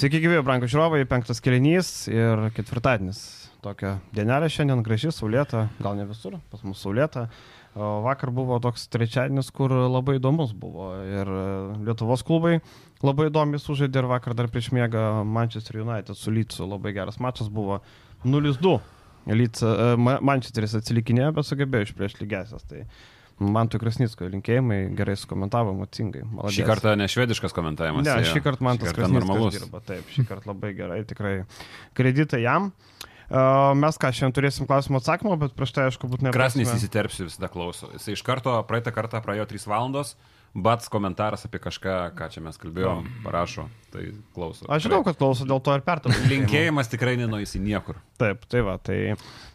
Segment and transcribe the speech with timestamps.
[0.00, 3.18] Sveiki, gyvi, brangų žiūrovai, penktas kelinys ir ketvirtadienis.
[3.60, 7.26] Tokia dienelė šiandien graži, saulėta, gal ne visur, pas mus saulėta.
[7.76, 11.28] O vakar buvo toks trečiadienis, kur labai įdomus buvo ir
[11.84, 12.62] Lietuvos klubai
[13.04, 16.64] labai įdomiai sužaidė ir vakar dar prieš mėgą Manchester United su Lycu.
[16.64, 17.82] Labai geras mačas buvo
[18.24, 18.78] 0-2.
[19.36, 22.64] Lyts, e, Manchesteris atsilikinėjo, bet sugebėjo išprieš lygesias.
[22.72, 22.86] Tai
[23.40, 25.72] Man tu Krasnicko linkėjimai gerai sukomentavo.
[25.72, 26.56] Malodės.
[26.58, 28.04] Šį kartą ne švediškas komentavimas.
[28.04, 29.56] Ne, šį kartą man tas normalus.
[29.56, 31.34] Dirba, taip, šį kartą labai gerai, tikrai
[31.96, 32.68] kreditai jam.
[33.30, 36.32] Uh, mes ką, šiandien turėsim klausimą atsakymą, bet prieš tai, aišku, būtų ne.
[36.34, 37.88] Krasnis įsiterpsiu visada klauso.
[37.94, 40.16] Jis iš karto praeitą kartą praėjo 3 valandos,
[40.50, 44.66] Bats komentaras apie kažką, ką čia mes kalbėjom, parašo, tai klauso.
[44.70, 46.18] Aš žinau, kad klauso, dėl to ir pertariu.
[46.32, 48.00] Linkėjimas tikrai nenuės į niekur.
[48.20, 49.00] Taip, tai va, tai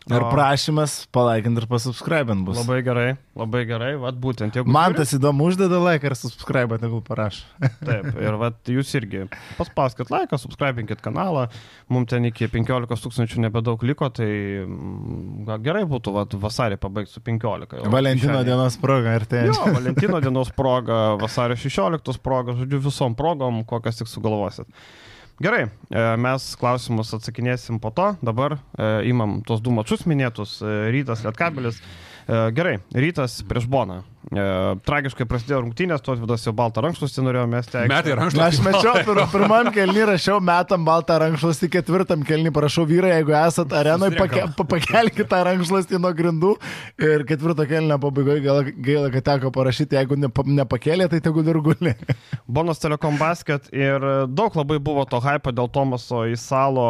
[0.06, 2.60] Ir prašymas palaikinti ir pasubscribint bus.
[2.60, 4.60] Labai gerai, labai gerai, vad būtent.
[4.70, 7.48] Man tas įdomu, uždeda laiką ir subscribe, tegul parašo.
[7.88, 9.24] Taip, ir vad jūs irgi
[9.58, 11.48] paspauskit laiką, subscribinkit kanalą,
[11.90, 14.30] mums ten iki 15 tūkstančių nebedaug liko, tai
[14.62, 17.82] mm, gerai būtų vad vasarį pabaigti su 15.
[17.90, 18.52] Valentino šiandien.
[18.52, 19.48] dienos proga ir tai.
[19.50, 24.68] Jo, Valentino dienos proga, vasario 16 proga, žodžiu, visom progom, kokias tik sugalvosit.
[25.40, 28.14] Gerai, e, mes klausimus atsakinėsim po to.
[28.24, 31.82] Dabar e, imam tos du mačius minėtus e,- Rytas Lietkabelis.
[32.26, 34.00] Gerai, Rytas prieš Boną.
[34.34, 34.44] E,
[34.88, 37.82] tragiškai prasidėjo rungtynės, tuos vidas jau baltą rankšluostį norėjau mesti.
[37.92, 38.46] Metai rankšluostį.
[38.46, 43.76] Aš mečiau, pir, pirmam kelnį rašiau, metam baltą rankšluostį, ketvirtam kelnį parašau vyrai, jeigu esat
[43.78, 46.54] arenoje, pake, pakelkite tą rankšluostį nuo grindų
[47.06, 50.32] ir ketvirto kelnio pabaigoje gaila, gaila, kad teko parašyti, jeigu ne,
[50.62, 51.94] nepakėlė, tai tegu ir guli.
[52.50, 56.88] Bonas Telekom Basket ir daug labai buvo to hypo dėl Tomaso į salo,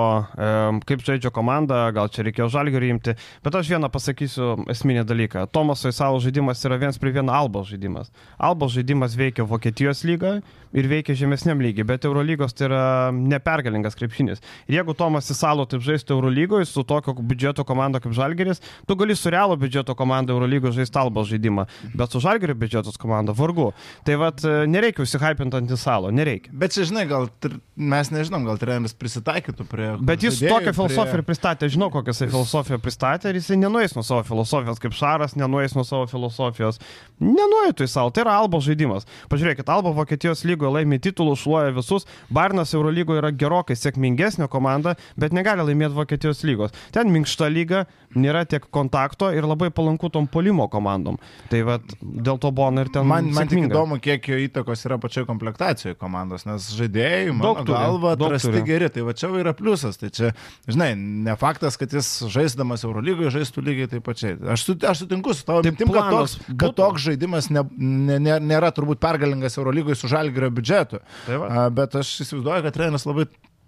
[0.88, 5.48] kaip žaidžia komanda, gal čia reikėjo žalgių rimti, bet aš vieną pasakysiu esminį dalyką.
[5.52, 8.12] Tomaso į salo žaidimas yra viens prie vieno vien Albos žaidimas.
[8.38, 10.42] Albos žaidimas veikia Vokietijos lygą
[10.76, 14.42] ir veikia žemesniam lygiai, bet Eurolygos tai yra nepergalingas krepšinis.
[14.68, 19.16] Ir jeigu Tomas Isalo taip žaistų Eurolygoje su tokio biudžeto komanda kaip Žalgeris, tu gali
[19.16, 23.72] su realo biudžeto komanda Eurolygoje žaisti Albos žaidimą, bet su Žalgerio biudžetos komanda vargu.
[24.06, 26.52] Tai vad nereikia užsihypinti ant Isalo, nereikia.
[26.52, 27.30] Bet čia žinai, gal
[27.76, 29.90] mes nežinom, gal treneris prisitaikytų prie...
[30.04, 31.28] Bet jis žaidėjų, tokią filosofiją prie...
[31.32, 35.76] pristatė, žinau, kokią jisai filosofiją pristatė ir jisai nenuės nuo savo filosofijos kaip Šaras, nenuės
[35.78, 36.84] nuo savo filosofijos.
[37.24, 39.06] Nenuėtų į savo, tai yra Albo žaidimas.
[39.32, 45.36] Pažiūrėkit, Albo Vokietijos lygoje laimi titulų, šluoja visus, Barnas Eurolygoje yra gerokai sėkmingesnė komanda, bet
[45.36, 46.76] negali laimėti Vokietijos lygos.
[46.96, 47.86] Ten minkšta lyga,
[48.20, 51.20] nėra tiek kontakto ir labai palanku tom polimo komandom.
[51.52, 53.08] Tai vat, dėl to buvo ir ten.
[53.08, 57.70] Man, man tik įdomu, kiek jo įtakos yra pačioje komplektacijoje komandos, nes žaidėjai, mano daug
[57.70, 58.92] galva, atrasti geri.
[58.92, 60.00] Tai va čia yra pliusas.
[60.02, 60.32] Tai čia,
[60.68, 64.36] žinai, ne faktas, kad jis žaisdamas Eurolygoje žaistų lygiai taip pačiai.
[64.56, 68.72] Aš, aš sutinku su tavo mintim, kad toks, kad toks žaidimas ne, ne, ne, nėra
[68.76, 71.02] turbūt pergalingas Eurolygoje su žalgerio biudžetu.
[71.26, 71.68] Tai va.
[71.74, 73.28] bet aš įsivaizduoju, kad treneris labai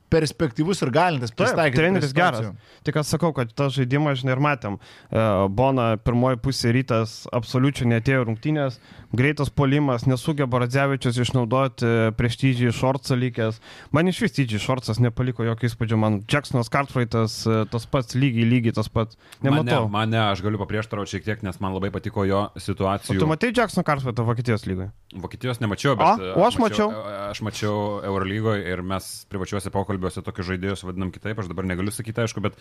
[0.10, 1.82] perspektyvus ir galintis pristaikyti.
[1.82, 2.52] Treneris geras.
[2.88, 4.78] Tik aš sakau, kad tą žaidimą, žinai, ir matėm.
[5.12, 8.80] E, Bona pirmoji pusė rytas absoliučiai netėjo rungtynės,
[9.18, 13.60] greitas polimas, nesugeba Radzevičius išnaudoti prieš Tydžiai Šortsą lygęs.
[13.96, 18.48] Man iš vis Tydžiai Šortsas nepaliko jokio įspūdžio, man Jacksonas Cartwrightas e, tas pats lygiai,
[18.48, 19.20] lygiai tas pats.
[19.44, 19.88] Nematau.
[19.92, 23.20] Man ne, man ne aš galiu paprieštarauti šiek tiek, nes man labai patiko jo situacija.
[23.20, 24.92] Tu matai Jacksoną Cartwrightą Vokietijos lygoje?
[25.18, 26.08] Vokietijos nemačiau, bet...
[26.08, 26.92] A, o aš mačiau.
[26.92, 27.16] mačiau.
[27.28, 31.92] Aš mačiau Eurolygoje ir mes privačiuose pokalbiuose pokalbiuose tokius žaidėjus vadinam kitaip, aš dabar negaliu
[31.94, 32.58] sakyti, aišku, bet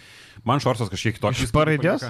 [0.47, 1.45] man Šorsas kažkiek kitoks.
[1.45, 2.09] Iš paraidės?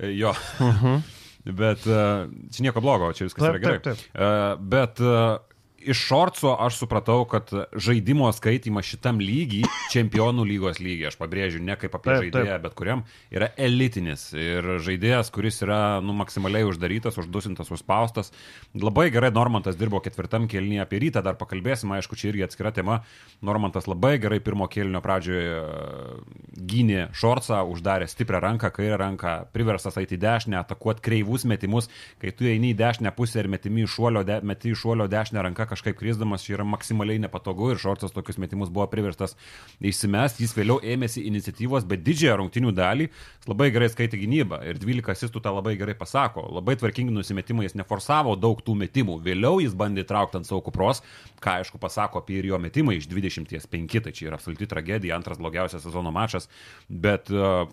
[0.00, 0.34] Jo.
[0.60, 0.86] Uh mhm.
[0.86, 1.02] -huh.
[1.62, 3.80] bet uh, čia nieko blogo, čia viskas taip, yra gerai.
[3.80, 4.16] Taip, taip.
[4.18, 5.38] Uh, bet uh,
[5.78, 11.76] iš šorco aš supratau, kad žaidimo skaitimas šitam lygiai, čempionų lygos lygiai, aš pabrėžiu, ne
[11.78, 12.64] kaip apie taip, žaidėją, taip.
[12.64, 13.04] bet kuriam,
[13.34, 14.28] yra elitinis.
[14.36, 18.32] Ir žaidėjas, kuris yra nu, maksimaliai uždarytas, uždusintas, užspaustas.
[18.74, 23.00] Labai gerai Normantas dirbo ketvirtam kelnyje, apie rytą dar pakalbėsim, aišku, čia irgi atskira tema.
[23.44, 26.16] Normantas labai gerai pirmo kelnio pradžioje e,
[26.56, 31.90] gynė šorcą, uždarė stiprią ranką, kairę ranką, priverstas eiti į dešinę, atakuoti kreivus metimus,
[32.22, 35.44] kai tu eini į dešinę pusę ir metimi iš šuolio, de, meti iš šuolio dešinę
[35.46, 39.36] ranką kažkaip krisdamas čia yra maksimaliai nepatogu ir Šorcas tokius metimus buvo priverstas
[39.80, 43.08] įsimest, jis vėliau ėmėsi iniciatyvos, bet didžiąją rungtinių dalį
[43.50, 47.76] labai gerai skaitė gynybą ir 12 asistų tą labai gerai pasako, labai tvarkingi nusimetimai, jis
[47.78, 51.02] neforsavo daug tų metimų, vėliau jis bandė traukti ant savo kupros,
[51.42, 55.40] ką aišku pasako apie ir jo metimai iš 25, tai čia yra absoliuti tragedija, antras
[55.42, 56.50] blogiausias sezono mačas,
[56.88, 57.66] bet uh,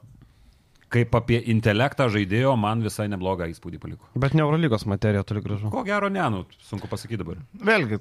[0.94, 4.10] kaip apie intelektą žaidėjo, man visai neblogą įspūdį paliko.
[4.20, 5.72] Bet ne Eurolygos materija toli gražu.
[5.74, 7.42] Ko gero, ne, nu, sunku pasakyti dabar.
[7.70, 8.00] Vėlgi,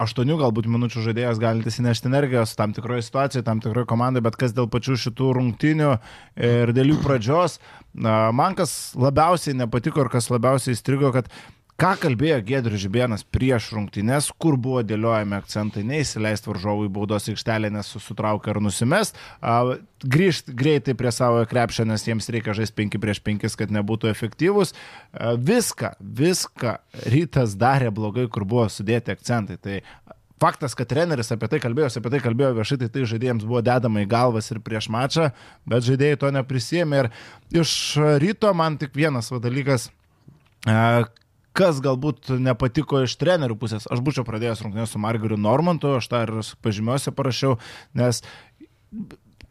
[0.00, 4.56] aštuonių galbūt minučių žaidėjas galintis įnešti energijos tam tikroje situacijoje, tam tikroje komandai, bet kas
[4.56, 5.92] dėl pačių šitų rungtinių
[6.50, 7.60] ir dėl jų pradžios,
[7.94, 11.28] man kas labiausiai nepatiko ir kas labiausiai įstrigo, kad
[11.80, 17.70] Ką kalbėjo Gedrius Žibėnas prieš rungtynės, kur buvo dėliojami akcentai, neįsileisti varžovų į baudos aikštelę,
[17.72, 19.16] nes sutraukia ar nusimest,
[20.04, 24.74] grįžti greitai prie savo krepšio, nes jiems reikia žaisti 5 prieš 5, kad nebūtų efektyvus.
[25.50, 26.74] Viską, viską
[27.14, 29.56] rytas darė blogai, kur buvo sudėti akcentai.
[29.56, 29.78] Tai
[30.40, 34.00] Faktas, kad treneris apie tai kalbėjo, apie tai kalbėjo viešai, tai tai žaidėjams buvo dedama
[34.00, 35.26] į galvas ir prieš mačą,
[35.68, 37.00] bet žaidėjai to neprisėmė.
[37.02, 37.72] Ir iš
[38.24, 39.90] ryto man tik vienas va, dalykas,
[41.56, 43.88] kas galbūt nepatiko iš trenerių pusės.
[43.90, 47.58] Aš būčiau pradėjęs rungtynės su Margariu Normantu, aš tą ir pažymiuosi parašiau,
[47.98, 48.22] nes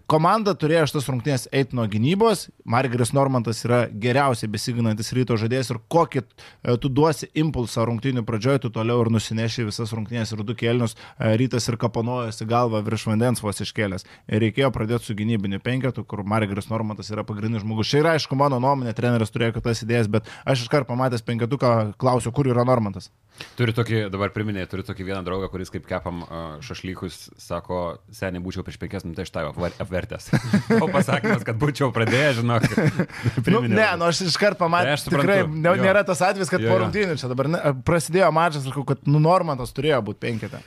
[0.10, 5.80] komanda turėjo šitas rungtynės eiti nuo gynybos, Margaris Normantas yra geriausiai besiginantis ryto žaidėjas ir
[5.94, 10.56] kokį e, tu duosi impulsą rungtynių pradžioje, tu toliau ir nusineši visas rungtynės ir du
[10.58, 14.08] kėlinius, e, rytas ir kapanojasi galvą virš vandens vos iškėlęs.
[14.46, 17.92] Reikėjo pradėti su gynybiniu penketu, kur Margaris Normantas yra pagrindinis žmogus.
[17.92, 22.34] Čia yra aišku mano nuomonė, treneris turėjo kitas idėjas, bet aš iškart pamatęs penketuką klausiu,
[22.34, 23.12] kur yra Normantas.
[23.60, 26.22] Turiu tokį, dabar priminėjai, turiu tokį vieną draugą, kuris kaip kepam
[26.66, 30.30] šašlykus, sako, seniai būčiau prieš penkias minutės iš tavo apvertęs.
[30.80, 32.66] O pasakymas, kad būčiau pradėjęs, žinok.
[33.52, 35.06] nu, ne, nu aš iškart pamatęs.
[35.08, 38.64] Tai tikrai ne, nėra tas atvejis, kad jo, po rungtynių čia dabar ne, prasidėjo mačas,
[38.68, 40.62] sakau, kad nu Normantas turėjo būti penketą.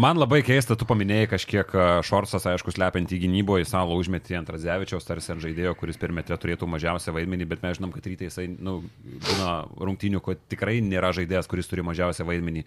[0.00, 1.74] Man labai keista, tu paminėjai kažkiek
[2.06, 6.14] Šorsas, aišku, slepiant į gynyboje, į salą užmetį ant Radzevičiaus, tarsi ant žaidėjo, kuris per
[6.16, 8.78] metrę turėtų mažiausią vaidmenį, bet mes žinom, kad rytai jisai, nu,
[9.26, 12.64] būna rungtynių, kad tikrai nėra žaidėjas, kuris turi mažiausią didžiausią vaidmenį.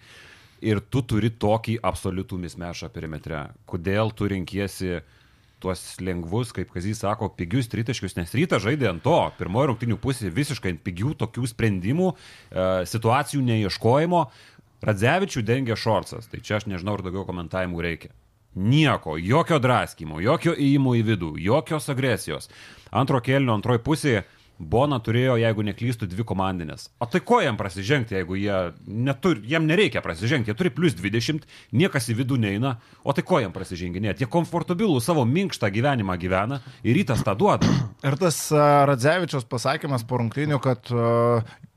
[0.64, 3.50] Ir tu turi tokį absoliutų mismešą perimetre.
[3.66, 5.02] Kodėl tu renkiesi
[5.60, 10.30] tuos lengvus, kaip Kazys sako, pigius tritaškius, nes ryta žaidė ant to, pirmoji rungtinių pusė
[10.32, 14.26] visiškai ant pigių tokių sprendimų, e, situacijų neieškojimo.
[14.84, 18.12] Radzevičių dengia šorcas, tai čia aš nežinau, ar daugiau komentavimų reikia.
[18.54, 22.50] Nieko, jokio draskymo, jokio įėjimo į vidų, jokios agresijos.
[22.92, 24.14] Antro kelnio antroji pusė
[24.58, 26.86] Bona turėjo, jeigu neklystų, dvi komandinės.
[27.02, 31.42] O tai ko jam prasižengti, jeigu jie neturi, jam nereikia prasižengti, jie turi plus 20,
[31.74, 34.22] niekas į vidų neina, o tai ko jam prasiženginėti?
[34.22, 37.66] Jie komfortabilų savo minkštą gyvenimą gyvena ir rytas tą duoda.
[38.06, 40.90] Ir tas Radzevičios pasakymas po rungtynių, kad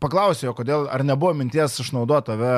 [0.03, 2.51] paklausė jo, kodėl, ar nebuvo minties išnaudoti tave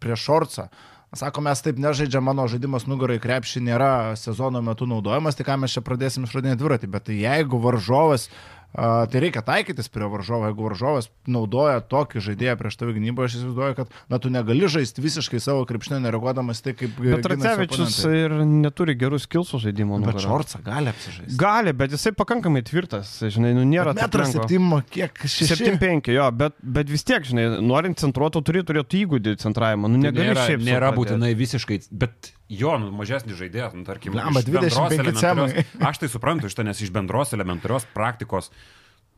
[0.00, 0.66] prieš šorcą.
[1.10, 5.74] Sako, mes taip nežaidžiam, mano žaidimas nugarai krepšį nėra sezono metu naudojamas, tai ką mes
[5.74, 6.90] čia pradėsim išradinėti dviratį.
[6.92, 10.46] Bet tai jeigu varžovas uh, tai reikia taikytis prie varžovo.
[10.50, 15.02] Jeigu varžovas naudoja tokį žaidėją prieš tavo gynybą, aš įsivaizduoju, kad na, tu negali žaisti
[15.02, 16.94] visiškai savo krepšinio, nereaguodamas tai, kaip...
[17.02, 19.98] Bet Racevičius ir neturi gerų skilsų žaidimo.
[20.06, 21.38] Bet Šorca gali apsižaisti.
[21.40, 23.96] Gali, bet jisai pakankamai tvirtas, žinai, nu nėra...
[23.98, 25.18] Metras septimo, kiek?
[25.26, 29.90] 7-5, jo, bet, bet vis tiek, žinai, norint centruoto turi turėti įgūdį centravimo.
[29.90, 30.62] Nu, tai negali nėra, šiaip.
[30.70, 35.64] Nėra būtinai visiškai, bet jo, nu, mažesnis žaidėjas, nu, tarkim, Lamba, 25 cemai.
[35.90, 38.50] Aš tai suprantu iš to, nes iš bendros elementarios praktikos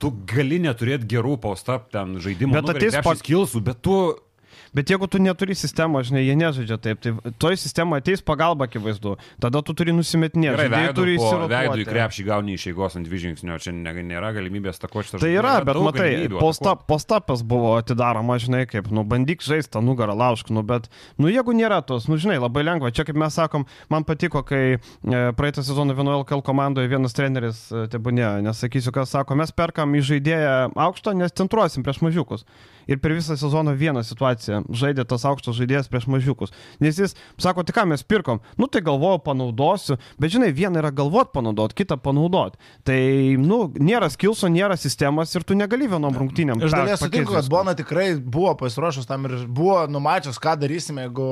[0.03, 3.15] tu gali neturėti gerų paustap ten žaidimų, bet ateis pa...
[3.19, 3.97] skilsų, bet tu
[4.73, 9.19] Bet jeigu tu neturi sistemos, žinai, jie nežaidžia taip, tai toj sistemoje ateis pagalba akivaizdu,
[9.43, 10.57] tada tu turi nusimetinėti.
[10.57, 11.53] Gerai, veidų, turi įsivaizduoti.
[11.53, 15.29] Veidų į krepšį gauni iš eigos ant dvi žingsnio, čia nėra galimybės tako šitą žaidimą.
[15.29, 20.17] Tai yra, bet matai, postap, postapas buvo atidaroma, žinai, kaip, nu, bandyk žaisti tą nugarą
[20.17, 20.89] laužk, nu, bet,
[21.21, 22.95] nu, jeigu nėra tos, nu, žinai, labai lengva.
[22.97, 27.67] Čia, kaip mes sakom, man patiko, kai e, praeitą sezoną vienoje LKL komandoje vienas treneris,
[27.69, 30.57] e, tebūnė, nesakysiu, kas sako, mes perkam į žaidėją
[30.89, 32.49] aukštą, nes centruosim prieš mažiukus
[32.87, 36.53] ir per visą sezoną vieną situaciją žaidė tas aukštas žaidėjas prieš mažiukus.
[36.83, 40.93] Nes jis sako, tai ką mes pirkom, nu tai galvoju panaudosiu, bet žinai, viena yra
[40.95, 42.59] galvot panaudot, kita panaudot.
[42.87, 42.99] Tai,
[43.41, 46.63] nu, nėra skilso, nėra sistemos ir tu negali vienom rungtynėm.
[46.63, 51.29] Iš dalies sutinku, kad Bona tikrai buvo pasiruošus tam ir buvo numačius, ką darysime, jeigu,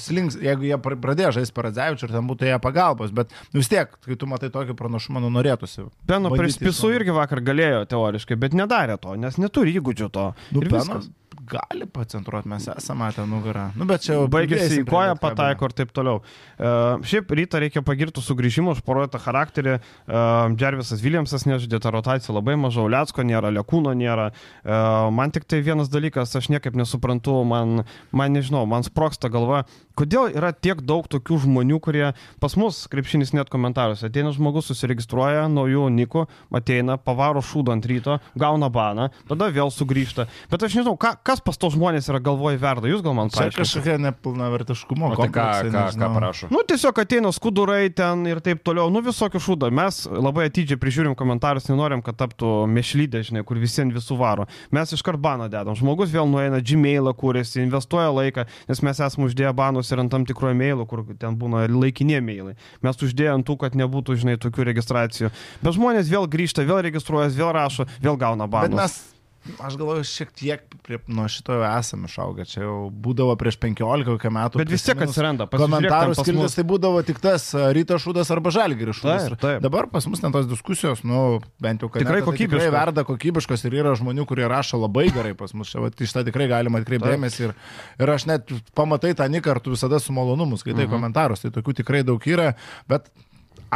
[0.00, 4.18] slinks, jeigu jie pradėjo žaisti Paradzevičių ir ten būtų jie pagalbos, bet vis tiek, kai
[4.18, 5.86] tu matai tokį pranašumą, nu norėtųsi.
[6.08, 10.26] Beno prieš pisų irgi vakar galėjo teoriškai, bet nedarė to, nes neturi įgūdžių to.
[10.54, 11.10] Nu, ir viskas
[11.46, 13.70] gali pacentruoti, mes esame matę nugarą.
[13.76, 16.20] Nu, bet čia jau baigėsi į koją, pataiko ir taip toliau.
[16.56, 19.76] Uh, šiaip rytą reikia pagirti sugrįžimų, užparuotą charakterį.
[19.78, 24.30] Uh, Džervisas Viljamsas nežaidė, ta rotacija labai maža, Liacko nėra, Lekūno nėra.
[24.64, 29.64] Uh, man tik tai vienas dalykas, aš niekaip nesuprantu, man, man nežinau, man sproksta galva,
[29.96, 32.06] kodėl yra tiek daug tokių žmonių, kurie
[32.42, 36.26] pas mus, krepšinis net komentaruose, ateina žmogus, susiregistruoja naujų nikų,
[36.56, 40.28] ateina, pavaro šūdą ant ryto, gauna baną, tada vėl sugrįžta.
[40.52, 43.56] Bet aš nežinau, ką, kas pas tos žmonės yra galvoje verda, jūs gal man paaiškinate.
[43.56, 46.48] Tai kažkokia nepilnavertiškumo tai ką, ką, ką parašo.
[46.52, 49.70] Nu, tiesiog ateina skudurai ten ir taip toliau, nu visokių šūdą.
[49.74, 54.46] Mes labai atidžiai prižiūrim komentarus, nenorim, kad taptų mešlydė, žinai, kur visiems visų varo.
[54.74, 55.76] Mes iškart baną dedam.
[55.76, 60.24] Žmogus vėl nueina, Gmailą kūrėsi, investuoja laiką, nes mes esame uždėję banus ir ant tam
[60.28, 62.56] tikro e-mailų, kur ten būna laikinie e-mailai.
[62.86, 65.32] Mes uždėjom tų, kad nebūtų, žinai, tokių registracijų.
[65.64, 68.72] Bet žmonės vėl grįžta, vėl registruojas, vėl rašo, vėl gauna baną.
[68.72, 69.15] Bet mes
[69.62, 72.46] aš galvoju, šiek tiek prie, nuo šito esame išaugę.
[72.48, 74.60] Čia jau būdavo prieš 15 metų.
[74.60, 75.48] Bet vis tiek atsiranda.
[75.50, 79.28] Komentarų skiltis tai būdavo tik tas ryto šūdas arba žalgiris šūdas.
[79.34, 79.64] Taip, taip.
[79.64, 82.64] Dabar pas mus ten tos diskusijos, nu, bent jau, kad tikrai tai kokybiškos.
[82.64, 85.72] Tikrai verda kokybiškos ir yra žmonių, kurie rašo labai gerai pas mus.
[85.72, 87.50] Čia, va, iš tą tikrai galima atkreipti dėmesį.
[87.50, 87.54] Ir,
[88.02, 90.94] ir aš net pamatai tą nikartų visada su malonumu skaitai mhm.
[90.96, 91.44] komentarus.
[91.44, 92.52] Tai tokių tikrai daug yra.
[92.90, 93.10] Bet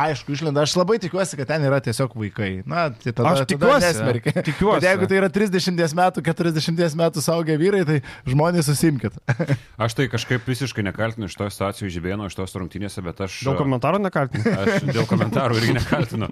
[0.06, 0.64] aišku, išlenda.
[0.64, 2.50] Aš labai tikiuosi, kad ten yra tiesiog vaikai.
[2.68, 3.86] Na, tai tada, aš tikiuosi.
[3.86, 4.34] Nesmerkia.
[4.46, 4.80] Tikiuosi.
[4.80, 9.16] Bet jeigu tai yra 30 metų, 40 metų saugę vyrai, tai žmonės susimkit.
[9.84, 13.40] aš tai kažkaip visiškai nekaltinu iš to situacijų žibėno, iš tos rungtynėse, bet aš...
[13.48, 14.44] Dėl komentarų nekaltinu.
[14.60, 16.28] Aš dėl komentarų irgi nekaltinu.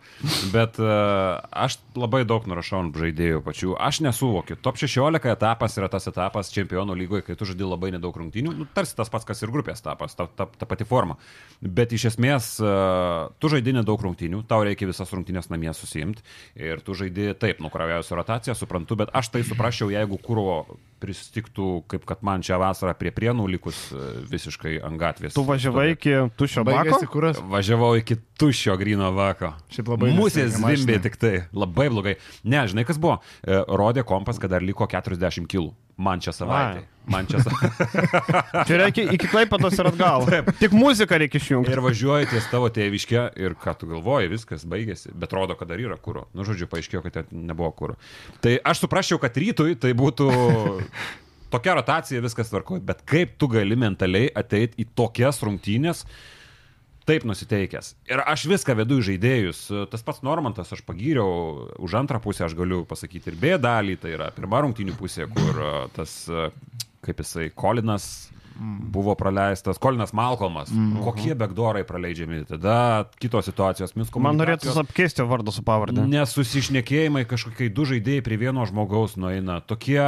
[0.52, 3.72] Bet uh, aš labai daug nurašau ant žaidėjų pačių.
[3.82, 4.58] Aš nesuvokiu.
[4.62, 8.54] Top 16 etapas yra tas etapas čempionų lygoje, kai tu žaidži labai nedaug rungtynių.
[8.58, 11.18] Nu, tarsi tas pats, kas ir grupės etapas, ta, ta, ta pati forma.
[11.62, 16.22] Bet iš esmės uh, tu žaidži nedaug rungtynių, tau reikia visas rungtynės namie susimti
[16.58, 22.06] ir tu žaidži taip, nukravėjusi rotaciją, suprantu, bet aš tai suprasčiau, jeigu kūro pristiktų, kaip
[22.08, 25.36] kad man čia vasarą prie prienų likus e, visiškai ant gatvės.
[25.36, 26.98] Tu važiavai iki tuščio bako?
[27.52, 29.52] Važiavau iki tuščio grino bako.
[29.74, 30.12] Šiaip labai.
[30.16, 31.34] Musės zvimbė tik tai.
[31.54, 32.16] Labai blogai.
[32.42, 33.20] Ne, žinai, kas buvo?
[33.46, 35.70] E, rodė kompas, kad dar liko 40 kg.
[35.98, 36.84] Man čia savaitė.
[36.84, 37.10] Ai.
[37.10, 37.86] Man čia savaitė.
[38.68, 40.26] čia reikia iki klaipatos ir atgal.
[40.28, 40.52] Taip.
[40.60, 41.72] Tik muziką reikia išjungti.
[41.74, 45.10] Ir važiuoji ties tavo tėviškė ir ką tu galvoji, viskas baigėsi.
[45.18, 46.28] Bet rodo, kad dar yra kūro.
[46.38, 47.98] Nu, žodžiu, paaiškėjo, kad ten nebuvo kūro.
[48.44, 50.30] Tai aš suprasčiau, kad rytui tai būtų
[51.50, 52.84] tokia rotacija, viskas tvarkoja.
[52.92, 56.04] Bet kaip tu gali mentaliai ateiti į tokias rungtynės?
[57.08, 57.92] Taip nusiteikęs.
[58.10, 59.62] Ir aš viską vedu į žaidėjus.
[59.92, 64.16] Tas pats Normantas, aš pagyriau, už antrą pusę aš galiu pasakyti ir B dalį, tai
[64.16, 66.50] yra pirma rungtynių pusė, kur e, tas, e,
[67.06, 70.98] kaip jisai, Kolinas buvo praleistas, Kolinas Malcolmas, mm.
[71.04, 74.22] kokie begdorai praleidžiami, tada kitos situacijos, misko.
[74.22, 76.02] Man norėtų apkeisti vardą su pavardė.
[76.10, 80.02] Nesusišnekėjimai, kažkokie du žaidėjai prie vieno žmogaus nueina, tokie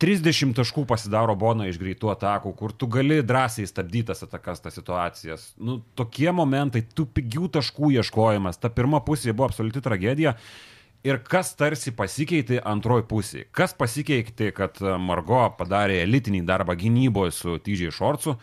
[0.00, 4.76] 30 taškų pasidaro Bona iš greitų atakų, kur tu gali drąsiai stabdyti tas atakas, tas
[4.76, 5.50] situacijas.
[5.60, 10.36] Nu, tokie momentai, tų pigių taškų ieškojimas, ta pirma pusė buvo absoliuti tragedija.
[11.00, 13.46] Ir kas tarsi pasikeitė antroji pusė?
[13.56, 18.34] Kas pasikeitė, kad Margo padarė elitinį darbą gynyboje su Tyžiai Šorcu?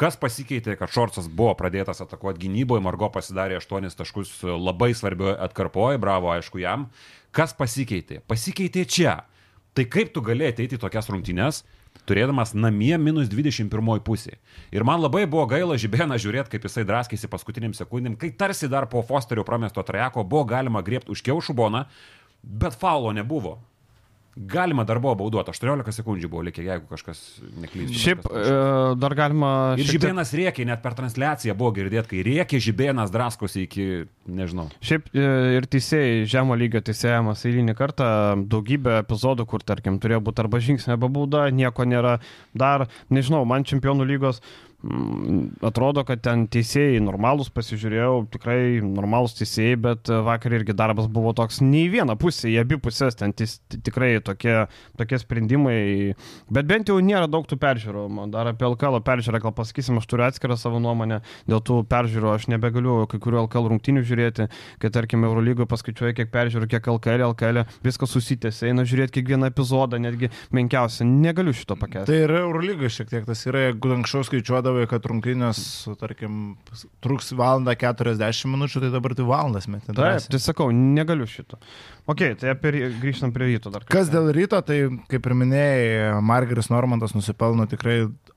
[0.00, 6.00] Kas pasikeitė, kad Šorcas buvo pradėtas atakuoti gynyboje, Margo pasidarė 8 taškus labai svarbioje atkarpoje,
[6.00, 6.88] bravo aišku jam.
[7.36, 8.22] Kas pasikeitė?
[8.24, 9.18] Pasikeitė čia.
[9.76, 11.60] Tai kaip tu gali ateiti į tokias rungtynes,
[12.08, 14.38] turėdamas namie minus 21 pusė.
[14.72, 18.88] Ir man labai buvo gaila žibėną žiūrėti, kaip jisai draskėsi paskutiniam sekundėm, kai tarsi dar
[18.88, 21.84] po Fosterio pramesto trajeko buvo galima griebti už kiaušų boną,
[22.40, 23.58] bet faulo nebuvo.
[24.36, 27.20] Galima dar buvo bauduoti, 18 sekundžių buvo likę, jeigu kažkas
[27.56, 27.96] neklysta.
[27.96, 28.42] Šiaip e,
[29.00, 29.52] dar galima.
[29.80, 30.42] Ir žibėnas tiek...
[30.42, 33.86] rėkė, net per transliaciją buvo girdėti, kai rėkė žibėnas draskosi iki,
[34.28, 34.66] nežinau.
[34.84, 35.24] Šiaip e,
[35.56, 38.10] ir teisėjai, žemo lygio teisėjamas eilinį kartą,
[38.52, 42.18] daugybė epizodų, kur, tarkim, turėjo būti arba žingsnė, arba bauda, nieko nėra.
[42.52, 44.44] Dar, nežinau, man čempionų lygos
[45.64, 51.32] atrodo, kad ten teisėjai normalūs, pasižiūrėjau, tikrai normalūs teisėjai, bet e, vakar irgi darbas buvo
[51.36, 54.54] toks, nei viena pusė, į abi pusės ten tis, tikrai tokie,
[54.98, 55.78] tokie sprendimai,
[56.52, 58.06] bet bent jau nėra daug tų peržiūrų.
[58.34, 62.48] Dar apie LKL peržiūrą, gal pasakysim, aš turiu atskirą savo nuomonę, dėl tų peržiūrų aš
[62.52, 64.48] nebegaliu kai kurių LKL rungtinių žiūrėti,
[64.82, 70.00] kai tarkim Eurolygoje paskaičiuoju, kiek peržiūrų, kiek LKL, LKL, viskas susitęsia, eina žiūrėti kiekvieną epizodą,
[70.02, 72.12] netgi menkiausią, negaliu šito pakeisti.
[72.12, 75.60] Tai ir Eurolygoje šiek tiek tas yra, jeigu anksčiau skaičiuodavo galvoji, kad rungtynės,
[76.00, 76.56] tarkim,
[77.04, 79.94] truks valandą 40 minučių, tai dabar tai valandas metė.
[79.96, 81.58] Taip, tai sakau, negaliu šito.
[82.06, 82.70] Ok, tai apie,
[83.02, 83.82] grįžtam prie ryto dar.
[83.90, 84.76] Kas dėl ryto, tai
[85.10, 87.96] kaip ir minėjai, Margeris Normantas nusipelno tikrai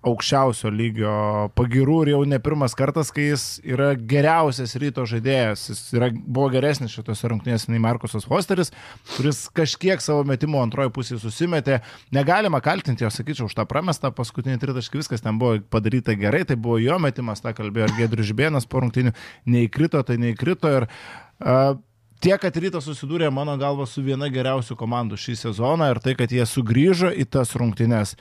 [0.09, 1.11] aukščiausio lygio
[1.53, 5.67] pagirų ir jau ne pirmas kartas, kai jis yra geriausias ryto žaidėjas.
[5.69, 8.73] Jis yra, buvo geresnis šitose rungtynėse nei Markusas Fosteris,
[9.11, 11.83] kuris kažkiek savo metimo antroji pusė susimetė.
[12.15, 16.57] Negalima kaltinti jo, sakyčiau, už tą pramestą paskutinį tritaškį, viskas ten buvo padaryta gerai, tai
[16.57, 19.13] buvo jo metimas, tą kalbėjo ir Gedrius Žibėnas po rungtynių,
[19.45, 20.73] neįkrito, tai neįkrito.
[20.79, 20.89] Ir,
[21.45, 21.77] uh,
[22.19, 26.31] Tie, kad rytas susidūrė mano galva su viena geriausių komandų šį sezoną ir tai, kad
[26.35, 28.17] jie sugrįžo į tas rungtynes.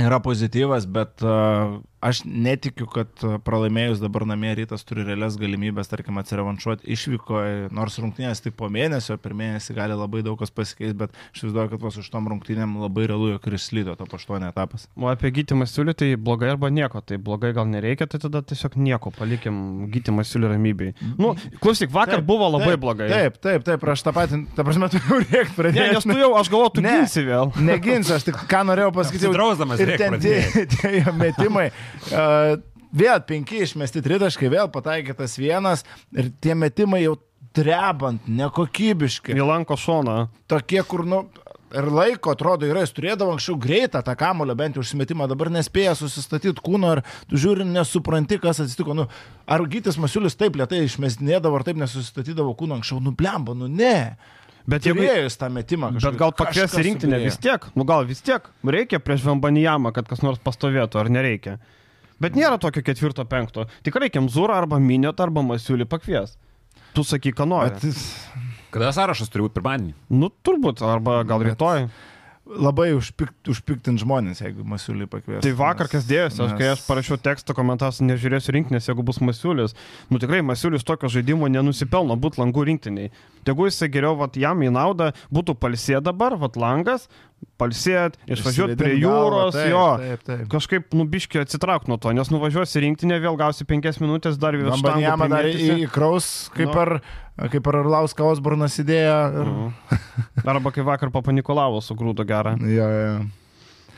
[0.00, 6.18] Yra pozityvas, bet uh, aš netikiu, kad pralaimėjus dabar namie rytas turi realias galimybės, tarkim,
[6.20, 7.42] atsirevanšuoti išvyko,
[7.76, 11.72] nors rungtynės tik po mėnesio, per mėnesį gali labai daug kas pasikeis, bet aš įsivaizduoju,
[11.74, 14.86] kad vos už tom rungtynėm labai realu, jog ir slydo to aštuonio etapas.
[14.96, 18.78] O apie gytimą siūlį tai blogai arba nieko, tai blogai gal nereikia, tai tada tiesiog
[18.80, 20.94] nieko, palikim gytimą siūlį ramybei.
[21.20, 23.10] Nu, klausyk, vakar taip, buvo labai taip, blogai.
[23.12, 25.90] Taip, taip, taip, aš tą patį, ta prasme, tu jau rėk pradėjai.
[25.92, 27.52] Ne, nes tu jau, aš galvoju, tu ne, ginsi vėl.
[27.68, 29.32] Neginsi, aš tik ką norėjau pasakyti.
[30.00, 31.68] Ten tie, tie metimai.
[32.90, 37.14] Vėl penki išmesti tritaškai, vėl pataikytas vienas ir tie metimai jau
[37.54, 39.36] drebant, nekokybiški.
[39.38, 40.16] Įlanko šoną.
[40.50, 41.20] Tokie, kur, nu,
[41.74, 45.94] ir laiko atrodo yra, jis turėdavo anksčiau greitą tą kamulio bent jau užsimetimą, dabar nespėja
[45.98, 48.96] susistatyti kūno ir tu žiūri, nesupranti, kas atsitiko.
[48.98, 49.06] Nu,
[49.46, 54.16] ar Gytis Masiulis taip lietai išmestinėdavo, ar taip nesusistatydavo kūno anksčiau, nublembo, nu ne.
[54.70, 56.12] Bet jeigu jis tą metimą kažkaip.
[56.12, 60.22] Bet gal pakvies rinktinę vis tiek, nu gal vis tiek, reikia prieš Vambanijamą, kad kas
[60.26, 61.56] nors pastovėtų, ar nereikia.
[62.20, 63.64] Bet nėra tokio ketvirto, penkto.
[63.86, 66.36] Tikrai Kemzūrą arba Minėtą arba Masiulį pakvies.
[66.94, 67.72] Tu sakyk, ką nori.
[67.72, 67.98] Bet...
[68.74, 69.92] Kada sąrašas turi būti pirmadienį?
[70.14, 71.86] Nu, turbūt, arba gal rytoj.
[72.50, 75.42] Labai užpikt, užpiktint žmonės, jeigu Masiulį pakvies.
[75.44, 76.54] Tai vakar kas dėjosi, nes...
[76.58, 79.76] kai aš parašiau tekstą komentas, nežiūrėsiu rinkinės, jeigu bus Masiulis.
[80.10, 83.12] Nu tikrai Masiulis tokio žaidimo nenusipelno būti langų rinktiniai.
[83.46, 87.06] Tegu jisai geriau, vat, jam į naudą būtų palsė dabar, vat langas,
[87.60, 90.44] palsėt, išvažiuoti prie jūros, taip, jo, taip, taip.
[90.52, 95.02] kažkaip nubiškiai atsitrauk nuo to, nes nuvažiuosi rinktinę, vėl gausi penkias minutės dar vieną štangą.
[95.04, 96.84] Jam dar įkraus, kaip, no.
[96.84, 99.18] ar, kaip ar Arlauska Osbornas idėja.
[99.34, 99.52] Ir...
[99.52, 100.48] Mhm.
[100.48, 102.56] Arba kaip vakar papanikolavau su grūdo gerą.
[102.78, 103.20] jo, jo.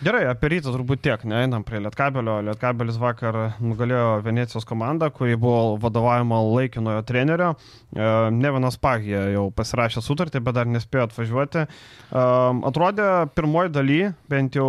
[0.03, 2.41] Gerai, apie rytą turbūt tiek, neeinam prie Lietkabelio.
[2.43, 7.53] Lietkabelis vakar nugalėjo Venecijos komandą, kuri buvo vadovavimo laikinojo trenerio.
[7.95, 11.63] E, Nevinas Pagija jau pasirašė sutartį, bet dar nespėjo atvažiuoti.
[11.69, 12.25] E,
[12.73, 13.07] atrodė
[13.37, 14.01] pirmoji daly,
[14.33, 14.67] bent jau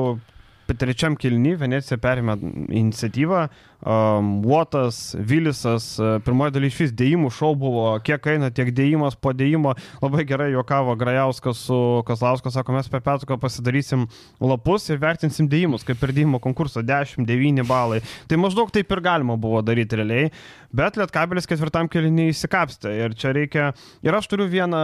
[0.69, 2.37] trečiam kilny Venecija perėmė
[2.69, 3.47] iniciatyvą,
[3.85, 5.93] um, Votas, Vilisas,
[6.25, 10.51] pirmoji dalis iš vis dėjimų šou buvo, kiek eina tiek dėjimas po dėjimo, labai gerai
[10.53, 14.07] juokavo Grajauskas su Kazlauskas, sako, mes per petruką pasidarysim
[14.41, 18.01] lapus ir vertinsim dėjimus, kaip per dėjimo konkursą 10-9 balai.
[18.29, 20.31] Tai maždaug taip ir galima buvo daryti realiai,
[20.73, 23.69] bet Lietkabelis ketvirtam keliniui įsikapstė ir čia reikia,
[24.05, 24.83] ir aš turiu vieną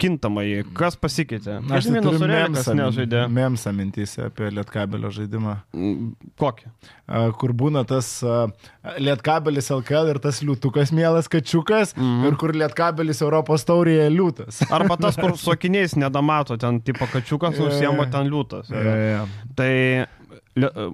[0.00, 1.60] kintamąjį, kas pasikeitė.
[1.74, 3.26] Aš turiu memsą, nežaidė.
[3.32, 5.56] Memsą mintys apie Lietkabelio žaidimą.
[6.40, 6.70] Kokį?
[7.40, 8.16] Kur būna tas
[9.00, 12.26] Lietkabelis LKL ir tas liūtukas mielas kačiukas, mm -hmm.
[12.28, 14.64] ir kur Lietkabelis Europos taurėje liūtas.
[14.76, 18.70] Arba tas, kur su akiniais nedamato, ten tipo kačiukas, užsiemo ten liūtas.
[18.70, 19.26] Ja, ja.
[19.56, 19.72] Tai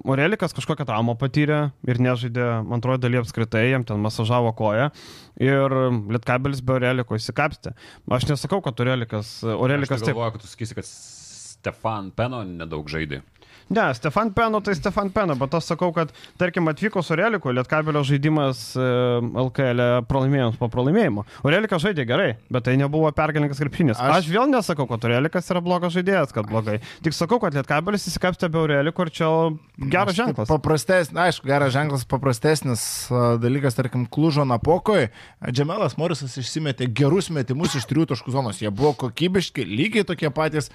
[0.05, 4.87] Morelikas kažkokią traumą patyrė ir nežaidė antrojo daly apskritai, jam ten masažavo koją
[5.37, 5.75] ir
[6.09, 7.75] Lietkabelis be Oreliko įsikapstė.
[8.09, 9.43] Aš nesakau, kad Orelikas...
[9.45, 13.21] Orelikas aš tai galvoju, kad tu sakysi, kad Stefan Peno nedaug žaidė.
[13.71, 18.01] Ne, Stefan Peno tai Stefan Peno, bet aš sakau, kad tarkim atvyko su Oreliku, Lietkabelio
[18.03, 18.87] žaidimas e,
[19.45, 21.23] LKL e pralaimėjimas po pralaimėjimo.
[21.47, 23.95] Orelikas žaidė gerai, bet tai nebuvo pergalingas krepšinis.
[23.95, 24.25] Aš...
[24.25, 26.81] aš vėl nesakau, kad Orelikas yra blogas žaidėjas, kad blogai.
[27.05, 29.29] Tik sakau, kad Lietkabelis įsikapstė be Oreliko ir čia
[29.93, 30.51] geras ženklas.
[30.51, 32.83] Paprastesnis, aišku, geras ženklas, paprastesnis
[33.39, 35.07] dalykas, tarkim, Klužo Napokoj.
[35.47, 38.59] Džemelas Morisas išsimetė gerus metimus iš trijų taškų zonos.
[38.59, 40.73] Jie buvo kokybiški, lygiai tokie patys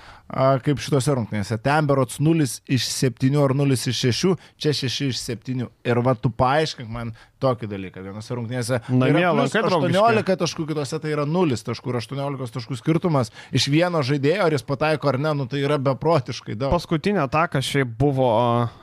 [0.64, 1.60] kaip šitose rungtynėse.
[1.60, 5.66] Temberots 0 iš iš 7 ar 0 iš 6, čia 6 iš 7.
[5.86, 8.04] Ir va, tu paaiškink man tokį dalyką.
[8.04, 12.78] Vienose rungtynėse Na, yra plus 18 taškų, kitose tai yra 0 taškų ir 18 taškų
[12.80, 16.72] skirtumas iš vieno žaidėjo, ar jis pataiko ar ne, nu tai yra beprotiškai daug.
[16.74, 18.30] Paskutinė ataka šiaip buvo...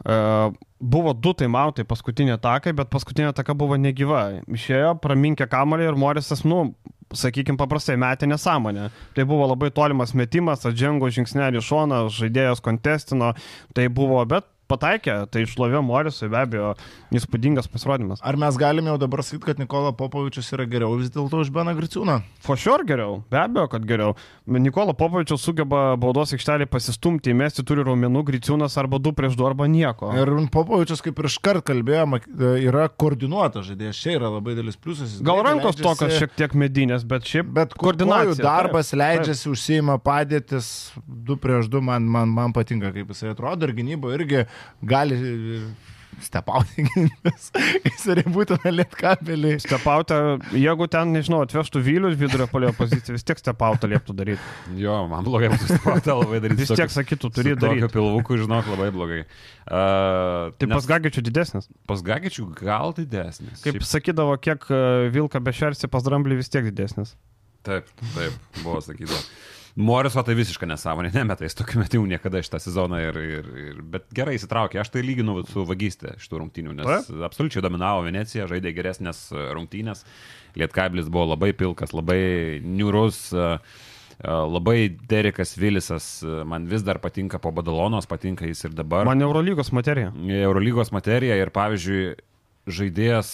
[0.06, 4.44] Uh, buvo du taimautai paskutinė atakai, bet paskutinė ataka buvo negyva.
[4.52, 6.74] Išėjo, praminkė kamalį ir Morisas, nu,
[7.18, 8.90] sakykime, paprastai metė nesąmonę.
[9.16, 13.34] Tai buvo labai tolimas metimas, atžengo žingsnelį šoną, žaidėjas kontestino,
[13.74, 16.74] tai buvo, bet pataikė, tai šlovė Morisui be abejo
[17.14, 18.22] įspūdingas pasirodymas.
[18.26, 21.76] Ar mes galime jau dabar sakyti, kad Nikola Popovičius yra geriau vis dėlto už Beną
[21.78, 22.20] Griciūną?
[22.44, 24.16] For sure geriau, be abejo, kad geriau.
[24.48, 29.68] Nikola Popovičius sugeba baudos aikštelį pasistumti, įmesti turi raumenų, Griciūnas arba du prieš du arba
[29.72, 30.14] nieko.
[30.18, 32.22] Ir Popovičius, kaip ir iškart kalbėjome,
[32.64, 35.20] yra koordinuotas žaidėjas, čia yra labai didelis pliusas.
[35.24, 35.86] Gal rankos leidžiasi...
[35.86, 39.56] tokios šiek tiek medinės, bet šiaip bet koordinacijos darbas taip, leidžiasi, taip.
[39.56, 40.68] užsieima padėtis
[41.06, 44.44] du prieš du, man, man, man patinka, kaip jisai atrodo ir gynybo irgi
[44.84, 45.20] gali
[46.24, 47.48] stepauti gynybės,
[47.88, 49.54] jis ir būtina lietkabelį.
[49.64, 50.18] Stepauti,
[50.62, 54.54] jeigu ten, nežinau, atvežtų Vylius vidurio polio poziciją, vis tiek stepauti lieptų daryti.
[54.80, 56.64] Jo, man blogai būtų stepauti labai daryti.
[56.64, 57.84] Vis tiek sakytų, turi daryti.
[57.84, 59.22] Tokio pilvukų, žinok, labai blogai.
[59.64, 60.76] Uh, tai nes...
[60.76, 61.70] pas Gagičių didesnis?
[61.90, 63.64] Pas Gagičių gal didesnis.
[63.64, 63.90] Kaip Šiaip...
[63.90, 64.70] sakydavo, kiek
[65.16, 67.18] Vilka bešersi, pas Dramblį vis tiek didesnis.
[67.64, 69.20] Taip, taip, buvo sakydavo.
[69.76, 74.06] Moriso tai visiškai nesąmonė, nemeta jis tokių metimų niekada šitą sezoną, ir, ir, ir, bet
[74.14, 74.78] gerai įsitraukė.
[74.84, 77.00] Aš tai lyginu su vagystė šitų rungtynių, nes Ta?
[77.26, 80.06] absoliučiai dominavo Venecija, žaidė geresnės rungtynės,
[80.62, 83.32] Lietkablis buvo labai pilkas, labai niurus.
[84.24, 86.06] Labai Derekas Vilisas
[86.48, 89.08] man vis dar patinka po Badalonos, patinka jis ir dabar.
[89.10, 90.12] Man Eurolygos materija.
[90.14, 92.04] Eurolygos materija ir pavyzdžiui,
[92.70, 93.34] žaidėjas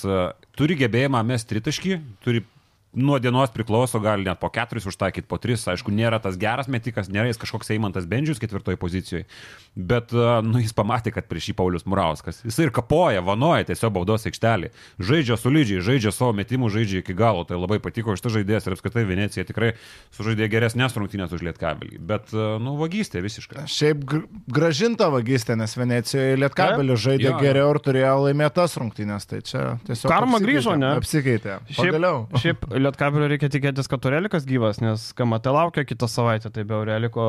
[0.58, 2.46] turi gebėjimą mesti tritaškį, turi
[2.94, 7.10] nuo dienos priklauso, gali net po keturis užtaikyti, po tris, aišku, nėra tas geras metikas,
[7.12, 9.28] nėra jis kažkoks Eimantas Bendžius ketvirtoje pozicijoje,
[9.76, 10.14] bet,
[10.46, 12.42] nu, jis pamatė, kad prieš jį Paulius Murauskas.
[12.48, 14.72] Jis ir kapoja, vanoja tiesiog baudos aikštelį,
[15.06, 19.06] žaidžia solidžiai, žaidžia savo metimų, žaidžia iki galo, tai labai patiko šitas žaidėjas ir apskritai
[19.10, 19.76] Venecija tikrai
[20.18, 23.68] sužaidė geresnės rungtynės už Lietkabelį, bet, nu, vagystė visiškai.
[23.70, 24.02] Šiaip
[24.50, 30.10] gražinta vagystė, nes Venecijoje Lietkabelį žaidė jo, geriau ir turėjo laimėtas rungtynės, tai čia tiesiog...
[30.10, 30.96] Karma grįžo, ne?
[31.00, 31.60] Apsikeitė.
[31.78, 32.26] Pagaliau.
[32.34, 36.78] Šiaip, šiaip Lietkabelio reikia tikėtis, kad Turelikas gyvas, nes KMT laukia kitą savaitę, tai be
[36.78, 37.26] Aureliko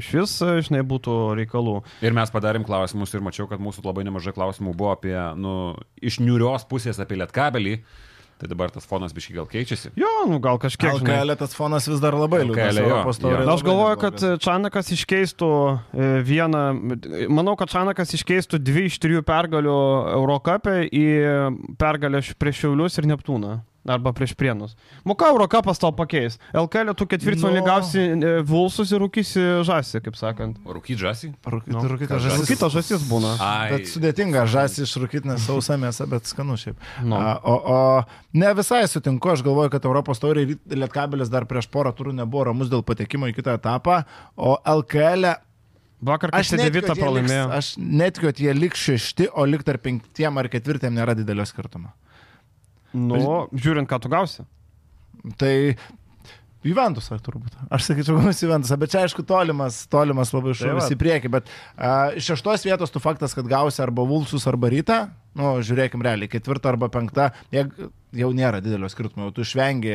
[0.00, 0.34] iš vis,
[0.68, 1.78] žinai, būtų reikalų.
[2.06, 5.54] Ir mes padarėm klausimus ir mačiau, kad mūsų labai nemažai klausimų buvo apie, nu,
[6.02, 7.80] iš niurios pusės apie Lietkabelį.
[8.38, 9.90] Tai dabar tas fonas biškai gal keičiasi.
[9.98, 11.00] Jo, nu gal kažkiek.
[11.00, 13.18] LKL tas fonas vis dar labai liūdnas.
[13.50, 16.62] Aš galvoju, kad Čanakas iškeistų e, vieną,
[17.34, 19.74] manau, kad Čanakas iškeistų dvi iš trijų pergalių
[20.14, 21.08] Eurocapė į
[21.82, 23.56] pergalę prieš Šiaulius ir Neptūną.
[23.88, 24.74] Arba prieš prienus.
[25.08, 26.36] Muka Eurocapas tau pakeis.
[26.52, 27.66] LKL tu ketvirtfinalį no.
[27.66, 30.60] gausi e, Vulsus ir rūkysi žąsį, kaip sakant.
[30.68, 31.30] Rūkyti žąsį?
[31.54, 31.84] Rūkyti no.
[31.94, 32.42] rūkyti žąsį.
[32.42, 33.32] Rūkyti žąsis būna.
[33.40, 33.72] Ai.
[33.72, 36.78] Bet sudėtinga žąsį išrūkyti, nes sausa mėsa, bet skanu šiaip.
[37.00, 37.16] No.
[37.16, 41.94] A, o, o ne visai sutinku, aš galvoju, kad Europos tauriai Lietkabelis dar prieš porą
[41.96, 44.02] turų nebuvo ramus dėl patekimo į kitą etapą,
[44.36, 45.38] o LKL
[45.98, 47.46] Vakar aš devitą pralaimėjau.
[47.56, 51.90] Aš netikiu, kad jie liks šešti, o lik tarp penktiem ar ketvirtiem nėra didelio skirtumo.
[52.96, 54.44] Nu, žiūrint, ką tu gausi.
[55.40, 55.54] Tai
[56.66, 57.54] Juventusą turbūt.
[57.70, 61.48] Aš sakyčiau, gal Juventusą, bet čia aišku tolimas, tolimas labai šalis tai į priekį, bet
[61.48, 64.98] uh, iš šeštos vietos tu faktas, kad gausi arba Vulsus, arba Rytą,
[65.38, 69.94] nu, žiūrėkim realiai, ketvirtą arba penktą, jau nėra didelio skirtumo, jau tu išvengi,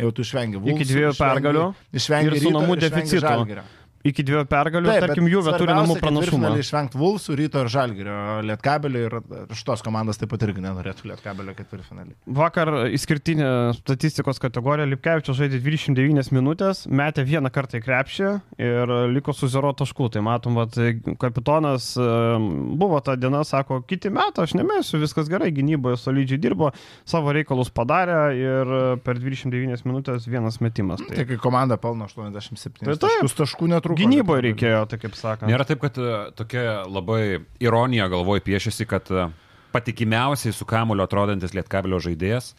[0.00, 0.78] jau tu išvengi Vulsus.
[0.78, 1.66] Iki dviejų pergalių.
[2.00, 3.66] Išvengi ir su namų deficitu
[4.06, 6.52] iki dviejų pergalių, Taip, tarkim, Juve turi namų pranašumą.
[6.62, 9.16] Išvengti Vulsų, Ryto ir Žalgirio, Lietkabelio ir
[9.58, 12.14] šitos komandos taip pat irgi nenorėtų Lietkabelio ketvirtfinalį.
[12.38, 18.30] Vakar išskirtinė statistikos kategorija Lipkevičius žaidė 29 minutės, metė vieną kartą į krepšį
[18.62, 20.10] ir liko su 0 taškų.
[20.14, 20.78] Tai matom, vat,
[21.20, 26.70] kapitonas buvo ta diena, sako, kiti metai aš nemėsiu, viskas gerai, gynyboje solidžiai dirbo,
[27.08, 28.72] savo reikalus padarė ir
[29.04, 31.02] per 29 minutės vienas metimas.
[31.02, 33.98] Tai, tai kai komanda pelno 87 tai, taškus, taškų netrukus trūko.
[34.00, 35.48] Gynyboje reikėjo, tai kaip sakant.
[35.50, 37.22] Nėra taip, kad e, tokia labai
[37.64, 39.28] ironija galvoj piešiasi, kad e,
[39.74, 42.58] patikimiausiai su kamulio atrodantis lietkabelio žaidėjas e,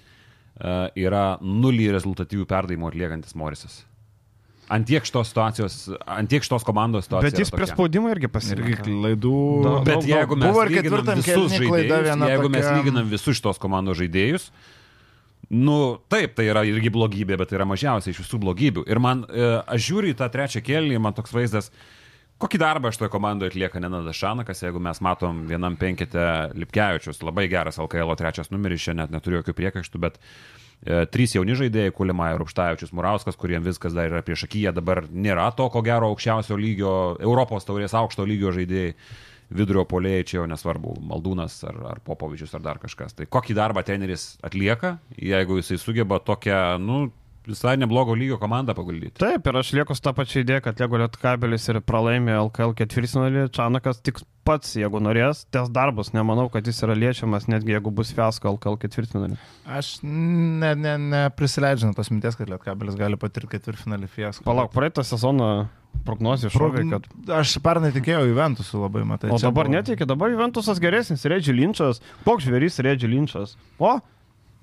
[1.06, 3.84] yra nulį rezultatyvių perdavimų atliekantis Morisas.
[4.70, 7.34] Antiek šitos situacijos, antiek šitos komandos situacijos.
[7.34, 8.84] Bet jis prie spaudimo irgi pasirinkė.
[8.86, 9.39] Klaidų.
[9.65, 12.52] Da, Bet jeigu mes lyginam visus žaidėjus, jeigu tokia...
[12.54, 14.52] mes lyginam visus šitos komandos žaidėjus,
[15.50, 18.84] Nu, taip, tai yra irgi blogybė, bet tai yra mažiausiai iš visų blogybių.
[18.86, 21.72] Ir man, e, aš žiūriu į tą trečią kėlinį, man toks vaizdas,
[22.38, 26.22] kokį darbą šitoje komandoje atlieka Nenadas Šanakas, jeigu mes matom vienam penkite
[26.54, 31.58] Lipkevičius, labai geras LKL trečias numeris, čia net neturiu jokių priekaištų, bet e, trys jauni
[31.58, 36.14] žaidėjai, Kulimai, Rupštavičius, Murauskas, kuriems viskas dar yra prieš akiją, dabar nėra to, ko gero,
[36.14, 36.94] aukščiausio lygio,
[37.26, 38.94] Europos taurės aukšto lygio žaidėjai
[39.54, 43.16] vidurio polėjai, čia jau nesvarbu, Maldūnas ar, ar Popovičius ar dar kažkas.
[43.18, 47.08] Tai kokį darbą treneris atlieka, jeigu jisai sugeba tokią, nu,
[47.54, 49.18] visai neblogo lygio komandą paguldyti.
[49.22, 53.48] Taip, ir aš lieku su tą pačią idėją, kad jeigu Lietkabelis ir pralaimė LKL ketvirtfinalį,
[53.56, 56.14] Čanakas tik pats, jeigu norės, ties darbus.
[56.16, 59.40] Nemanau, kad jis yra liečiamas, netgi jeigu bus fiasko LKL ketvirtfinalį.
[59.80, 64.48] Aš neprisileidžiu ne, ne tos minties, kad Lietkabelis gali patirti ketvirtfinalį fiasko.
[64.48, 65.68] Palauk, praeitą sezoną
[66.06, 67.08] prognozija šovė, kad...
[67.40, 69.32] Aš pernai tikėjau Juventusų labai, matai.
[69.34, 69.76] O dabar buvo...
[69.78, 73.58] netikė, dabar Juventusas geresnis, Redži Linčas, koks žvėris Redži Linčas.
[73.82, 73.98] O,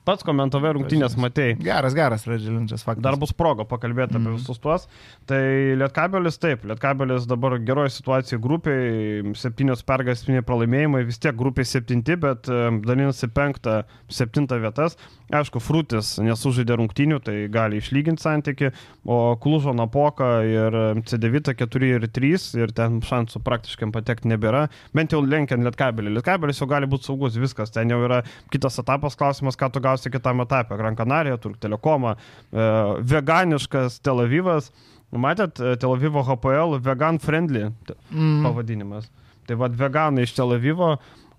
[0.06, 1.56] Pats komentavai rungtynės matėjai.
[1.66, 3.02] Geras, geras Redžilinčias faktas.
[3.02, 4.20] Dar bus proga pakalbėti mm.
[4.20, 4.36] apie mhm.
[4.38, 4.86] visus tuos.
[5.26, 5.40] Tai
[5.80, 12.14] Lietkabelis taip, Lietkabelis dabar geroje situacijoje grupiai, septynios pergalės, septyni pralaimėjimai, vis tiek grupiai septinti,
[12.22, 14.94] bet dalinasi penktą, septintą vietas.
[15.34, 18.70] Aišku, Frutis nesužaidė rungtynių, tai gali išlyginti santyki,
[19.02, 24.68] o Klužo Napoka ir C9 4 ir 3 ir ten šansų praktiškai patekti nebėra.
[24.94, 26.14] Bent jau lenkiant Lietkabelį.
[26.14, 27.74] Lietkabelis jau gali būti saugus, viskas.
[27.74, 28.20] Ten jau yra
[28.54, 30.76] kitas etapas klausimas, ką tu gausi galiausiai kitam etapė.
[30.78, 32.16] Gran Canaria, Turk Telekomą,
[32.52, 32.66] e,
[33.02, 34.72] veganiškas Tel Avivas.
[35.12, 37.70] Matėt, e, Tel Avivo HPL vegan friendly
[38.10, 38.42] mm.
[38.44, 39.08] pavadinimas.
[39.46, 40.96] Tai vad veganai iš Tel Avivo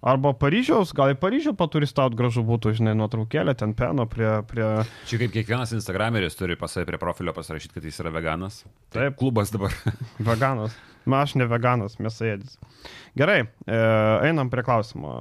[0.08, 4.30] Arba Paryžiaus, gal į Paryžių paturistaut gražu būtų, žinai, nuotraukėlė, ten peno prie...
[4.48, 4.68] prie...
[5.10, 8.62] Čia kaip kiekvienas Instagrameris turi pasai prie profilio pasirašyti, kad jis yra veganas.
[8.94, 9.18] Taip.
[9.18, 9.74] Klubas dabar.
[10.30, 10.78] Veganas.
[11.08, 12.58] Na, aš ne veganas, mėsaėdis.
[13.18, 13.78] Gerai, e,
[14.28, 15.12] einam prie klausimo.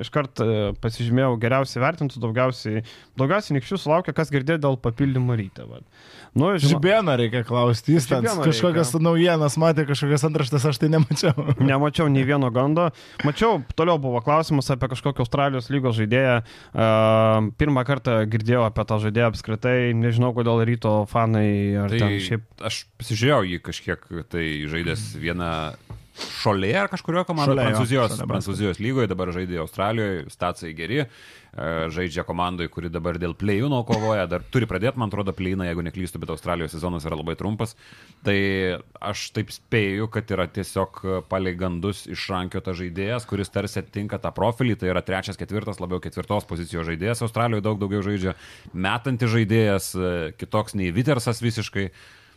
[0.00, 0.48] Iškart e,
[0.82, 2.82] pasižymėjau geriausiai vertintų, daugiausiai,
[3.20, 5.66] daugiausiai nikščių sulaukė, kas girdėjo dėl papildymų ryte.
[5.68, 5.82] Va.
[6.36, 9.02] Nu, Žibėną reikia klausti, jis ten kažkokias reikia.
[9.06, 11.32] naujienas matė, kažkokias antraštės, aš tai nemačiau.
[11.70, 12.90] Nemačiau nei vieno gando.
[13.24, 16.38] Mačiau, toliau buvo klausimas apie kažkokį Australijos lygos žaidėją.
[16.76, 21.48] Uh, pirmą kartą girdėjau apie tą žaidėją apskritai, nežinau, kodėl ryto fanai
[21.86, 22.44] ar tai šiaip.
[22.68, 25.52] Aš pasižiūrėjau jį kažkiek, tai žaidęs vieną
[26.16, 31.02] Šolė ar kažkurio komandoje Prancūzijos, šolė, Prancūzijos lygoje, dabar žaidė Australijoje, stacijai geri,
[31.56, 36.20] žaidžia komandoje, kuri dabar dėl plėjūno kovoja, dar turi pradėti, man atrodo, plėjūną, jeigu neklystu,
[36.20, 37.72] bet Australijos sezonas yra labai trumpas.
[38.26, 38.36] Tai
[39.00, 44.76] aš taip spėju, kad yra tiesiog palei gandus išrankiota žaidėjas, kuris tarsi atitinka tą profilį,
[44.82, 48.36] tai yra trečias, ketvirtas, labiau ketvirtos pozicijos žaidėjas, Australijoje daug daugiau žaidžia,
[48.76, 51.88] metantis žaidėjas, e, kitoks nei Vitersas visiškai.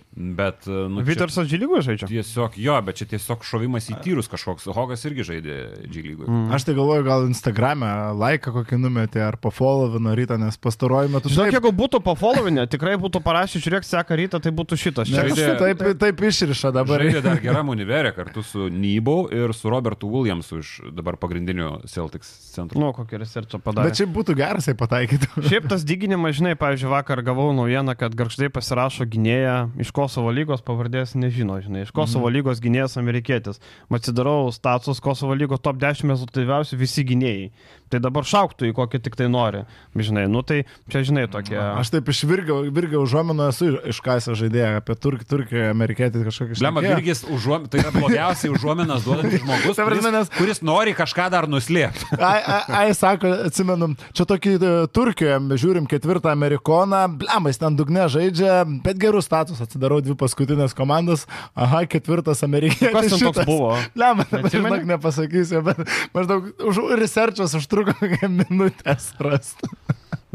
[0.09, 2.07] Bet, nu, Vitersas Džylygoje žaidžia?
[2.09, 4.65] Tiesiog jo, bet čia tiesiog šovimas į tyrus kažkoks.
[4.73, 6.25] Hogas irgi žaidė Džylygoje.
[6.25, 6.47] Mm.
[6.57, 11.29] Aš tai galvoju, gal Instagram'e laiką kokį numetė ar pafollowino rytą, nes pastaruoju metu...
[11.29, 11.57] Žinok, taip...
[11.59, 15.13] jeigu būtų pafollowinę, tikrai būtų parašę, žiūrėk, seka rytą, tai būtų šitas.
[15.13, 17.05] Nes, žaidė, taip, taip, išriša dabar.
[17.05, 22.33] Žaidė dar geram univerė kartu su Nybau ir su Robertu Williamsu iš dabar pagrindinių Celtics
[22.57, 22.81] centrų.
[22.81, 23.93] Nu, kokį researchą padarė.
[23.93, 25.45] Bet šiaip būtų geras, jei pataikytų.
[25.45, 30.63] Šiaip tas dyginimas, žinai, pavyzdžiui, vakar gavau naujieną, kad garždai pasirašo gynėją iš Kosovo lygos
[30.65, 32.35] pavardė pavardės nežino, žinai, iš Kosovo mhm.
[32.37, 33.59] lygos gynėjas amerikietis.
[33.89, 37.49] Atsidarau status Kosovo lygos top 10 rezultatyviausių visi gynėjai.
[37.89, 39.63] Tai dabar šauktų į kokį tik tai nori.
[39.97, 40.61] Žinai, nu tai
[40.93, 41.57] čia, žinai, tokie.
[41.57, 46.67] Aš taip iš Virgio, Virgio užuomino esu iškasęs žaidėją apie Turk, Turkiją, amerikietį kažkokį žaidėją.
[46.67, 47.65] Lemma, Virgis užuom...
[47.71, 50.29] tai yra blogiausiai užuominas duodantis žmogus, kuris, nes...
[50.37, 52.11] kuris nori kažką dar nuslėpti.
[52.29, 58.05] Ai, ai, ai, sako, atsimenu, čia tokį e, Turkijoje, žiūrim ketvirtą amerikoną, blemais ten dugne
[58.11, 61.25] žaidžia, bet gerų status, atsidarau dvi paskutinės komandas,
[61.55, 62.93] aha, ketvirtas amerikietis.
[62.93, 63.73] Kas ten toks buvo?
[63.97, 65.81] Lemma, žinok, nepasakysiu, bet
[66.13, 67.95] maždaug už researchas užtruko
[68.29, 69.69] minutę rasti.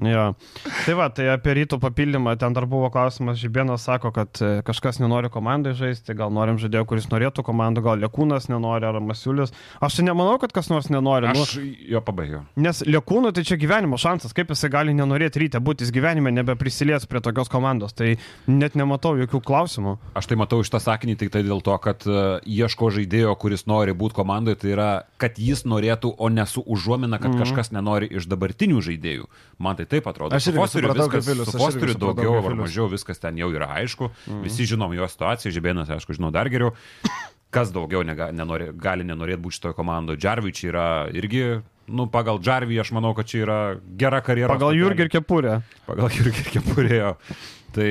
[0.03, 0.35] Jo.
[0.85, 4.99] Tai va, tai apie rytų papildymą, ten dar buvo klausimas, Žibėnas sako, kad e, kažkas
[4.99, 9.55] nenori komandai žaisti, gal norim žaidėjo, kuris norėtų komandą, gal Lekūnas nenori, ar Masiulis.
[9.79, 11.31] Aš tai nemanau, kad kas nors nenori.
[11.31, 12.43] Aš nu, jo pabaigiau.
[12.59, 17.07] Nes Lekūnui tai čia gyvenimo šansas, kaip jisai gali nenorėti ryte būti, jis gyvenime nebeprisilies
[17.07, 18.17] prie tokios komandos, tai
[18.51, 19.95] net nematau jokių klausimų.
[20.19, 23.69] Aš tai matau iš tą sakinį tik tai dėl to, kad uh, ieško žaidėjo, kuris
[23.71, 24.91] nori būti komandoje, tai yra,
[25.23, 27.47] kad jis norėtų, o ne su užuomina, kad mm -hmm.
[27.47, 29.31] kažkas nenori iš dabartinių žaidėjų.
[29.63, 30.37] Man tai taip atrodo.
[30.37, 34.11] Aš irgi supratau, viskas, Vilius, su Fosteriu daugiau ar mažiau viskas ten jau yra aišku.
[34.27, 34.43] Mm.
[34.47, 36.75] Visi žinom jo situaciją, Žibėnas, aišku, žinau dar geriau.
[37.55, 40.19] Kas daugiau nega, nenori, gali nenorėti būti šitoje komandoje.
[40.19, 41.45] Džarvičiai yra irgi
[41.87, 43.59] nu, pagal Džarvį aš manau, kad čia yra
[44.01, 44.55] gera karjera.
[44.55, 45.59] Pagal Jurgį ir Kepurę.
[45.89, 47.03] Pagal Jurgį ir Kepurę.
[47.75, 47.91] Tai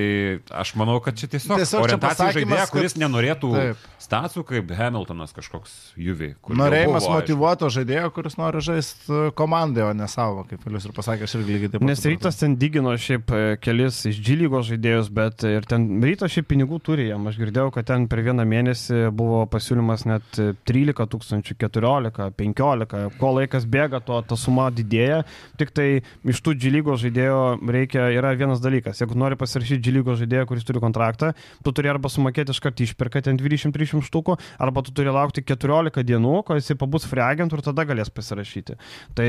[0.61, 3.01] aš manau, kad čia tiesiog, tiesiog orientacija žaidėja, kuris kad...
[3.03, 3.87] nenorėtų Taip.
[4.05, 6.29] stacijų kaip Hamiltonas kažkoks juvi.
[6.47, 10.95] Norėjimas buvo, motivuoto žaidėjo, kuris nori žaisti e, komandai, o ne savo, kaip Vilius ir
[10.95, 11.87] pasakė, aš irgi lygiai taip pat.
[11.89, 16.47] Nes rytas ten dygino šiaip e, kelis iš džilygos žaidėjus, bet ir ten rytas šiaip
[16.53, 17.27] pinigų turi jam.
[17.27, 23.33] Aš girdėjau, kad ten per vieną mėnesį buvo pasiūlymas net 13 tūkstančių, 14, 15, ko
[23.35, 25.23] laikas bėga, to ta suma didėja.
[25.59, 25.89] Tik tai
[26.23, 27.43] iš tų džilygos žaidėjo
[27.73, 31.33] reikia, yra vienas dalykas, jeigu nori pasirašyti pasirašyti G-lygos žaidėją, kuris turi kontraktą,
[31.63, 36.03] tu turi arba sumokėti iš karto išpirką ten 20-30 štukų, arba tu turi laukti 14
[36.03, 38.77] dienų, kol jisai pabus free agentų ir tada galės pasirašyti.
[39.15, 39.27] Tai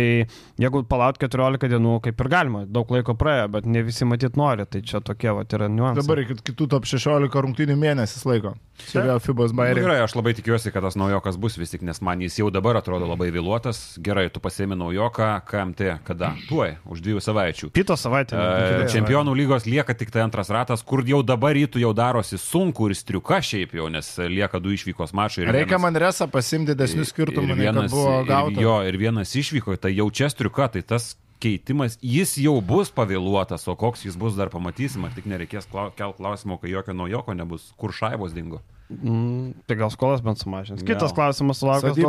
[0.61, 4.67] jeigu palaukti 14 dienų, kaip ir galima, daug laiko praėjo, bet ne visi matyt nori,
[4.67, 6.03] tai čia tokie va, yra niuansai.
[6.03, 8.57] Dabar reikia kitų top 16 rungtynių mėnesis laiko.
[8.75, 9.79] Čia vėl FIBOS bairė.
[9.79, 12.49] Nu, gerai, aš labai tikiuosi, kad tas naujokas bus vis tik, nes man jis jau
[12.51, 14.01] dabar atrodo labai vėluotas.
[14.03, 16.33] Gerai, tu pasėmė naujoką, KMT kada?
[16.49, 17.71] Tuoj, už dviejų savaičių.
[17.77, 18.35] Kitą savaitę.
[18.35, 22.89] E, čempionų lygos lieka tik tai antras ratas, kur jau dabar rytų jau darosi sunku
[22.91, 25.47] ir striuka šiaip jau, nes lieka du išvykos mačai.
[25.47, 28.59] Reikia vienas, man resą pasimti didesnių skirtumų, nei buvo gauta.
[28.61, 33.69] Jo, ir vienas išvyko, tai jau čia striuka, tai tas keitimas, jis jau bus pavėluotas,
[33.71, 37.71] o koks jis bus dar pamatysim, ar tik nereikės kelt klausimo, kai jokio naujoko nebus,
[37.79, 38.63] kur šaibos dingo.
[38.91, 40.83] Mm, tai gal skolas bent sumažins.
[40.85, 42.01] Kitas klausimas sulaukęs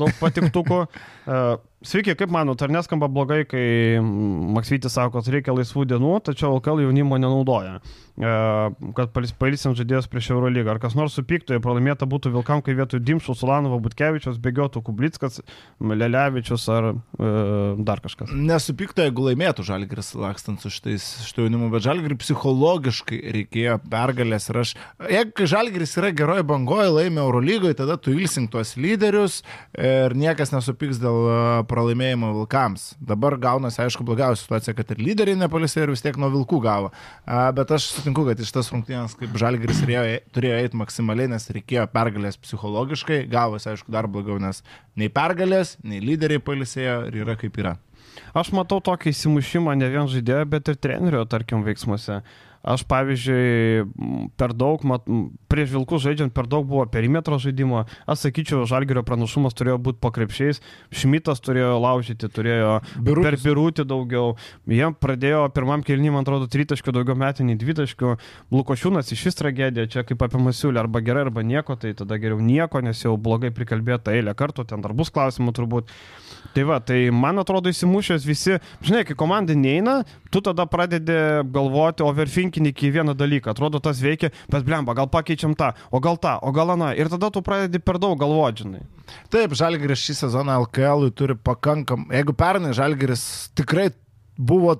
[0.00, 0.84] daug, patiktukų.
[0.86, 6.54] uh, Sveiki, kaip manot, ar neskamba blogai, kai Maksytis sako, kad reikia laisvų dienų, tačiau
[6.56, 7.74] LKL jaunimo nenaudoja,
[8.16, 8.30] e,
[8.96, 10.72] kad pailsim žaidėjus prieš Eurolygą.
[10.72, 15.42] Ar kas nors supyktų, jei pralaimėta būtų Vilkam, kai vietoj Dimšų, Sulanovo, Butkevičius bėgiotų Kublickas,
[15.84, 16.94] Lelevičius ar e,
[17.84, 18.32] dar kažkas?
[18.32, 24.62] Nesupyktų, jeigu laimėtų Žalgiris lakstant su šitais šito jaunimu, bet Žalgiris psichologiškai reikėjo pergalės ir
[24.62, 24.74] aš,
[25.18, 29.42] jeigu Žalgiris yra geroje bangoje, laimė Eurolygoje, tada tu ilsink tuos lyderius,
[29.84, 31.36] ir niekas nesupyks dėl e,
[31.70, 32.86] pralaimėjimo Vilkams.
[33.04, 36.90] Dabar gaunasi, aišku, blogiausia situacija, kad ir lyderiai nepalisė ir vis tiek nuo Vilkų gavo.
[37.26, 42.40] Bet aš sutinku, kad iš tas rungtynės, kaip Žalgiris turėjo eiti maksimaliai, nes reikėjo pergalės
[42.40, 44.62] psichologiškai, gavosi, aišku, dar blogiau, nes
[44.98, 47.76] nei pergalės, nei lyderiai palisėjo ir yra kaip yra.
[48.34, 52.20] Aš matau tokį įsimušimą ne vien žaidėjo, bet ir trenerio, tarkim, veiksmuose.
[52.64, 53.84] Aš, pavyzdžiui,
[54.40, 55.04] per daug, mat,
[55.52, 57.82] prieš Vilkus žaidžiant, per daug buvo perimetro žaidimo.
[58.08, 60.62] Aš sakyčiau, Žalgerio pranašumas turėjo būti po krepšiais.
[60.88, 63.26] Šmitas turėjo laužyti, turėjo Birutis.
[63.26, 64.38] per birūti daugiau.
[64.64, 68.14] Jie pradėjo pirmam kelnį, man atrodo, tritaškių daugiau metinį dvitaškių.
[68.56, 72.40] Lukošiūnas iš vis tragedija, čia kaip apie Masiulį, arba gerai, arba nieko, tai tada geriau
[72.40, 75.92] nieko, nes jau blogai prikalbėta eilę kartų, ten dar bus klausimų turbūt.
[76.54, 81.16] Tai va, tai man atrodo įsimušęs visi, žinai, kai komanda neina, tu tada pradedi
[81.50, 86.18] galvoti, overthinking iki vieną dalyką, atrodo tas veikia, bet blemba, gal pakeičiam tą, o gal
[86.22, 88.84] tą, o gal aną, ir tada tu pradedi per daug galvoti, žinai.
[89.32, 93.24] Taip, Žalgiris šį sezoną LKL turi pakankam, jeigu pernai Žalgiris
[93.58, 93.90] tikrai
[94.38, 94.78] buvo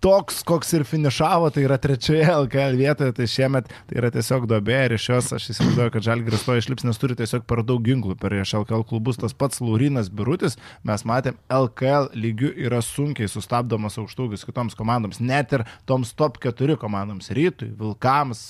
[0.00, 4.78] toks, koks ir finišavo, tai yra trečioje LKL vietoje, tai šiemet tai yra tiesiog dobė
[4.86, 8.16] ir iš jos aš įsivaizduoju, kad Žalgiris to išlips, nes turi tiesiog per daug ginklų
[8.20, 9.18] per iš LKL klubus.
[9.20, 10.56] Tas pats Laurinas Birutis,
[10.88, 16.78] mes matėm, LKL lygių yra sunkiai sustabdomas aukštūgis kitoms komandoms, net ir toms top 4
[16.80, 18.42] komandoms- Rytui, Vilkams,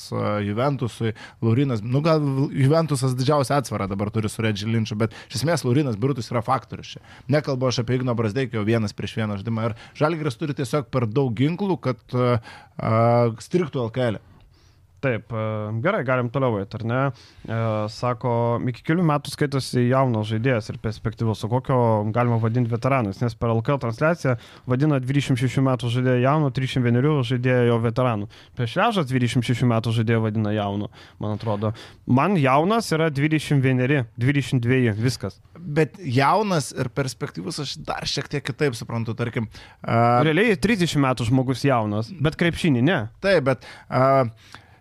[0.46, 2.22] Juventusui, Laurinas, nu gal
[2.54, 6.94] Juventusas didžiausią atsvarą dabar turi su Redži Linčiu, bet iš esmės Laurinas Birutis yra faktorius
[6.94, 7.02] čia.
[7.28, 11.39] Nekalbu aš apie Igno Brasdeikio vienas prieš vieną žaidimą ir Žalgiris turi tiesiog per daug
[11.40, 12.18] ginklų, kad
[13.44, 14.20] striktų LKL.
[15.00, 15.32] Taip,
[15.80, 16.98] gerai, galim toliau eiti, ar ne?
[17.88, 18.32] Sako,
[18.68, 21.78] iki kelių metų skaitosi jaunas žaidėjas ir perspektyvus, o kokio
[22.12, 24.36] galima vadinti veteranais, nes per LKL transliaciją
[24.68, 28.28] vadina 26 metų žaidėją jaunu, 31 žaidėją jo veteranu.
[28.58, 31.72] Prieš ležas 26 metų žaidėją vadina jaunu, man atrodo.
[32.04, 35.40] Man jaunas yra 21, 22, viskas.
[35.56, 39.48] Bet jaunas ir perspektyvus aš dar šiek tiek kitaip suprantu, tarkim.
[39.80, 40.20] Uh...
[40.28, 43.04] Realiai 30 metų žmogus jaunas, bet krepšinį ne.
[43.24, 44.28] Taip, bet uh,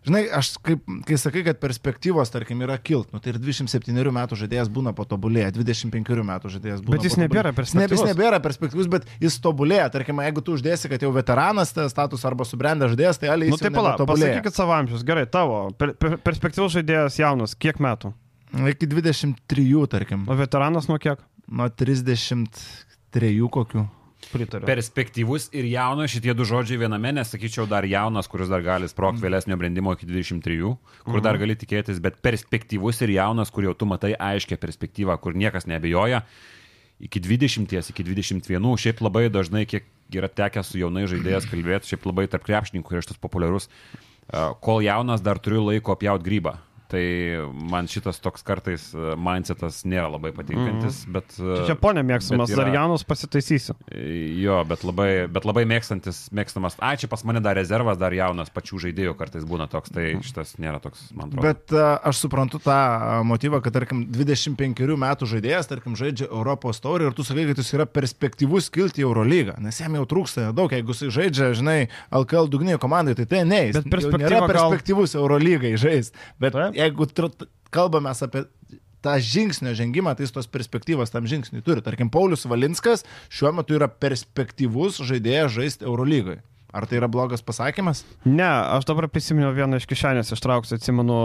[0.08, 4.38] Žinai, aš kaip, kai sakai, kad perspektyvos, tarkim, yra kilt, nu, tai ir 27 metų
[4.40, 6.96] žaidėjas būna patobulėję, 25 metų žaidėjas būna.
[6.96, 7.92] Bet jis nebėra perspektyvus.
[7.92, 9.90] Ne, jis nebėra perspektyvus, bet jis tobulėja.
[9.92, 13.52] Tarkim, jeigu tu uždėsi, kad jau veteranas status arba subrendęs žaidėjas, tai aliai.
[13.52, 15.04] Na nu, taip, pala, pasakykit savo amžius.
[15.08, 18.16] Gerai, tavo per, per, perspektyvus žaidėjas jaunas, kiek metų?
[18.72, 20.24] Iki 23, tarkim.
[20.32, 21.20] O veteranas nuo kiek?
[21.52, 23.90] Nuo 33 kokių.
[24.30, 24.68] Pritariu.
[24.70, 29.26] Perspektyvus ir jaunas šitie du žodžiai viename, nesakyčiau dar jaunas, kuris dar gali sprokti mm.
[29.26, 30.60] vėlesnio brandimo iki 23,
[31.06, 31.24] kur mm.
[31.26, 31.42] dar mhm.
[31.44, 36.22] gali tikėtis, bet perspektyvus ir jaunas, kur jau tu matai aiškę perspektyvą, kur niekas nebejoja,
[37.02, 42.06] iki 20, iki 21, šiaip labai dažnai, kiek yra tekę su jaunai žaidėjas kalbėti, šiaip
[42.10, 43.70] labai tarp krepšininkų yra šitas populiarus,
[44.62, 46.60] kol jaunas dar turiu laiko pjauti grybą.
[46.90, 47.02] Tai
[47.70, 51.14] man šitas toks kartais e, mindsetas nėra labai patinkantis, mm.
[51.14, 51.36] bet...
[51.38, 53.76] Čia, čia ponė mėgstamas, yra, Darjanus pasitaisysiu.
[54.42, 58.50] Jo, bet labai, bet labai mėgstantis, mėgstamas, a, čia pas mane dar rezervas, dar jaunas
[58.56, 60.26] pačių žaidėjų kartais būna toks, tai mhm.
[60.26, 61.46] šitas nėra toks, man atrodo.
[61.46, 61.76] Bet
[62.10, 62.80] aš suprantu tą
[63.30, 67.72] motyvą, kad, tarkim, 25 metų žaidėjas, tarkim, žaidžia Europos taurį ir tu sakai, kad jis
[67.78, 71.78] yra perspektyvus kilti į Eurolygą, nes jam jau trūksta daug, jeigu jis žaidžia, žinai,
[72.24, 75.22] LKL dugniai komandai, tai tai ne, jis nėra perspektyvus gal...
[75.22, 76.18] Eurolygai žaisti.
[76.42, 77.08] Bet Taip jeigu
[77.74, 78.46] kalbame apie
[79.04, 81.84] tą žingsnio žengimą, tai jis tos perspektyvos tam žingsniui turi.
[81.86, 86.42] Tarkim, Paulius Valinskas šiuo metu yra perspektyvus žaidėjas žaisti Eurolygoje.
[86.70, 88.04] Ar tai yra blogas pasakymas?
[88.30, 91.16] Ne, aš dabar prisiminiau vieną iš kišenės ištrauksiu, atsimenu,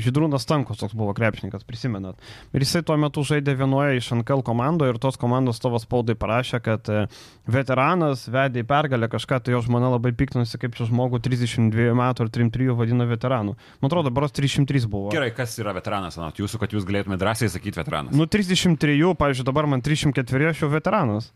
[0.00, 2.16] Žydrūnas Stankus toks buvo krepšininkas, prisimenat.
[2.56, 6.62] Ir jisai tuo metu žaidė vienoje iš NKL komandų ir tos komandos tavo spaudai parašė,
[6.64, 7.04] kad e,
[7.44, 12.24] veteranas vedė į pergalę kažką, tai jo žmona labai piktinasi, kaip čia žmogų 32 metų
[12.24, 13.58] ar 33 vadina veteranu.
[13.84, 15.12] Man atrodo, baros 303 buvo.
[15.12, 18.16] Gerai, kas yra veteranas, anot jūsų, kad jūs galėtumėte drąsiai sakyti veteranas?
[18.16, 21.28] Nu, 33, pavyzdžiui, dabar man 304, aš jau veteranas.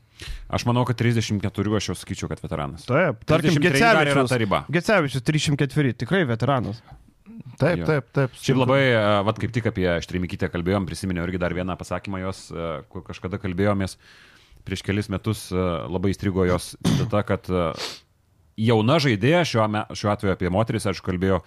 [0.52, 2.86] Aš manau, kad 34 aš jau sakyčiau, kad veteranas.
[2.88, 4.32] Taip, tarkim, Gecevičius.
[4.72, 6.80] Gecevičius 304, tikrai veteranas.
[7.58, 8.34] Taip, taip, taip.
[8.38, 8.80] Šiaip labai,
[9.26, 12.48] vad kaip tik apie Štrimikytę kalbėjom, prisiminiau irgi dar vieną pasakymą jos,
[12.92, 13.98] kur kažkada kalbėjomės
[14.66, 17.48] prieš kelis metus, labai įstrigo jos citata, kad
[18.58, 21.40] jauna žaidėja, šiuo, šiuo atveju apie moteris, aš kalbėjau,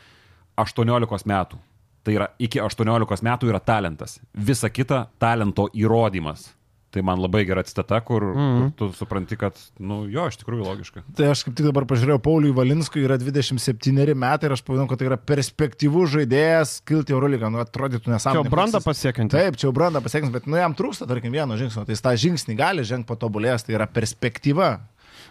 [0.60, 1.60] 18 metų.
[2.02, 4.18] Tai yra iki 18 metų yra talentas.
[4.34, 6.48] Visa kita talento įrodymas.
[6.92, 8.56] Tai man labai gera citata, kur, mm -hmm.
[8.58, 8.72] kur mhm.
[8.78, 11.04] tu supranti, kad, nu, jo, iš tikrųjų logiška.
[11.16, 15.00] Tai aš kaip tik dabar pažiūrėjau, Pauliui Valinskui yra 27 metai ir aš pavadinau, kad
[15.00, 17.50] tai yra perspektyvus žaidėjas kilti Eurolygą.
[17.50, 18.44] Nu, atrodytų nesąmonė.
[18.44, 19.38] Čia jau branda pasiekinti.
[19.38, 21.86] Taip, čia jau branda pasiekinti, bet, nu, jam trūksta, tarkim, vieno žingsnio.
[21.86, 24.80] Tai jis tą žingsnį gali žengti patobulės, tai yra perspektyva.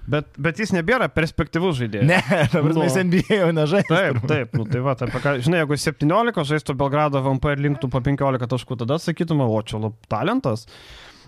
[0.08, 2.06] Bet, bet jis nebėra perspektyvus žaidėjas.
[2.08, 2.20] Ne,
[2.54, 3.90] dabar nu, jis NBA jau nežaidžia.
[3.90, 7.90] Taip, taip, nu, tai va, taip, ką, žinai, jeigu 17 žaistų Belgrado VMP ir linktų
[7.92, 10.66] po 15 taškų, tada sakytume, o čia lab talentas.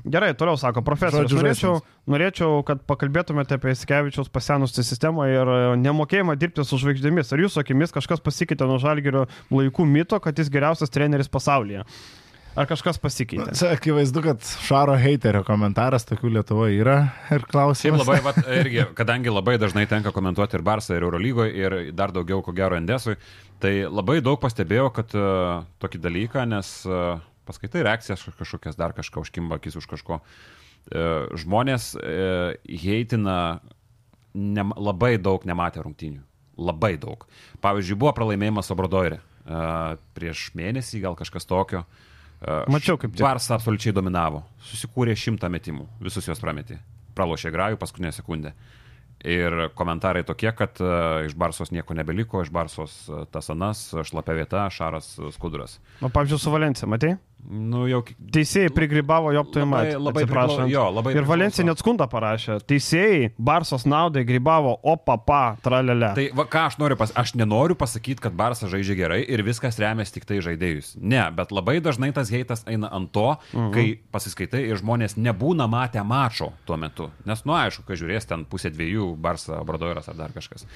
[0.03, 1.31] Gerai, toliau sako profesorius.
[1.37, 1.77] Norėčiau,
[2.11, 7.31] norėčiau, kad pakalbėtumėte apie Skevičiaus pasenusią sistemą ir e, nemokėjimą dirbti su žvaigždėmis.
[7.31, 11.87] Ar jūsų akimis kažkas pasikeitė nuo žalgerio laikų mito, kad jis geriausias treneris pasaulyje?
[12.53, 13.55] Ar kažkas pasikeitė?
[13.57, 16.97] Čia akivaizdu, kad Šaro haterio komentaras tokių Lietuvoje yra
[17.33, 18.03] ir klausimas.
[18.03, 22.13] Šiaip labai, vat, irgi, kadangi labai dažnai tenka komentuoti ir Barsą, ir Eurolygoje, ir dar
[22.13, 23.17] daugiau, ko gero, Endesui,
[23.63, 29.25] tai labai daug pastebėjau, kad uh, tokį dalyką, nes uh, paskaitai reakcijas kažkokias, dar kažką
[29.25, 30.21] užkimba akis už kažko.
[30.83, 33.61] Uh, žmonės uh, heitina
[34.35, 36.23] ne, labai daug nematę rungtynių.
[36.63, 37.25] Labai daug.
[37.65, 41.85] Pavyzdžiui, buvo pralaimėjimas Obradoirė uh, prieš mėnesį, gal kažkas tokio.
[42.43, 43.25] Uh, Mačiau, kaip tai.
[43.25, 44.43] Barsa absoliučiai dominavo.
[44.67, 45.87] Susikūrė šimtą metimų.
[46.03, 46.81] Visus juos prametė.
[47.17, 48.55] Pralošė grajų paskutinę sekundę.
[49.23, 54.35] Ir komentarai tokie, kad uh, iš Barsos nieko nebeliko, iš Barsos uh, tas anas, šlapia
[54.41, 55.77] vieta, Šaras Skuduras.
[56.03, 57.15] O pavyzdžiui, su Valencija, matai?
[57.43, 58.01] Nu, jau...
[58.33, 59.81] Teisėjai prigrybavo jo aptojimą.
[59.99, 60.67] Labai, labai.
[60.71, 62.61] Jo, labai ir Valencija net skundą parašė.
[62.71, 66.13] Teisėjai Barsos naudai grybavo, o papa, tralelė.
[66.19, 69.81] Tai va, ką aš noriu pasakyti, aš nenoriu pasakyti, kad Barsas žaidžia gerai ir viskas
[69.83, 70.95] remiasi tik tai žaidėjus.
[71.03, 73.71] Ne, bet labai dažnai tas heitas eina ant to, mhm.
[73.75, 77.11] kai pasiskaitai ir žmonės nebūna matę mačo tuo metu.
[77.29, 80.69] Nes, nu, aišku, kai žiūrės ten pusė dviejų, Barsa, Bradoiras ar dar kažkas.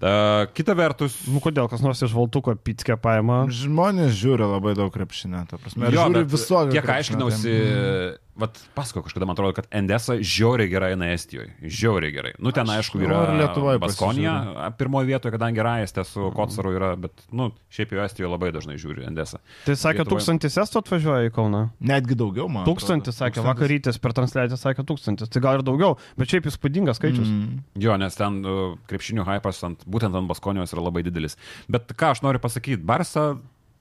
[0.00, 1.18] Uh, kita vertus.
[1.28, 3.42] Nu, kodėl kas nors iš Valtuko pitskę paima?
[3.52, 5.90] Žmonės žiūri labai daug krepšinio, ta prasme.
[5.92, 6.72] Jo, žiūri visokių.
[6.78, 8.19] Kiek aiškinausi, tai...
[8.38, 11.50] Vat pasako kažkada, man atrodo, kad Endesa žiauriai gerai eina Estijoje.
[11.60, 12.32] Žiauriai gerai.
[12.38, 13.80] Nu, ten Aš aišku yra Lietuvoje.
[13.82, 16.30] Baskonija pirmoje vietoje, kadangi Raistė su.
[16.36, 19.42] Kotsaru yra, bet, nu, šiaip jau Estijoje labai dažnai žiūri Endesa.
[19.66, 20.14] Tai sakė, Lietuvoje...
[20.14, 21.62] tūkstantis estų atvažiuoja į Kauną.
[21.92, 22.64] Netgi daugiau, man.
[22.68, 23.50] Tūkstantis, sakė, tūkstantis.
[23.50, 25.32] vakarytis per transliaciją sakė tūkstantis.
[25.34, 27.28] Tai gal ir daugiau, bet šiaip įspūdingas skaičius.
[27.28, 27.62] Mm.
[27.82, 31.36] Jo, nes ten uh, krepšinių hypas ant, būtent ant Baskonijos yra labai didelis.
[31.68, 33.32] Bet ką aš noriu pasakyti, Barsa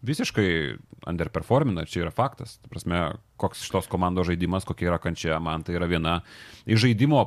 [0.05, 0.49] visiškai
[1.09, 2.57] underperformina, čia yra faktas.
[2.63, 3.01] Ta prasme,
[3.39, 6.19] koks šitos komandos žaidimas, kokia yra kančia, man tai yra viena
[6.69, 7.25] iš žaidimo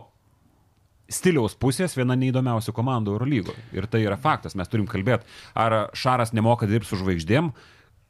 [1.13, 3.55] stiliaus pusės viena neįdomiausių komandų Eurolygo.
[3.77, 7.53] Ir tai yra faktas, mes turim kalbėti, ar Šaras nemoka dirbti su žvaigždėm,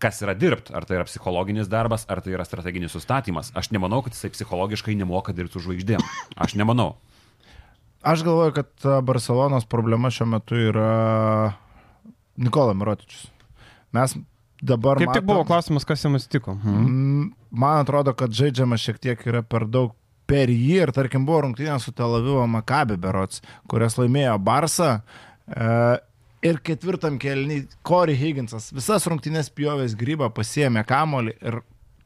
[0.02, 3.52] kas yra dirbti, ar tai yra psichologinis darbas, ar tai yra strateginis sustatymas.
[3.58, 6.02] Aš nemanau, kad jisai psichologiškai nemoka dirbti su žvaigždėm.
[6.42, 6.96] Aš nemanau.
[8.02, 11.54] Aš galvoju, kad Barcelonos problema šiuo metu yra
[12.34, 13.28] Nikola Mirotičius.
[13.94, 14.16] Mes
[14.62, 15.00] dabar.
[15.02, 16.54] Kaip tik buvo klausimas, kas jam atsitiko.
[16.62, 17.32] Hmm.
[17.50, 19.92] Man atrodo, kad žaidžiama šiek tiek yra per daug
[20.30, 24.92] per jį ir tarkim buvo rungtynė su Tel Avivo Makabi Berots, kurias laimėjo Barsa.
[25.50, 25.66] E,
[26.46, 31.60] ir ketvirtam kelniui Corey Higginsas visas rungtynės pjovės grybą, pasiemė kamolį ir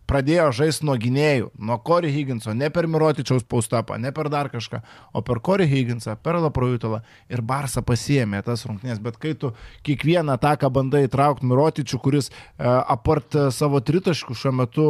[0.06, 4.80] pradėjo žaisti nuo gynėjų, nuo Corey Higginso, ne per Mirotičiaus paustapą, ne per dar kažką,
[5.12, 7.02] o per Corey Higginsą, per Laprojutalą
[7.32, 9.52] ir Barsą pasiemė tas rungtynės, bet kai tu
[9.86, 12.34] kiekvieną ataką bandai įtraukti Mirotičių, kuris e,
[12.66, 14.88] apart savo tritaškų šiuo metu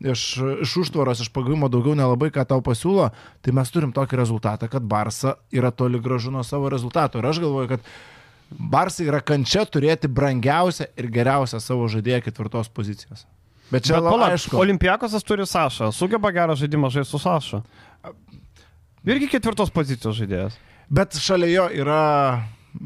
[0.00, 0.26] iš,
[0.64, 3.10] iš užtvaros, iš pagavimo daugiau nelabai ką tau pasiūlo,
[3.44, 7.20] tai mes turim tokį rezultatą, kad Barsa yra toli gražu nuo savo rezultato.
[7.20, 7.90] Ir aš galvoju, kad
[8.48, 13.26] Barsai yra kančia turėti brangiausią ir geriausią savo žaidėją ketvirtos pozicijos.
[13.72, 14.56] Bet čia Bet, labai aišku.
[14.56, 17.62] Olimpiakosas turi Sašą, sugeba gerą žaidimą žaisti su Saša.
[19.08, 20.56] Irgi ketvirtos pozicijos žaidėjas.
[20.88, 22.02] Bet šalia jo yra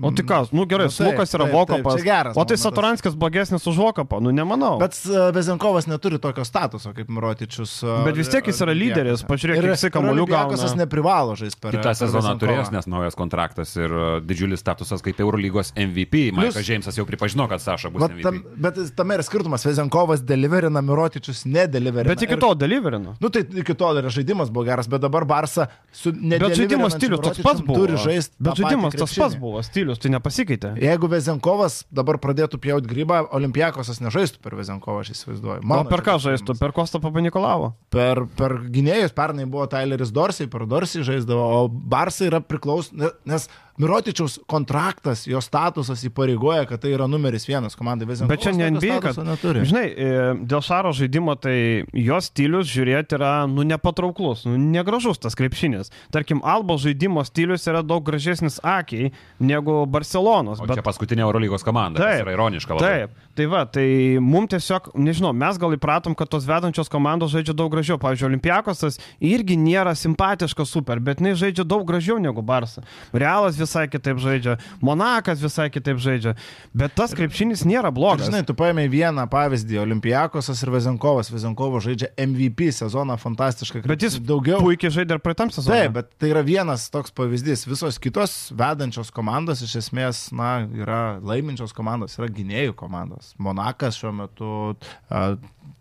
[0.02, 1.96] O tai kas, nu gerai, nu, Lukas yra Vokopas.
[1.98, 4.78] Taip, geras, o tai Saturanskis blogesnis už Vokopą, nu nemanau.
[4.80, 7.74] Bet uh, Bezenkovas neturi tokio statuso kaip Mirotičius.
[7.82, 10.58] Uh, Bet vis tiek jis yra lyderis, pažiūrėk, kiek jisai kamuolių gauna.
[10.62, 15.74] Jis neprivalo žaisti per kitą sezoną turės, nes naujas kontraktas ir didžiulis statusas kaip Eurolygos
[15.74, 16.30] MVP.
[16.38, 18.06] Maikas Džeimsas jau pripažino, kad Saša bus.
[18.06, 22.14] Bet, tam, bet tame yra skirtumas, Bezenkovas deliverina, Mirotičius nedeliverina.
[22.14, 23.16] Bet iki to deliverina.
[23.20, 26.48] Nu tai iki to dar žaidimas buvo geras, bet dabar Barsa su nedeliverina.
[26.48, 27.82] Bet žaidimo stilius toks pats buvo.
[27.82, 28.36] Turi žaisti.
[28.38, 30.72] Bet žaidimas tas pats buvo stilius, tai nepasikeitė pasikeitė.
[30.82, 35.64] Jeigu Vezenkovas dabar pradėtų pjauti grybą, Olimpiakosas nežaistų per Vezenkovą, aš įsivaizduoju.
[35.64, 36.56] Mano o per ką žaistų?
[36.60, 37.72] Per Kostą Papanikolavo?
[37.92, 43.48] Per, per gynėjus pernai buvo Tyleris Dorsey, per Dorsey žaisdavo, o Barsai yra priklausomas, nes
[43.80, 48.32] Mirotičiaus kontraktas, jo statusas įpareigoja, kad tai yra numeris vienas komandai Vezenkovas.
[48.34, 49.64] Bet čia ne NBA, kad neturi.
[49.68, 50.10] Žinai, e,
[50.48, 51.56] dėl Šaro žaidimo tai
[51.96, 55.88] jo stilius žiūrėti yra, nu, nepatrauklus, nu, negražus tas krepšinis.
[56.12, 59.10] Tarkim, Albo žaidimo stilius yra daug gražesnis akiai
[59.40, 60.60] negu Barcelonos.
[60.60, 60.76] O bet...
[60.76, 62.02] čia paskutinė Eurolygos komanda.
[62.04, 62.76] Taip, yra ironiška.
[62.76, 62.92] Labai.
[62.92, 63.86] Taip, tai va, tai
[64.20, 67.96] mums tiesiog, nežinau, mes gal įpratom, kad tos vedančios komandos žaidžia daug gražiau.
[68.02, 72.84] Pavyzdžiui, Olimpiakosas irgi nėra simpatiškas super, bet jinai žaidžia daug gražiau negu Barsa.
[73.16, 76.34] Realas vis visai kitaip žaidžia, Monakas visai kitaip žaidžia,
[76.76, 78.28] bet tas krepšinis nėra blogas.
[78.28, 81.32] Žinai, tu paėmė vieną pavyzdį, Olimpijakosas ir Vezenkovas.
[81.32, 83.84] Vezenkovo žaidžia MVP sezoną fantastiškai.
[83.88, 85.78] Bet jis daugiau puikiai žaidė ir praeitam sezonui.
[85.86, 87.64] Taip, bet tai yra vienas toks pavyzdys.
[87.70, 93.32] Visos kitos vedančios komandos iš esmės, na, yra laiminčios komandos, yra gynėjų komandos.
[93.42, 94.52] Monakas šiuo metu,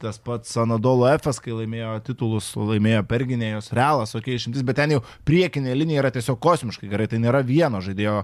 [0.01, 4.95] tas pats Anadolo Efas, kai laimėjo titulus, laimėjo perginėjus, realas, okei, okay, išimtis, bet ten
[4.95, 8.15] jau priekinė linija yra tiesiog kosmiškai gerai, tai nėra vieno žaidėjo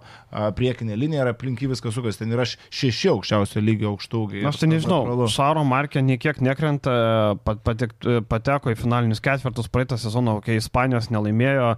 [0.58, 4.44] priekinė linija, yra aplinky viskas sukas, ten yra šeši aukščiausio lygio aukštaugiai.
[4.48, 5.30] Aš tai nežinau, natūralu.
[5.32, 11.72] Šaro Markė niekiek nekrenta, pateko į finalinius ketvirtus praeitą sezoną, kai Ispanijos nelaimėjo,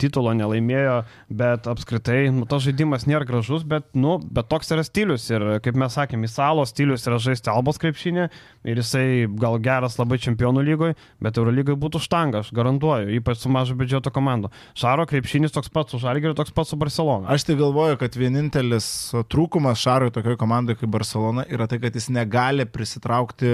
[0.00, 0.98] titulo nelaimėjo,
[1.30, 5.78] bet apskritai, nu, tas žaidimas nėra gražus, bet, nu, bet toks yra stilius ir, kaip
[5.78, 8.26] mes sakėme, Isalo stilius yra žaisti albos krepšinį
[8.66, 9.06] ir jisai
[9.38, 14.10] gal geras labai čempionų lygoje, bet Eurolygoje būtų štanga, aš garantuoju, ypač su mažo biudžeto
[14.14, 14.50] komandu.
[14.78, 16.95] Šaro krepšinis toks pats su Žalgiriu, toks pats su Barcelona.
[17.32, 18.88] Aš tai galvoju, kad vienintelis
[19.32, 23.50] trūkumas Šarui tokioje komandoje kaip Barcelona yra tai, kad jis negali prisitraukti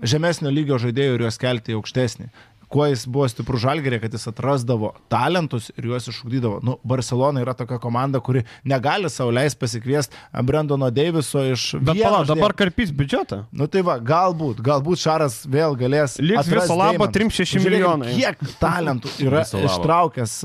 [0.00, 2.30] žemesnio lygio žaidėjų ir juos kelti į aukštesnį
[2.70, 6.60] kuo jis buvo stiprus žalgerė, kad jis atrasdavo talentus ir juos išugdydavo.
[6.66, 10.14] Nu, Barcelona yra tokia komanda, kuri negali sauliais pasikviesti
[10.46, 11.64] Brandono Deiviso iš...
[11.82, 13.42] Bet pala, dabar karpys biudžetą.
[13.50, 16.18] Nu tai va, galbūt, galbūt Šaras vėl galės...
[16.22, 18.14] Liks viso labo 3-6 milijonai.
[18.14, 20.36] Kiek talentų yra ištraukęs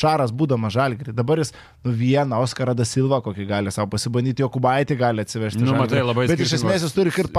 [0.00, 1.14] Šaras būdamas žalgerį.
[1.14, 5.62] Dabar jis nu, vieną Oskarą da Silva kokį gali savo pasibandyti, Jokubaitį gali atsivežti.
[5.62, 7.30] Nu, matai, labai Bet iš esmės jis turi ir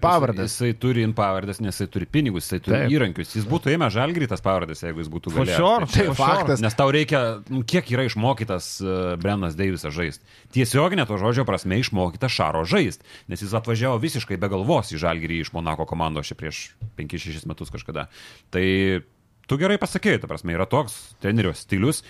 [0.00, 0.48] pavardę.
[0.48, 2.96] Jisai turi in pavardės, nes jisai turi pinigus, jisai turi Taip.
[2.96, 3.36] įrankius.
[3.36, 5.58] Jis būtų ėmė žalgrį tas pavardės, jeigu jis būtų galėjęs.
[5.58, 6.62] Sure, tai faktas.
[6.64, 8.92] Nes tau reikia, nu, kiek yra išmokytas uh,
[9.22, 10.24] Brennas Deivisas žaisti.
[10.54, 15.42] Tiesioginė to žodžio prasme išmokytas Šaro žaisti, nes jis atvažiavo visiškai be galvos į žalgrį
[15.44, 16.68] iš Monako komandos čia prieš
[17.00, 18.08] 5-6 metus kažkada.
[18.54, 18.66] Tai
[19.46, 22.00] Tu gerai pasakėjai, ta prasme, yra toks trenerio stilius.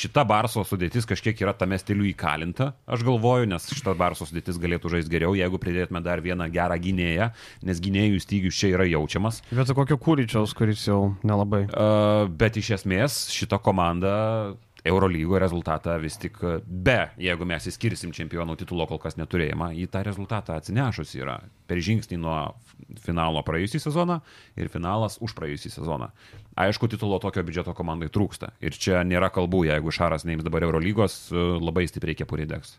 [0.00, 4.94] Šita Barso sudėtis kažkiek yra tame stiliu įkalinta, aš galvoju, nes šita Barso sudėtis galėtų
[4.96, 7.30] žaisti geriau, jeigu pridėtume dar vieną gerą gynėją,
[7.68, 9.42] nes gynėjų stygius čia yra jaučiamas.
[9.52, 11.66] Vietoj kokio kūryčiaus, kuris jau nelabai.
[12.32, 14.14] Bet iš esmės šita komanda
[14.84, 16.36] Eurolygo rezultatą vis tik
[16.68, 21.80] be, jeigu mes įskirsim čempionų titulo kol kas neturėjimą, į tą rezultatą atsinešus yra per
[21.80, 22.36] žingsnį nuo
[23.00, 24.18] finalo praėjusį sezoną
[24.60, 26.10] ir finalas už praėjusį sezoną.
[26.54, 28.52] Aišku, titulo tokio biudžeto komandai trūksta.
[28.62, 32.76] Ir čia nėra kalbų, jeigu Šaras neims dabar Eurolygos, labai stipriai kepurį degs.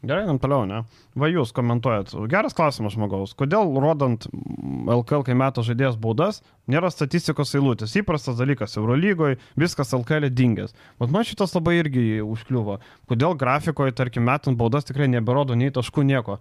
[0.00, 0.78] Gerai, einam toliau, ne?
[1.20, 2.14] Va jūs komentuojat.
[2.32, 3.34] Geras klausimas žmogaus.
[3.36, 6.38] Kodėl rodant LKL, kai metų žaidėjas baudas,
[6.72, 7.92] nėra statistikos eilutės?
[8.00, 10.72] Įprastas dalykas Eurolygoje, viskas LKL dingęs.
[11.02, 12.78] Bet man šitas labai irgi užkliuvo.
[13.12, 16.38] Kodėl grafikoje, tarkim, metant baudas tikrai neberodo nei taškų nieko?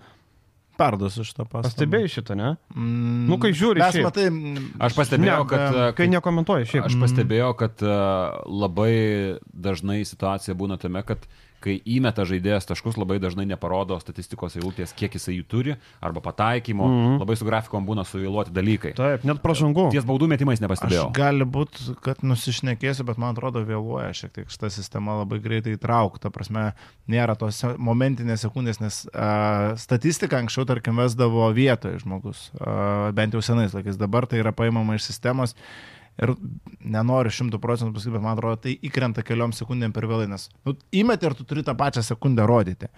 [0.79, 1.67] Perduosiu šitą pastabą.
[1.67, 2.53] Pastebėjai šitą, ne?
[2.75, 3.83] Mm, nu, kai žiūri.
[3.83, 4.29] Mes matai.
[4.87, 5.67] Aš pastebėjau, ne, kad.
[5.75, 6.87] Kai, kai nekomentuoji šiaip.
[6.87, 7.85] Aš pastebėjau, kad
[8.47, 8.95] labai
[9.69, 14.93] dažnai situacija būna tame, kad uh, kai įmeta žaidėjas taškus, labai dažnai neparodo statistikos eilutės,
[14.97, 17.19] kiek jisai jų turi, arba pataikymo, mm -hmm.
[17.23, 18.93] labai su grafikom būna suvėluoti dalykai.
[18.97, 19.89] Taip, net pražangų.
[19.91, 21.09] Ties baudų metimais nepastebėjau.
[21.09, 25.75] Aš gali būti, kad nusišnekėsiu, bet man atrodo vėluoja šiek tiek šitą sistemą labai greitai
[25.77, 26.29] įtraukta.
[26.29, 26.73] Prasme,
[27.07, 33.41] nėra tos momentinės sekundės, nes uh, statistika anksčiau, tarkim, vesdavo vietoje žmogus, uh, bent jau
[33.41, 33.97] senais laikais.
[33.97, 35.55] Dabar tai yra paimama iš sistemos.
[36.19, 36.33] Ir
[36.83, 40.75] nenoriu šimtų procentų pasakyti, bet man atrodo, tai įkrenta keliom sekundėm per vėlai, nes nu,
[40.91, 42.89] įmeti ir tu turi tą pačią sekundę rodyti.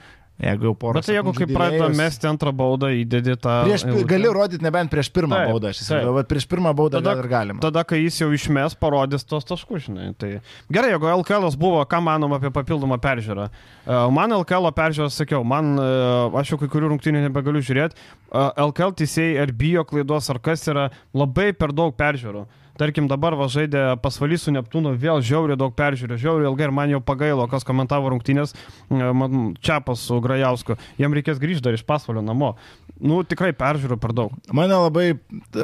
[0.41, 0.97] Jeigu jau porą.
[0.97, 3.59] Bet tai jeigu kaip pradeda mesti antrą baudą, įdedi tą...
[3.67, 7.13] Prieš, gali rodyti nebent prieš pirmą taip, baudą, aš įsivaizduoju, bet prieš pirmą baudą tada,
[7.21, 7.61] ir galima.
[7.61, 10.07] Tada, kai jis jau išmes, parodys tos taškus, žinai.
[10.17, 10.31] Tai
[10.73, 13.45] gerai, jeigu LKL buvo, ką manom apie papildomą peržiūrą.
[13.51, 15.91] E, man LKL peržiūrą, sakiau, man, e,
[16.41, 20.65] aš jau kai kurių rungtynių nebegaliu žiūrėti, e, LKL teisėjai ar bijo klaidos, ar kas
[20.73, 22.47] yra labai per daug peržiūrų.
[22.81, 26.89] Tarkim, dabar va žaidė pasvalys su Neptūnu, vėl žiauriai daug peržiūrė, žiauriai ilgai ir man
[26.89, 28.55] jau pagailo, kas komentavo rungtynės,
[29.61, 32.55] Čiapas su Grajausku, jam reikės grįžti dar iš pasvalio namo.
[33.01, 34.33] Nu, tikrai peržiūrų per daug.
[34.53, 35.05] Mane labai,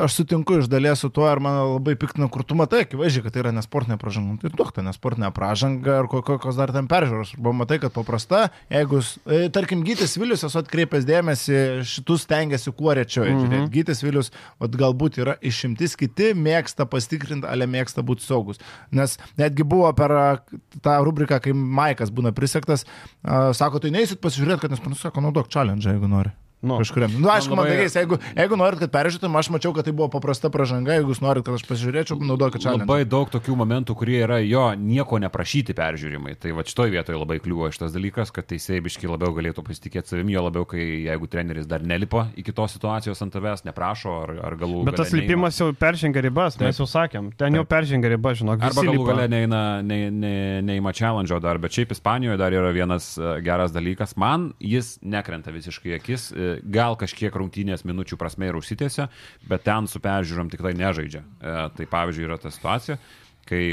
[0.06, 3.36] aš sutinku iš dalies su tuo, ir mane labai piktina, kur tu matai, akivaizdžiai, kad
[3.36, 4.38] tai yra nesportinė pražanga.
[4.42, 7.36] Tai duok, tai nesportinė pražanga ir kokios dar ten peržiūros.
[7.38, 12.96] Arba matai, kad paprasta, jeigu, e, tarkim, Gytis Vilius esu atkreipęs dėmesį, šitus tengiasi kuo
[12.98, 13.28] rečiau.
[13.28, 13.70] Mm -hmm.
[13.74, 18.60] Gytis Vilius, galbūt yra išimtis, kiti mėgsta pasitikrinti, ale mėgsta būti saugus.
[18.92, 20.44] Nes netgi buvo per
[20.84, 22.86] tą rubriką, kai Maikas būna prisektas,
[23.24, 26.34] sako, tai neįsit pasižiūrėti, kad nes man sako, naudok challenge, jeigu nori.
[26.62, 26.80] Nu.
[26.82, 27.12] Kažkuriam.
[27.14, 27.86] Na, nu, aišku, man labai...
[27.86, 31.46] jeigu, jeigu norit, kad peržiūrėtum, aš mačiau, kad tai buvo paprasta pažanga, jeigu jūs norit,
[31.46, 32.74] kad aš pasižiūrėčiau, naudokit čia.
[32.74, 36.34] Labai daug tokių momentų, kurie yra jo nieko neprašyti peržiūrimai.
[36.42, 40.34] Tai va šitoje vietoje labai kliuvo šitas dalykas, kad teisėjai biški labiau galėtų pasitikėti savimi,
[40.34, 44.58] jo labiau, kai jeigu treneris dar nelipo iki tos situacijos ant tavęs, neprašo ar, ar
[44.58, 44.82] galų.
[44.90, 46.72] Bet tas lipimas jau peržengia ribas, Taip.
[46.72, 47.60] mes jau sakėm, ten Taip.
[47.62, 48.66] jau peržengia ribas, žinok.
[48.72, 50.34] Arba galų galę neina, ne, ne,
[50.66, 54.18] neįma challenge dar, bet šiaip Ispanijoje dar yra vienas uh, geras dalykas.
[54.18, 59.08] Man jis nekrenta visiškai akis, uh, gal kažkiek rungtynės minučių prasme ir užsitėse,
[59.48, 61.24] bet ten su peržiūrom tikrai nežaidžia.
[61.24, 63.00] E, tai pavyzdžiui yra ta situacija,
[63.48, 63.64] kai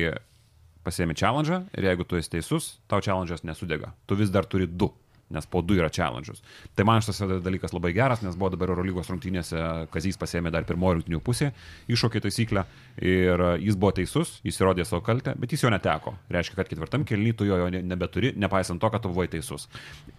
[0.84, 3.94] pasiemi challenge ir jeigu tu esi teisus, tau challenge'as nesudega.
[4.06, 4.90] Tu vis dar turi du
[5.32, 6.42] nes po du yra challenge'us.
[6.76, 9.60] Tai man šitas dalykas labai geras, nes buvo dabar Eurolygos rungtynėse,
[9.92, 11.50] Kazys pasėmė dar pirmojo rungtynių pusė,
[11.90, 12.64] iššokė taisyklę
[13.02, 16.14] ir jis buvo teisus, jis įrodė savo kaltę, bet jis jo neteko.
[16.32, 19.66] Reiškia, kad ketvirtam kelnytų jo, nebeturi, nepaisant to, kad tu buvai teisus.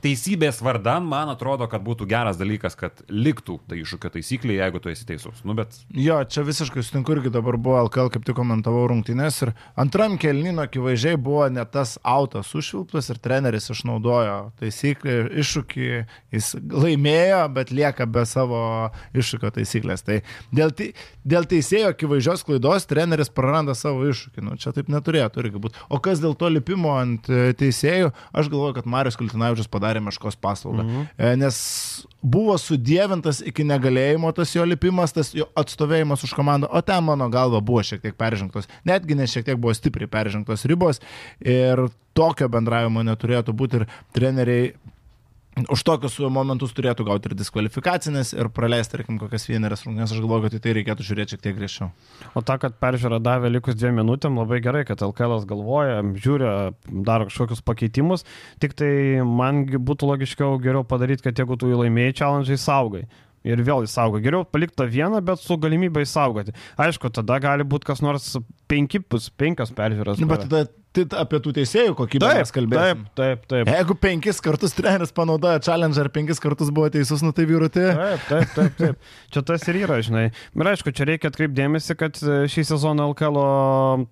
[0.03, 4.91] Teisybės vardan, man atrodo, kad būtų geras dalykas, kad liktų tai iššūkio taisyklė, jeigu tu
[4.91, 5.43] esi teisus.
[5.47, 5.77] Nu, bet...
[5.95, 10.65] Jo, čia visiškai sutinku irgi dabar buvo LKL, kaip tik komentavau rungtynės ir antram kelnino
[10.65, 15.89] akivaizdžiai buvo ne tas autas užvilptas ir treneris išnaudojo taisyklę iššūkį,
[16.35, 18.61] jis laimėjo, bet lieka be savo
[19.17, 20.05] iššūkio taisyklės.
[20.05, 20.21] Tai
[20.55, 20.71] dėl,
[21.27, 24.45] dėl teisėjo akivaizdžios klaidos treneris praranda savo iššūkį.
[24.45, 25.81] Nu, čia taip neturėtų irgi būti.
[25.89, 30.39] O kas dėl to lipimo ant e, teisėjų, aš galvoju, kad Marius Kultinavičius padarė meškos
[30.39, 30.85] paslaugą.
[30.85, 31.07] Mhm.
[31.17, 31.59] E, nes
[32.25, 37.27] buvo sudėvintas iki negalėjimo tas jo lipimas, tas jo atstovėjimas už komandą, o ten mano
[37.33, 41.01] galva buvo šiek tiek peržengtos, netgi ne šiek tiek buvo stipriai peržengtos ribos
[41.39, 41.85] ir
[42.15, 44.73] tokio bendravimo neturėtų būti ir treneriai
[45.71, 50.45] už tokius momentus turėtų gauti ir diskvalifikacinės ir praleisti, tarkim, kokias vieneras rungtynes, aš galvoju,
[50.47, 51.87] kad į tai reikėtų žiūrėti šiek tiek griežčiau.
[52.35, 56.51] O ta, kad peržiūra davė likus dviem minutėm, labai gerai, kad LKL galvoja, žiūri,
[57.07, 58.27] daro kažkokius pakeitimus,
[58.59, 58.91] tik tai
[59.23, 63.05] man būtų logiškiau geriau padaryti, kad jeigu tu įlaimėjai challenge, saugai
[63.45, 64.19] ir vėl įsaugo.
[64.25, 66.55] Geriau palikti tą vieną, bet su galimybė įsaugoti.
[66.81, 68.31] Aišku, tada gali būti kas nors
[68.71, 69.03] penki,
[69.37, 70.17] penkios peržiūros.
[70.17, 73.05] Nu, bet tada tai apie tų teisėjų kokybę taip, mes kalbėjome.
[73.05, 73.71] Taip, taip, taip.
[73.75, 77.85] Jeigu penkis kartus treneris panaudoja challenge ar penkis kartus buvo teisus, nu tai vyrutė.
[77.95, 79.11] Taip, taip, taip, taip.
[79.35, 80.25] Čia tas ir yra, žinai.
[80.55, 83.41] Ir aišku, čia reikia atkreipdėmėsi, kad e, šį sezoną LKL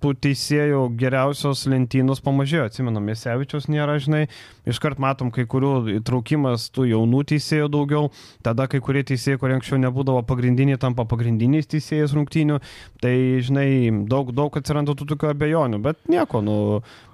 [0.03, 2.67] tų teisėjų geriausios lentynos pamažėjo.
[2.71, 4.25] Atsimenu, Mėsevičius nėra, žinai.
[4.69, 8.09] Iškart matom kai kurių įtraukimas tų jaunų teisėjų daugiau.
[8.45, 12.61] Tada kai kurie teisėjai, kurie anksčiau nebūdavo pagrindiniai, tampa pagrindiniais teisėjais rungtynių.
[13.03, 13.67] Tai, žinai,
[14.09, 15.81] daug, daug atsiranda tų tokių abejonių.
[15.83, 16.57] Bet nieko, nu,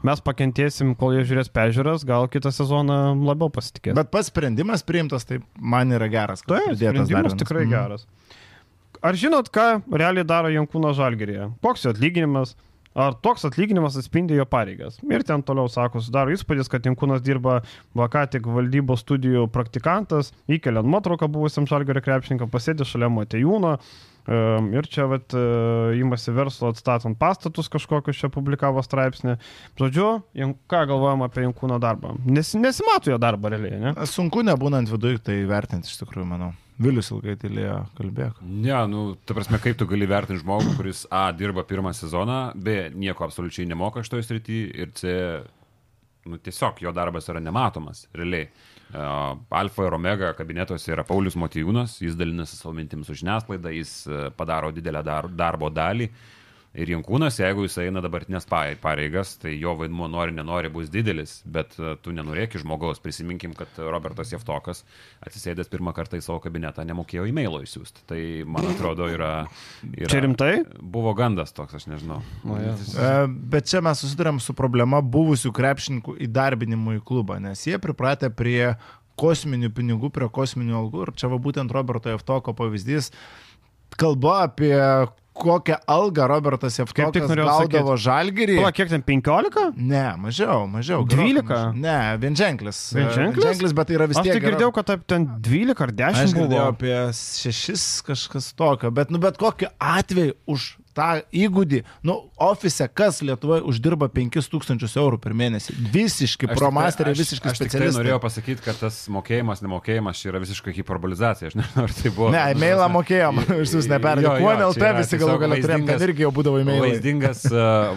[0.05, 3.97] mes pakentėsim, kol jie žiūrės pežiūras, gal kitą sezoną labiau pasitikės.
[3.97, 6.45] Bet pats sprendimas priimtas, tai man yra geras.
[6.45, 7.73] Taip, sprendimas tikrai mm.
[7.73, 8.07] geras.
[8.99, 11.53] Ar žinot, ką realiai daro Jankūno Žalgerėje?
[11.63, 12.57] Koks jo atlyginimas?
[12.99, 14.99] Ar toks atlyginimas atspindi jo pareigas?
[15.07, 17.61] Ir ten toliau sako, sudaro įspūdis, kad Jankūnas dirba
[17.97, 23.77] vakar tik valdybos studijų praktikantas, įkeliant nuotrauką buvusiam Žalgerio krepšininkam, pasėdė šalia Matejūno,
[24.29, 29.39] Ir čia vat įmasi e, verslo atstatant pastatus kažkokius, čia publikavo straipsnį.
[29.79, 30.09] Žodžiu,
[30.69, 32.13] ką galvojam apie Jankūno darbą?
[32.29, 33.95] Nes, nesimato jo darbą realiai, ne?
[34.09, 36.51] Sunku nebūnant viduje tai vertinti iš tikrųjų, manau.
[36.79, 38.37] Vilius ilgai tylėjo, kalbėk.
[38.47, 42.85] Ne, nu, ta prasme, kaip tu gali vertinti žmogų, kuris A dirba pirmą sezoną, B
[42.95, 45.15] nieko absoliučiai nemoka šitoje srityje ir C,
[46.31, 48.47] nu, tiesiog jo darbas yra nematomas, realiai.
[48.89, 54.21] Alfa ir Omega kabinetuose yra Paulius Motijūnas, jis dalinasi savo mintims su žiniasklaida, jis e,
[54.33, 56.07] padaro didelę dar, darbo dalį.
[56.77, 61.73] Ir Jankūnas, jeigu jis eina dabartinės pareigas, tai jo vaidmuo nori, nenori bus didelis, bet
[61.81, 63.01] e, tu nenorėki žmogaus.
[63.01, 64.83] Prisiminkim, kad Robertas Jeftokas
[65.25, 68.05] atsisėdęs pirmą kartą į savo kabinetą nemokėjo e-mailo išsiųsti.
[68.11, 68.21] Tai
[68.53, 69.31] man atrodo yra,
[69.89, 70.11] yra...
[70.13, 70.51] Čia rimtai?
[70.77, 72.21] Buvo gandas toks, aš nežinau.
[72.45, 72.77] O, ja.
[72.77, 73.11] e,
[73.49, 78.75] bet čia mes susidurėm su problema buvusių krepšininkų įdarbinimų į klubą, nes jie pripratę prie
[79.19, 81.07] kosminių pinigų, prie kosminių algų.
[81.07, 83.09] Ir čia va būtent Roberto Jeftoko pavyzdys
[83.99, 84.75] kalba apie
[85.33, 88.57] kokią algą Robertas Jeftokas gaudavo žalgyrį.
[88.59, 89.69] Pala, kiek ten 15?
[89.77, 91.05] Ne, mažiau, mažiau.
[91.07, 91.43] 12?
[91.47, 91.71] Mažiau.
[91.77, 92.81] Ne, vienženklis.
[92.97, 93.45] Vienženklis?
[93.45, 94.33] Vienženklis, bet tai yra vis tiek.
[94.33, 96.59] Aš tik girdėjau, kad ten 12 ar 10 aš buvo.
[96.65, 101.09] apie 6 kažkas tokio, bet, nu, bet kokiu atveju už tą
[101.45, 102.15] įgūdį, nu,
[102.49, 105.75] ofise kas Lietuvoje uždirba 5000 eurų per mėnesį.
[105.93, 107.91] Visiškai promasteriai, visiškai specialistai.
[107.93, 111.51] Aš norėjau pasakyti, kad tas mokėjimas, nemokėjimas yra visiškai hiperbolizacija.
[111.51, 112.31] Aš nežinau, ar tai buvo.
[112.35, 114.35] Ne, e-mailą mokėjom, iš jūs neperėjo.
[114.41, 116.91] Kuo LT visi galų galę turėjom, ten irgi jau būdavo e-mailai.
[116.95, 117.45] Vaizdingas,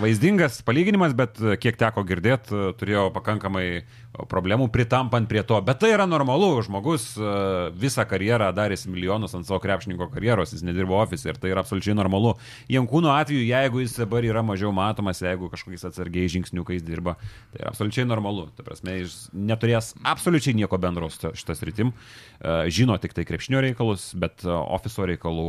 [0.03, 3.67] vaizdingas palyginimas, bet kiek teko girdėti, turėjau pakankamai
[4.29, 5.57] problemų pritampant prie to.
[5.65, 7.13] Bet tai yra normalu, žmogus
[7.79, 11.97] visą karjerą darėsi milijonus ant savo krepšininko karjeros, jis nedirbo ofise ir tai yra absoliučiai
[11.97, 12.35] normalu.
[12.71, 17.15] Jiem Jankūno atveju, jeigu jis dabar yra mažiau matomas, jeigu kažkokiais atsargiai žingsniukais dirba,
[17.55, 18.51] tai yra absoliučiai normalu.
[18.53, 21.95] Ta prasme, jis neturės absoliučiai nieko bendro su šitas rytim.
[22.37, 25.49] E, žino tik tai krepšnio reikalus, bet e, ofiso reikalų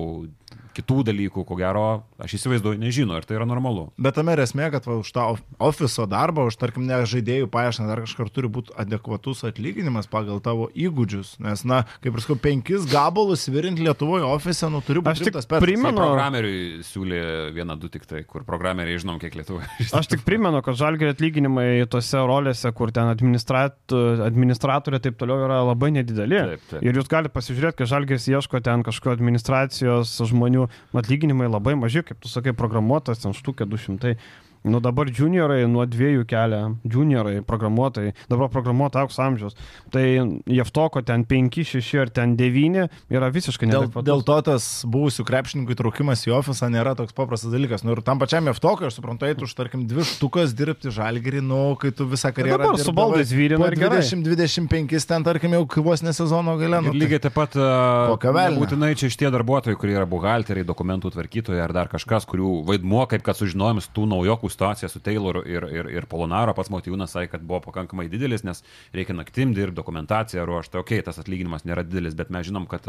[0.75, 1.87] kitų dalykų, ko gero,
[2.21, 3.87] aš įsivaizduoju, nežino ir tai yra normalu.
[4.01, 5.25] Bet tame esmė, kad va, už tą
[5.61, 10.69] ofiso darbą, už tarkim, ne žaidėjų paiešką, dar kažkur turi būti adekvatus atlyginimas pagal tavo
[10.73, 11.35] įgūdžius.
[11.43, 15.63] Nes, na, kaip ir sakau, penkis gabalus virint Lietuvoje ofise, nu turi būti rimtas pats.
[15.63, 17.21] Primenu, tai programeriui siūlė
[17.55, 19.69] vieną, du tik tai, kur programeriai žinom, kiek Lietuvoje.
[19.99, 25.61] Aš tik primenu, kad žalgiai atlyginimai tose rolėse, kur ten administrat, administratorė taip toliau yra
[25.67, 26.41] labai nedideli.
[26.53, 26.85] Taip, taip.
[26.85, 32.03] Ir jūs galite pasižiūrėti, kad žalgis ieško ten kažkokio administracijos žmonių kurių atlyginimai labai maži,
[32.05, 34.15] kaip tu sakai, programuotas, ten štukė 200.
[34.63, 39.57] Nu dabar juniorai nuo dviejų kelia, juniorai, programuotojai, dabar programuotojai aukso amžiaus.
[39.91, 40.03] Tai
[40.47, 44.05] Jeftoko ten 5, 6 ar ten 9 yra visiškai neadekvatus.
[44.07, 47.83] Dėl, dėl to tas buvusių krepšininkų įtraukimas į ofisą nėra toks paprastas dalykas.
[47.83, 51.59] Nu ir tam pačiam Jeftokui, aš suprantu, eitų už, tarkim, dvi štukas dirbti žalgerį, nu,
[51.81, 52.61] kai tu visą karjerą...
[52.63, 56.79] Dabar su baldais vyrina ir 20-25 ten, tarkim, jau vos ne sezono gale.
[56.87, 57.59] Nu, lygiai taip pat...
[57.59, 63.03] Uh, būtinai čia šitie darbuotojai, kurie yra buhalteriai, dokumentų tvarkytojai ar dar kažkas, kurių vaidmuo,
[63.11, 67.33] kaip kad sužinojom, tų naujokų situacija su Tayloru ir, ir, ir Polonaro, pats Motyvūnas sakė,
[67.35, 68.63] kad buvo pakankamai didelis, nes
[68.95, 72.87] reikia naktim dirbti, dokumentaciją ruošti, okei, okay, tas atlyginimas nėra didelis, bet mes žinom, kad,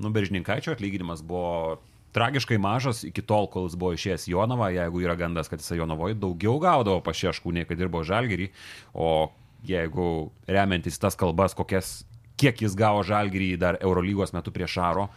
[0.00, 1.78] nu, bežininkaičio atlyginimas buvo
[2.14, 3.02] tragiškai mažas.
[3.04, 7.02] Iki tol, kol jis buvo išėjęs Jonavą, jeigu yra gandas, kad jis Jonavoje daugiau gaudavo
[7.04, 8.50] pašieškų, nei kad dirbo Žalgerį,
[8.94, 9.30] o
[9.66, 10.08] jeigu
[10.46, 12.02] remiantis tas kalbas, kokias,
[12.40, 15.08] kiek jis gavo Žalgerį dar Eurolygos metu prie Šaro,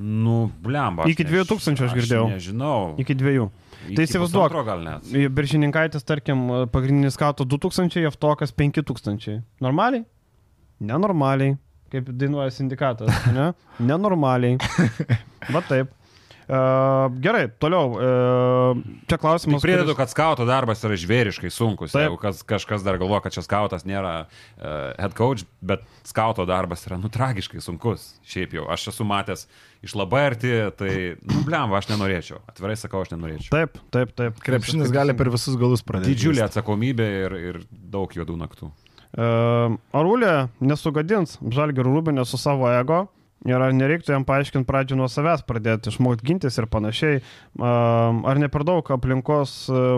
[0.00, 1.04] nu, blemba.
[1.10, 2.26] Iki 2000 aš girdėjau.
[2.26, 2.94] Aš nežinau.
[3.00, 3.48] Iki 2.
[3.96, 4.54] Tai įsivaizduok,
[5.36, 9.40] Biržininkaitis, tarkim, pagrindinis skato 2000, Jeftokas 5000.
[9.60, 10.04] Normaliai?
[10.80, 11.56] Nenormaliai.
[11.90, 13.50] Kaip dainuoja sindikatas, ne?
[13.82, 14.60] Nenormaliai.
[15.50, 15.90] Va taip.
[16.50, 17.92] Uh, gerai, toliau.
[17.94, 19.60] Uh, čia klausimas.
[19.62, 19.98] Tik pridedu, kuris...
[20.00, 21.92] kad skauto darbas yra žvėriškai sunkus.
[21.94, 22.08] Taip.
[22.08, 24.64] Jeigu kas, kažkas dar galvoja, kad čia skautas nėra uh,
[24.98, 28.08] head coach, bet skauto darbas yra nu tragiškai sunkus.
[28.26, 29.46] Šiaip jau, aš esu matęs
[29.86, 30.90] iš labai arti, tai,
[31.22, 32.42] nu, blemba, aš nenorėčiau.
[32.50, 33.54] Atvirai sakau, aš nenorėčiau.
[33.54, 34.42] Taip, taip, taip.
[34.42, 36.16] Krepšinis gali per visus galus pradėti.
[36.16, 38.72] Didžiulė atsakomybė ir, ir daug juodų naktų.
[39.10, 43.04] Uh, Arulė nesugadins Žalgirų Rūbinė su savo ego.
[43.48, 47.22] Ir ar nereiktų jam paaiškinti pradžią nuo savęs, pradėti išmokti gintis ir panašiai.
[47.64, 49.54] Ar ne per daug aplinkos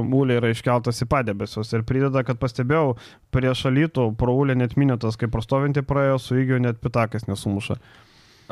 [0.07, 2.95] mūlė yra iškeltas į padebesius ir prideda, kad pastebėjau,
[3.35, 7.81] prieš šalytų pro ūlę net minėtas, kai prostovinti praėjo, su įgiu net pitakas nesumuša.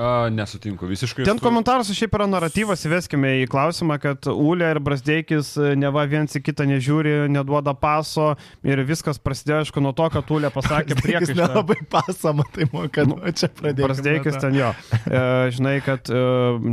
[0.01, 1.27] A, nesutinku, visiškai.
[1.29, 6.33] Ten komentaruose šiaip yra naratyvas, įveskime į klausimą, kad Ulė ir Brasdeikis e, neva viens
[6.39, 8.31] į kitą nežiūri, neduoda paso
[8.65, 11.35] ir viskas prasidėjo, aišku, nuo to, kad Ulė pasakė priekaištą.
[11.35, 13.91] Jis nelabai pasą, matai, kad nu, čia pradėjo.
[13.91, 14.71] Brasdeikis ten jo.
[15.05, 15.21] E,
[15.59, 16.23] žinai, kad e,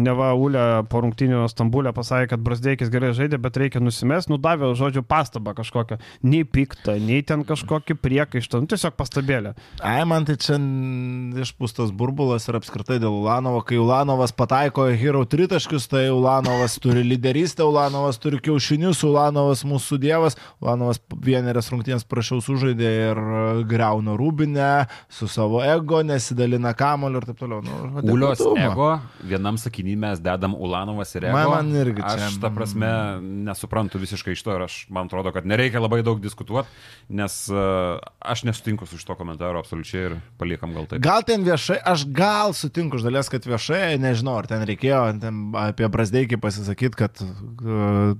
[0.07, 5.03] neva Ulė po rungtinių Stambulė pasakė, kad Brasdeikis gerai žaidė, bet reikia nusimest, nudavė žodžiu
[5.03, 5.99] pastabą kažkokią.
[6.23, 9.57] Nei piktą, nei ten kažkokį priekaištą, nu, tiesiog pastabėlę.
[9.83, 10.61] Ai, man tai čia
[11.43, 17.65] išpūstas burbulas ir apskritai dėl Ulanovo, kai Ulanovas pataiko hero tritaškius, tai Ulanovas turi lyderystę,
[17.65, 24.71] Ulanovas turi kiaušinius, Ulanovas mūsų dievas, Ulanovas vienerias rungtynės prašiau sužaidė ir e, greuna rūbinę
[25.09, 27.63] su savo ego, nesidalina kamoliu ir taip toliau.
[27.65, 28.91] Nu, Ulios ego,
[29.27, 31.37] vienam sakinį mes dedam Ulanovas ir ego.
[31.37, 32.29] Man, man irgi čia.
[32.29, 32.91] Aš tą prasme
[33.47, 36.69] nesuprantu visiškai iš to ir aš man atrodo, kad nereikia labai daug diskutuoti,
[37.09, 41.01] nes uh, aš nesutinku su šito komentaru absoliučiai ir paliekam gal tai.
[41.03, 45.87] Gal ten viešai, aš gal sutinku dalies, kad viešai, nežinau, ar ten reikėjo ten apie
[45.91, 48.13] Brasdeikį pasisakyti, kad uh,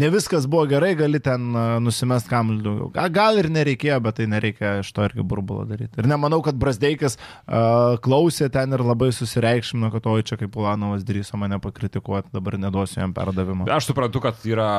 [0.00, 3.08] ne viskas buvo gerai, gali ten uh, nusimest kamuolį daugiau.
[3.14, 5.96] Gal ir nereikėjo, bet tai nereikia iš to irgi burbulo daryti.
[6.00, 11.06] Ir nemanau, kad Brasdeikas uh, klausė ten ir labai susireikšmino, kad oi čia kaip Ulanovas
[11.06, 13.68] drįso mane pakritikuoti, dabar neduosiu jam perdavimo.
[13.74, 14.70] Aš suprantu, kad yra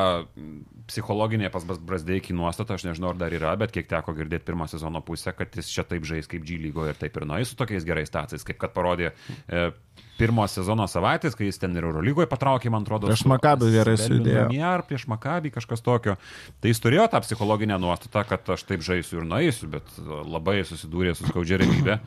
[0.89, 5.01] psichologinė pas Brasdeikį nuostata, aš nežinau, ar dar yra, bet kiek teko girdėti pirmą sezono
[5.05, 7.87] pusę, kad jis čia taip žais kaip G lygo ir taip ir nueis su tokiais
[7.87, 9.11] gerais stacijais, kaip kad parodė
[9.47, 9.65] e,
[10.19, 13.09] pirmo sezono savaitės, kai jis ten ir Eurolygoje patraukė, man atrodo.
[13.11, 14.45] Prieš Makabį gerai sudėjo.
[14.67, 16.15] Ar prieš Makabį kažkas tokio.
[16.61, 21.15] Tai jis turėjo tą psichologinę nuostatą, kad aš taip žaisiu ir nueisiu, bet labai susidūrė
[21.17, 21.99] su skaudžia realybė.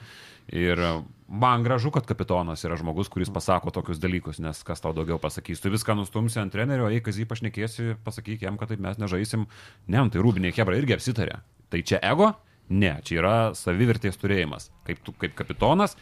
[0.49, 0.81] Ir
[1.29, 5.61] man gražu, kad kapitonas yra žmogus, kuris pasako tokius dalykus, nes kas tau daugiau pasakys.
[5.61, 9.45] Tu viską nustumsi ant trenerio, eik, kas jį pašnekėsi, pasakyk jam, kad taip mes nežaisim.
[9.87, 11.43] Ne, nu tai Rūbinė Hebra irgi apsitarė.
[11.69, 12.33] Tai čia ego?
[12.73, 14.71] Ne, čia yra savivertės turėjimas.
[14.89, 15.97] Kaip tu kaip kapitonas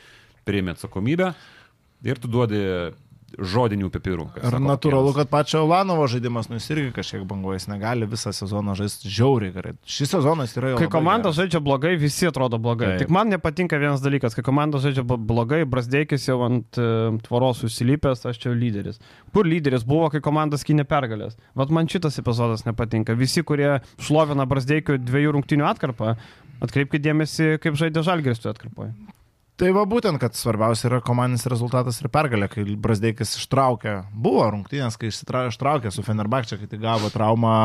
[0.47, 1.32] priimi atsakomybę
[2.07, 2.62] ir tu duodi
[3.36, 4.26] žodinių pipirų.
[4.38, 9.11] Ir natūralu, kad pačio Olanovo žaidimas, nu jis irgi kažkiek banguojas, negali visą sezoną žaisti
[9.12, 9.72] žiauriai gerai.
[9.97, 10.78] Šis sezonas yra jau.
[10.80, 11.40] Kai komanda geras.
[11.40, 12.94] žaidžia blogai, visi atrodo blogai.
[12.94, 13.03] Taip.
[13.05, 18.24] Tik man nepatinka vienas dalykas, kai komanda žaidžia blogai, Brasdeikis jau ant uh, tvoros užsilipęs,
[18.30, 19.03] aš čia lyderis.
[19.34, 21.36] Kur lyderis buvo, kai komanda skinė pergalės?
[21.59, 23.18] Vat man šitas epizodas nepatinka.
[23.18, 26.14] Visi, kurie šlovina Brasdeikio dviejų rungtinių atkarpą,
[26.64, 28.94] atkreipkite dėmesį, kaip žaidė Žalgeris toje atkarpoje.
[29.57, 34.98] Tai va būtent, kad svarbiausia yra komandinis rezultatas ir pergalė, kai Brasdeikis ištraukė, buvo rungtynės,
[35.00, 37.57] kai ištraukė su Fenerbakčia, kai tai gavo traumą.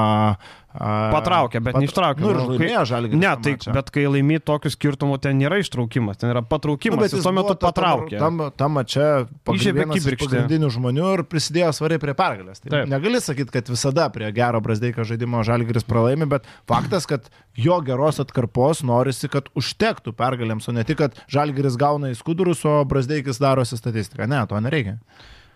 [0.72, 2.24] Patraukė, bet pat, neištraukė.
[2.24, 3.10] Nu, ir nu, laimėjo žalį.
[3.20, 3.74] Ne, tai, mačą.
[3.76, 7.02] bet kai laimi tokių skirtumų, ten nėra ištraukimas, ten yra patraukimas.
[7.02, 8.16] Nu, jis tuo metu patraukė.
[8.22, 9.08] Tam, tam čia
[9.52, 12.64] išėmė pagrindinių žmonių ir prisidėjo svariai prie pergalės.
[12.64, 12.88] Tai Taip.
[12.94, 17.28] negali sakyti, kad visada prie gero Brasdeikio žaidimo žalgris pralaimi, bet faktas, kad
[17.60, 22.64] jo geros atkarpos norisi, kad užtektų pergalėms, o ne tik, kad žalgris gauna į skudurus,
[22.70, 24.30] o Brasdeikis darosi statistiką.
[24.30, 25.00] Ne, to nereikia.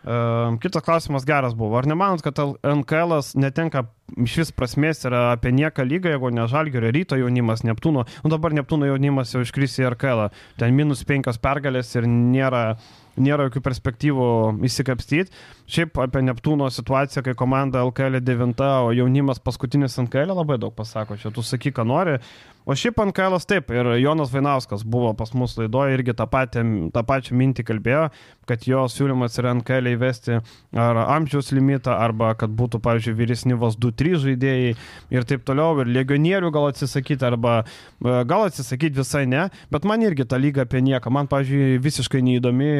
[0.06, 1.80] Uh, kitas klausimas geras buvo.
[1.80, 6.92] Ar nemanot, kad NKL netenka iš vis prasmės yra apie nieką lygą, jeigu ne Žalgirio,
[6.94, 8.06] ryto jaunimas, Neptūno.
[8.24, 10.28] Nu dabar Neptūno jaunimas jau iškris į RKL.
[10.28, 10.30] -ą.
[10.58, 12.78] Ten minus penkios pergalės ir nėra,
[13.18, 14.28] nėra jokių perspektyvų
[14.64, 15.32] įsikapstyti.
[15.68, 21.18] Šiaip apie Neptūno situaciją, kai komanda LKL 9, o jaunimas paskutinis NKL labai daug pasako.
[21.18, 22.20] Čia tu sakyk, ką nori.
[22.66, 23.70] O šiaip NKL taip.
[23.70, 28.08] Ir Jonas Vainauskas buvo pas mus laidoje irgi tą, patį, tą pačią mintį kalbėjo,
[28.50, 30.40] kad jo siūlymas yra NKL įvesti
[30.74, 34.74] ar amžiaus limitą, arba kad būtų, pavyzdžiui, vyresni vas 2 trys žaidėjai
[35.16, 40.04] ir taip toliau, ir legionierių gal atsisakyti, arba e, gal atsisakyti visai ne, bet man
[40.06, 41.14] irgi ta lyga apie nieką.
[41.14, 42.72] Man, pažiūrėjau, visiškai neįdomi,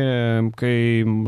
[0.60, 0.76] kai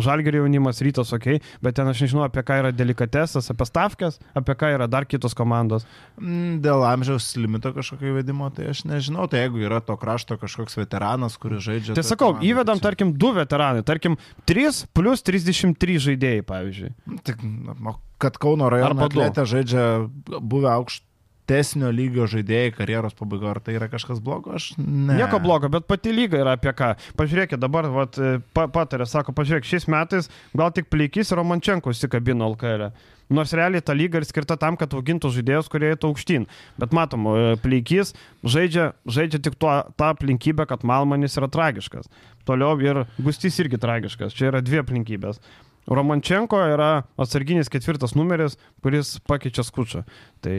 [0.04, 4.20] žalgerio jaunimas rytas, okei, okay, bet ten aš nežinau, apie ką yra delikatesas, apie stavkės,
[4.38, 5.88] apie ką yra dar kitos komandos.
[6.20, 10.80] Mm, dėl amžiaus limito kažkokio įvedimo, tai aš nežinau, tai jeigu yra to krašto kažkoks
[10.80, 11.98] veteranas, kuris žaidžia.
[11.98, 14.18] Tai sakau, komandą, įvedam, tai tarkim, du veteranai, tarkim,
[14.50, 16.94] 3 plus 33 žaidėjai, pavyzdžiui.
[17.28, 19.84] Tik, na, kad Kauno rajono atletė žaidžia
[20.42, 21.08] buvę aukštų
[21.48, 24.56] tesnio lygio žaidėjai karjeros pabaigoje, ar tai yra kažkas blogo?
[24.58, 25.16] Aš ne.
[25.16, 26.94] Nieko blogo, bet pati lyga yra apie ką.
[27.20, 28.20] Pažiūrėkit, dabar vat,
[28.56, 32.90] pa, patarė, sako, pažiūrėk, šiais metais gal tik Pleikys ir Romančenko įsikabino LKL.
[32.90, 33.14] E.
[33.38, 36.48] Nors realiai ta lyga ir skirta tam, kad augintų žaidėjus, kurie eitų aukštyn.
[36.80, 38.14] Bet matom, e, Pleikys
[38.44, 42.08] žaidžia, žaidžia tik tuo, tą aplinkybę, kad Malmanis yra tragiškas.
[42.48, 44.36] Toliau ir Gustys irgi tragiškas.
[44.36, 45.42] Čia yra dvi aplinkybės.
[45.88, 50.04] Romančenko yra atsarginis ketvirtas numeris, kuris pakeičia skučą.
[50.44, 50.58] Tai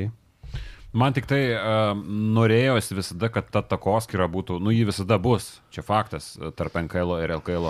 [0.96, 1.90] Man tik tai uh,
[2.38, 7.34] norėjosi visada, kad ta takoskira būtų, nu jį visada bus, čia faktas, tarp NKL ir
[7.36, 7.68] LKL.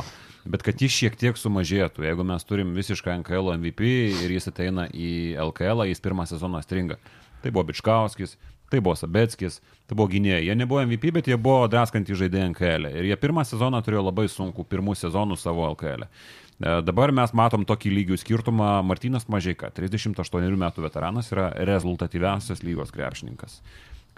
[0.49, 2.07] bet kad jis šiek tiek sumažėtų.
[2.07, 3.91] Jeigu mes turim visišką NKL MVP
[4.25, 6.97] ir jis ateina į LKL, jis pirmą sezoną stringa.
[7.43, 8.39] Tai buvo Bičkauskis,
[8.71, 10.43] tai buvo Sabetskis, tai buvo gynėjai.
[10.47, 12.91] Jie nebuvo MVP, bet jie buvo draskantys žaidėjai NKL.
[13.01, 16.05] Ir jie pirmą sezoną turėjo labai sunku, pirmų sezonų savo LKL.
[16.05, 18.79] E, dabar mes matom tokį lygių skirtumą.
[18.87, 23.63] Martinas Mažėka, 38 metų veteranas, yra rezultatyviausias lygos krepšininkas.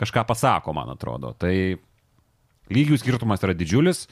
[0.01, 1.35] Kažką pasako, man atrodo.
[1.39, 1.55] Tai
[2.71, 4.07] lygių skirtumas yra didžiulis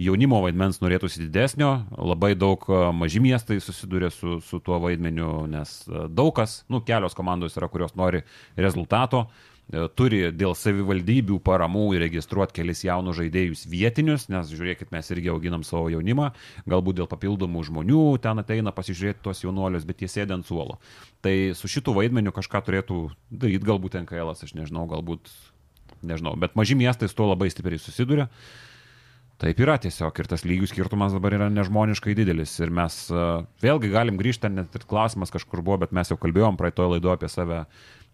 [0.00, 5.76] jaunimo vaidmens norėtųsi didesnio, labai daug e, maži miestai susiduria su, su tuo vaidmeniu, nes
[5.86, 8.24] e, daug kas, nu, kelios komandos yra, kurios nori
[8.58, 9.53] rezultato, e,
[9.96, 15.88] turi dėl savivaldybių paramų įregistruoti kelis jaunus žaidėjus vietinius, nes žiūrėkit, mes irgi auginam savo
[15.92, 16.30] jaunimą,
[16.68, 20.78] galbūt dėl papildomų žmonių ten ateina pasižiūrėti tuos jaunuolius, bet jie sėdė ant suolo.
[21.24, 23.00] Tai su šitų vaidmeniu kažką turėtų
[23.32, 25.32] daryti, galbūt NKL, aš nežinau, galbūt,
[26.04, 28.28] nežinau, bet maži miestai su tuo labai stipriai susiduria.
[28.28, 28.70] Uh,
[29.42, 33.90] Taip yra tiesiog ir tas lygių skirtumas dabar yra nežmoniškai didelis ir mes uh, vėlgi
[33.90, 37.58] galim grįžti, net ir klausimas kažkur buvo, bet mes jau kalbėjom praeitoje laidoje apie save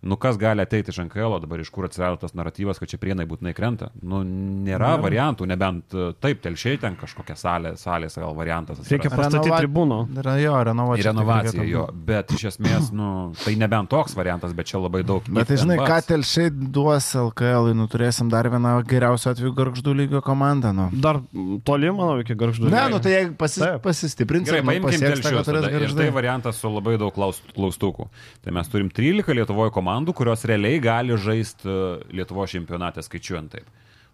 [0.03, 3.27] nu kas gali ateiti iš NKL, dabar iš kur atsirado tas naratyvas, kad čia prienai
[3.29, 3.91] būtinai krenta.
[4.01, 5.03] Nu, nėra ne.
[5.05, 8.81] variantų, nebent e, taip, telšiai ten kažkokia salė, salės gal variantas.
[8.81, 8.95] Atsiras.
[8.95, 9.59] Reikia pastatyti Renova...
[9.61, 9.99] tribūną.
[10.23, 11.11] Yra jo, renovacija.
[11.11, 13.11] Renovacija jo, bet iš esmės, nu,
[13.43, 15.29] tai nebent toks variantas, bet čia labai daug.
[15.29, 20.25] Bet tai žinai, ką telšiai duos LKL, nu turėsim dar vieną geriausių atveju garždų lygio
[20.25, 20.73] komandą.
[20.77, 20.89] Nu.
[20.97, 21.21] Dar
[21.69, 22.73] toli, manau, iki garždų.
[22.73, 25.53] Ne, nu tai jeigu pasi, pasistiprinsim, tai paimkim telšius.
[25.81, 28.09] Ir tai variantas su labai daug klaustukų.
[28.41, 31.79] Tai mes turim 13 Lietuvoje komandų komandų, kurios realiai gali žaisti e,
[32.15, 33.67] Lietuvo čempionate skaičiuojant taip.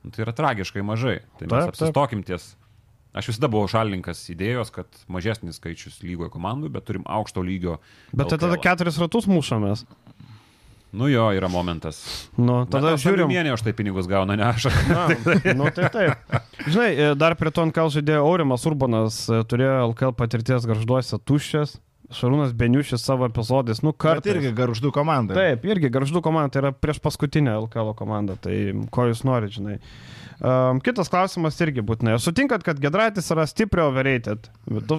[0.05, 1.21] Nu, tai yra tragiškai mažai.
[1.39, 2.55] Tai mes taip, apsistokim ties.
[3.17, 7.79] Aš visada buvau šalininkas idėjos, kad mažesnis skaičius lygoje komandų, bet turim aukšto lygio.
[8.13, 9.87] Bet tai tada keturis ratus mušamės.
[10.97, 11.99] Nu jo, yra momentas.
[12.39, 13.29] Nu, tada Bet žiūrim.
[13.29, 14.69] Mėnė už tai pinigus gauna, ne aš.
[14.89, 15.09] Na,
[15.59, 16.37] nu, tai taip.
[16.69, 21.77] Žinai, e, dar prie to NKL žaidėjo Aurimas Urbanas, e, turėjo LKL patirties garžduose tuščias
[22.15, 24.23] Šarūnas Beniušis savo epizodais, nu kartais.
[24.23, 25.35] Bet irgi garždų komanda.
[25.35, 28.59] Taip, irgi garždų komanda, tai yra prieš paskutinę LKL komanda, tai
[28.95, 29.81] ko jūs norite, žinai.
[30.37, 32.15] Um, kitas klausimas irgi būtinai.
[32.19, 34.51] Ar sutinkat, kad Gedraitis yra stipriai overrated?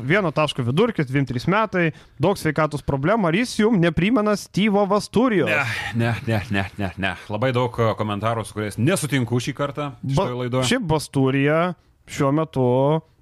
[0.01, 1.83] Vieno taško vidurkis, 23 metai,
[2.21, 5.51] daug sveikatos problemų, ar jis jums neprimena Steve'o Vasturijos?
[5.93, 7.13] Ne, ne, ne, ne, ne, ne.
[7.29, 10.71] Labai daug komentarų, su kuriais nesutinku šį kartą laidoje.
[10.73, 11.61] Šiaip Vasturija
[12.09, 12.65] šiuo metu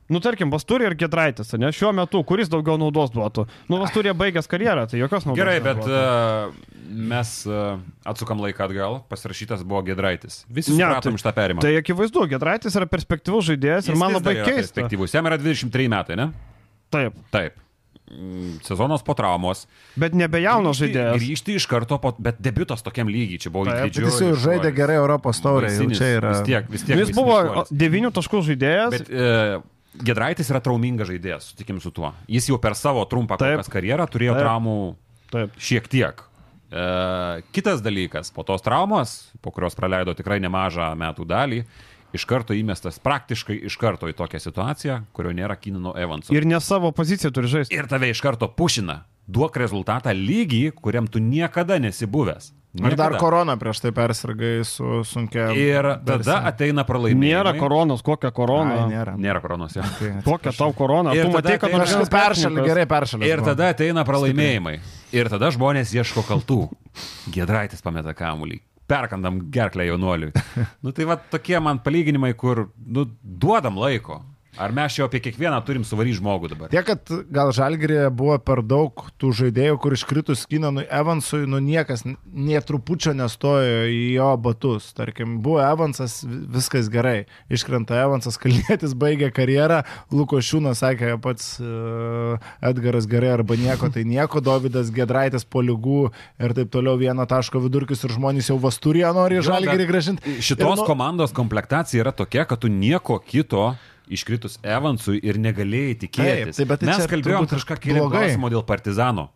[0.06, 3.48] Nu, tarkim, Vasturė ir Gedraitis, ne, šiuo metu, kuris daugiau naudos duotų.
[3.72, 5.40] Nu, Vasturė baigęs karjerą, tai jokios naudos.
[5.40, 6.54] Gerai, bet uh,
[6.86, 10.44] mes uh, atsukam laiką atgal, pasirašytas buvo Gedraitis.
[10.46, 11.66] Visi supratom tai, šitą perimą.
[11.66, 14.78] Tai akivaizdu, Gedraitis yra perspektyvus žaidėjas Jis ir man labai keista.
[14.78, 16.32] Perspektyvus, jam yra 23 metai, ne?
[16.94, 17.18] Taip.
[17.34, 17.62] Taip.
[18.12, 19.66] Mm, sezonas po traumos.
[19.98, 21.16] Bet nebe jaunas žaidėjas.
[21.18, 24.14] Grįžti iš karto, po, bet debutas tokiam lygiai, čia buvo įdidžiulis.
[24.14, 25.88] Jis jau žaidė gerai Europos taurėje.
[25.90, 27.02] Vis tiek, vis tiek.
[27.02, 28.94] Jis buvo 9 taškų žaidėjas.
[28.94, 29.58] Bet, e,
[30.04, 32.12] Gedraitis yra traumingas žaidėjas, sutikim su tuo.
[32.32, 34.44] Jis jau per savo trumpą karjerą turėjo Taip.
[34.44, 34.78] traumų
[35.32, 35.60] Taip.
[35.62, 36.24] šiek tiek.
[36.72, 36.86] E,
[37.56, 41.62] kitas dalykas, po tos traumos, po kurios praleido tikrai nemažą metų dalį,
[42.16, 46.34] iš karto įmestas praktiškai iš karto į tokią situaciją, kurio nėra Kinino Evanso.
[46.36, 47.76] Ir ne savo poziciją turi žaisti.
[47.76, 49.04] Ir tave iš karto pušina.
[49.26, 52.52] Duok rezultatą lygį, kuriam tu niekada nesi buvęs.
[52.76, 52.92] Niekada.
[52.92, 55.48] Ir dar korona prieš tai persirgai su sunkia.
[55.56, 56.40] Ir tada versija.
[56.52, 57.30] ateina pralaimėjimai.
[57.32, 58.82] Nėra koronos, kokia korona.
[58.84, 59.16] Ai, nėra.
[59.16, 59.86] nėra koronos, jau.
[59.96, 61.16] Okay, kokia tau korona?
[61.16, 63.32] Ir tu matai, kad kažkas peršalė, gerai peršalė.
[63.32, 64.78] Ir tada ateina pralaimėjimai.
[65.16, 66.66] Ir tada žmonės ieško kaltų.
[67.32, 70.32] Gedraitis pameta kamuolį perkandam gerklę jaunuoliui.
[70.84, 74.20] Nu tai va tokie man palyginimai, kur, nu, duodam laiko.
[74.56, 76.70] Ar mes čia apie kiekvieną turim suvaryti žmogų dabar?
[76.72, 82.06] Tiek, kad gal Žalgirėje buvo per daug tų žaidėjų, kur iškritus Kinanui Evansui, nu niekas
[82.06, 84.88] nie trupučio nestojo į jo batus.
[84.96, 87.26] Tarkim, buvo Evansas, viskas gerai.
[87.52, 89.82] Iškrenta Evansas, Kalnėtis baigė karjerą,
[90.16, 96.06] Luko Šiūnas sakė pats uh, Edgaras gerai arba nieko, tai nieko, Davidas Gedraitis po lygų
[96.40, 100.38] ir taip toliau vieno taško vidurkis ir žmonės jau Vasturiją nori Žalgirį gražinti.
[100.40, 100.88] Šitos nu...
[100.88, 103.74] komandos komplektacija yra tokia, kad tu nieko kito
[104.12, 106.60] iškritus Evansui ir negalėjai tikėtis.
[106.60, 109.32] Taip, tai Mes kalbėjom kažką klausimą dėl Partizano.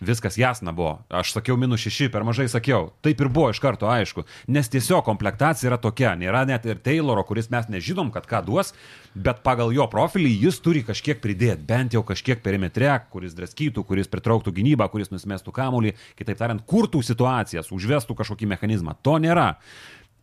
[0.00, 0.98] Viskas jasna buvo.
[1.12, 2.88] Aš sakiau minus šeši, per mažai sakiau.
[3.04, 4.24] Taip ir buvo iš karto aišku.
[4.48, 6.14] Nes tiesiog komplektacija yra tokia.
[6.16, 8.72] Nėra net ir Tayloro, kuris mes nežinom, kad ką duos,
[9.12, 11.66] bet pagal jo profilį jis turi kažkiek pridėti.
[11.68, 15.92] Bent jau kažkiek perimetre, kuris draskytų, kuris pritrauktų gynybą, kuris nusimestų kamuolį.
[16.16, 18.96] Kitaip tariant, kurtų situacijas, užvestų kažkokį mechanizmą.
[19.04, 19.54] To nėra.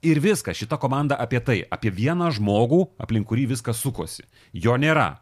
[0.06, 4.28] Ir viskas, šita komanda apie tai, apie vieną žmogų, aplink kurį viskas sukosi.
[4.54, 5.18] Jo nėra.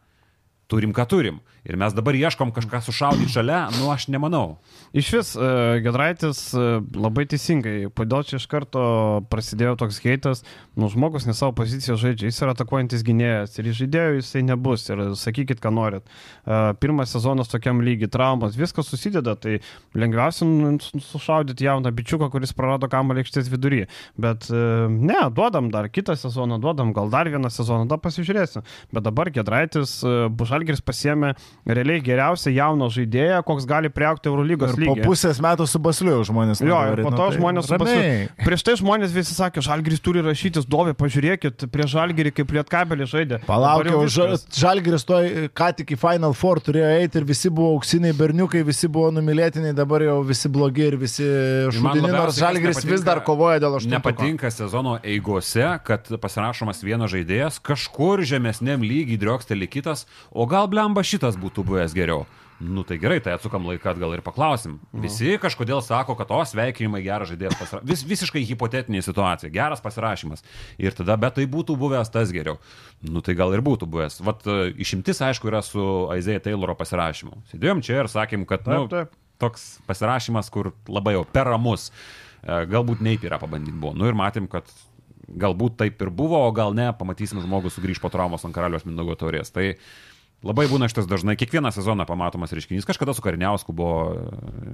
[0.68, 1.40] Turim, ką turim.
[1.66, 4.60] Ir mes dabar ieškom kažką sušaudyti šalia, nu aš nemanau.
[4.94, 8.84] Iš vis, uh, Gedraitis uh, labai teisingai, kodėl čia iš karto
[9.32, 10.44] prasidėjo toks heitas,
[10.78, 14.86] nu žmogus ne savo poziciją žaidžia, jis yra atakuojantis gynėjas ir iš žaidėjų jisai nebus
[14.94, 16.06] ir sakykit, ką norit.
[16.46, 19.58] Uh, pirmas sezonas tokiam lygiai, traumas, viskas susideda, tai
[19.98, 20.46] lengviausia
[21.02, 23.88] sušaudyti jauną bičiuką, kuris prarado kamalį aikštės vidury.
[24.22, 28.70] Bet uh, ne, duodam dar kitą sezoną, duodam gal dar vieną sezoną, tada pasižiūrėsim.
[28.94, 31.34] Bet dabar Gedraitis, uh, Bušalgeris pasiemė
[31.66, 35.02] realiai geriausią jauną žaidėją, koks gali priaukti Eurolygos lygį.
[35.02, 36.62] Po pusės metų su Basliu žmonės.
[36.66, 38.28] Jo, ir po nu to nu, žmonės su Basliu.
[38.46, 43.40] Prieš tai žmonės visi sakė, Žalgiris turi rašytis dovį, pažiūrėkit, prie Žalgirį kaip Lietkabelį žaidė.
[43.48, 45.22] Palaukit, Žalgiris to
[45.58, 49.74] ką tik į Final Four turėjo eiti ir visi buvo auksiniai berniukai, visi buvo numylėtiniai,
[49.78, 51.26] dabar jau visi blogi ir visi
[51.74, 53.98] šudini, nors Žalgiris vis dar kovoja dėl aštuonių.
[53.98, 61.02] Nepatinka sezono eigose, kad pasirašomas vienas žaidėjas, kažkur žemesniam lygiai drioksteli kitas, o gal blemba
[61.06, 62.26] šitas būtų būtų buvęs geriau.
[62.60, 64.78] Nu tai gerai, tai atsukam laiką atgal ir paklausim.
[64.94, 65.02] Mhm.
[65.04, 67.90] Visi kažkodėl sako, kad o sveikinimai geras žaidėjas pasirašymas.
[67.90, 70.46] Vis, visiškai hipotetinė situacija, geras pasirašymas.
[70.80, 72.56] Ir tada, bet tai būtų buvęs tas geriau.
[73.04, 74.22] Nu tai gal ir būtų buvęs.
[74.24, 75.84] Vat e, išimtis, aišku, yra su
[76.16, 77.44] Aizėja Tayloro pasirašymu.
[77.52, 79.22] Sėdėjom čia ir sakėm, kad nu, taip, taip.
[79.44, 81.90] toks pasirašymas, kur labai jau per ramus.
[82.40, 83.98] E, galbūt neip yra pabandyti buvo.
[84.00, 84.72] Nu ir matėm, kad
[85.28, 89.18] galbūt taip ir buvo, o gal ne, pamatysim žmogus sugrįž po traumos ant karalius Mindogo
[89.20, 89.52] taurės.
[89.52, 89.74] Tai
[90.46, 92.86] Labai būna šitas dažnai, kiekvieną sezoną pamatomas reiškinys.
[92.86, 94.28] Kažkada su Kariniausku buvo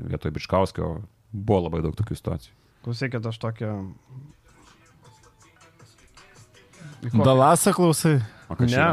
[0.10, 0.90] vietoj Bičkauskio,
[1.32, 2.56] buvo labai daug tokių situacijų.
[2.82, 3.76] Klausykit, aš tokią...
[7.14, 8.18] Dalasą klausai?
[8.60, 8.68] Ne.
[8.68, 8.88] Čia,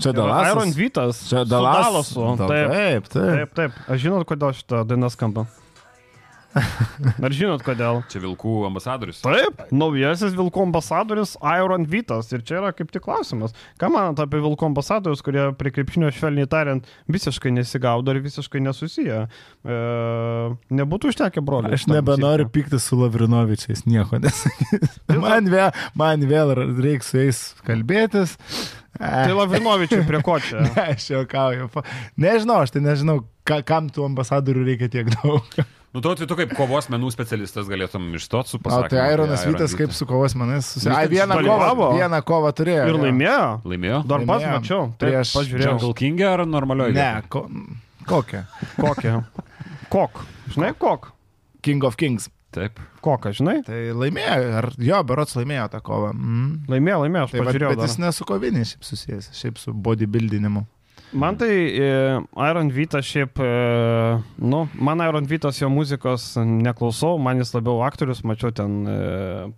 [0.00, 0.52] čia Dalasas.
[0.52, 1.22] Iron Vytas.
[1.28, 1.88] Čia Dalas.
[1.88, 2.28] Dalasu.
[2.40, 3.32] Taip, taip, taip.
[3.34, 3.80] Taip, taip.
[3.90, 5.48] Aš žinot, kodėl šitą dainą skamba.
[7.24, 8.00] Ar žinot kodėl?
[8.10, 9.20] Čia Vilkų ambasadorius.
[9.22, 12.30] Taip, naujasis Vilkų ambasadorius Iron Vytas.
[12.34, 13.54] Ir čia yra kaip tik klausimas.
[13.80, 19.22] Ką manat apie Vilkų ambasadorius, kurie prie krepšinio švelniai tariant visiškai nesigaudo ir visiškai nesusiję?
[19.30, 19.78] E,
[20.80, 21.78] nebūtų užtekę broliai.
[21.78, 25.20] Aš nebenoriu pykti su Lavrinovičiais, nieko nesakysiu.
[25.22, 28.34] Man, vėl, man vėl reiks su jais kalbėtis.
[29.00, 30.64] Tai Lavrinovičiui prie ko čia?
[30.70, 31.70] Ne, aš juokauju.
[32.20, 35.46] Nežinau, aš tai nežinau, ka, kam tų ambasadorių reikia tiek daug.
[35.90, 38.90] Nu, tu, tu kaip kovos menų specialistas galėtum išstoti su pasakymu.
[38.92, 40.94] Tai Ironas Vytas kaip su kovos menais susitikė.
[40.94, 42.84] Ai, vieną kovą, vieną kovą turėjo.
[42.92, 43.46] Ir laimėjo.
[43.72, 44.02] Laimėjo?
[44.12, 44.84] Dar pats mačiau.
[45.02, 45.72] Prieš pažiūrėjau.
[45.74, 46.94] Jungle King ar normalioji?
[46.94, 47.48] Ne, ko,
[48.06, 48.44] kokią?
[48.78, 49.16] Kokią?
[49.90, 50.22] Kok.
[50.54, 51.10] Žinai, kok.
[51.66, 52.30] King of Kings.
[52.54, 52.78] Taip.
[53.02, 53.60] Koką, žinai?
[53.66, 56.10] Tai laimėjo, ar jo, berots laimėjo tą kovą.
[56.14, 56.48] Mm.
[56.70, 57.74] Laimėjo, laimėjo, aš tai pažiūrėjau.
[57.74, 60.64] Bet jis nesu kovinis šiaip susijęs, šiaip su bodybuildinimu.
[61.12, 61.86] Man tai e,
[62.50, 68.22] Iron Vytas šiaip, e, nu, man Iron Vytas jo muzikos neklausau, man jis labiau aktorius,
[68.26, 68.98] mačiau ten e,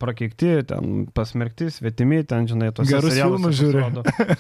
[0.01, 3.85] prakeikti, ten pasmerkti, svetimi, ten, žinai, tos gerus filmus žiūri.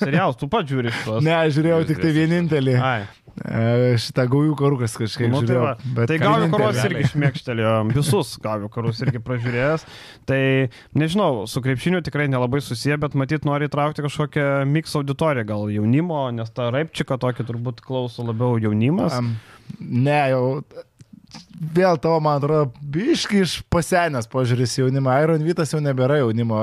[0.00, 1.20] Serialus, tu pat žiūri šitos.
[1.26, 2.78] Ne, žiūrėjau tik tai vienintelį.
[2.80, 3.04] Ai.
[3.40, 5.62] E, šitą gaujų karukas kažkaip nu, žiūrėjau.
[5.80, 9.86] Tai, va, tai gaujų karus irgi išmėgštelėjo, visus gaujų karus irgi pražiūrėjęs.
[10.28, 10.42] Tai
[11.00, 16.26] nežinau, su krepšiniu tikrai nelabai susiję, bet matyt nori įtraukti kažkokią mix auditoriją, gal jaunimo,
[16.36, 19.16] nes tą raipčiką tokį turbūt klauso labiau jaunimas.
[19.16, 19.34] Um,
[19.80, 20.44] ne, jau
[21.62, 25.14] vėl tavo, man atrodo, biški iš pasenęs požiūris jaunimą.
[25.24, 26.62] Iron Vytas jau nebėra jaunimo.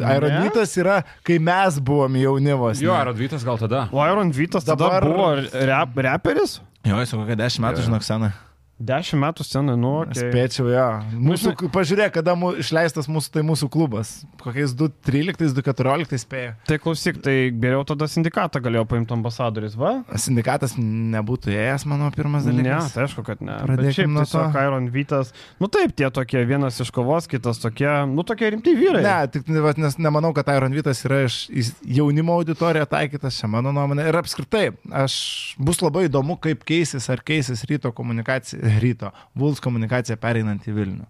[0.00, 0.42] Iron ne?
[0.46, 2.80] Vytas yra, kai mes buvom jaunimas.
[2.82, 3.86] Jo, Iron Vytas gal tada.
[3.92, 5.06] O Iron Vytas tada Dabar...
[5.06, 6.60] buvo rap, reperis?
[6.86, 8.32] Jo, jis jau kokią dešimt metų, žinok, seną.
[8.80, 9.90] Dešimt metų scenai, nu.
[10.06, 10.30] Okay.
[10.30, 10.84] Spėčiau, jo.
[11.20, 14.12] Mūsų, pažiūrėk, kada mūsų, išleistas mūsų, tai mūsų klubas.
[14.40, 16.54] Kokiais 2.13, 2.14 spėjo.
[16.64, 19.98] Tai klausyk, tai geriau tada sindikatą galėjo paimti ambasadoris, va?
[20.16, 22.88] Sindikatas nebūtų ėjęs, mano pirmas dalykas.
[22.88, 23.58] Ne, tai aišku, kad ne.
[23.68, 24.46] Pradėkime nuo to.
[24.64, 25.34] Iron Vytas.
[25.60, 29.04] Nu taip, tie tokie, vienas iš kovos, kitas tokie, nu tokie rimti vyrai.
[29.04, 31.42] Ne, tik nes nemanau, kad Iron Vytas yra iš
[31.84, 34.08] jaunimo auditoriją taikytas, čia mano nuomonė.
[34.08, 34.64] Ir apskritai,
[35.04, 35.20] aš
[35.60, 41.06] bus labai įdomu, kaip keisis ar keisis ryto komunikacija ryto, Vuls komunikacija pereinant į Vilnių.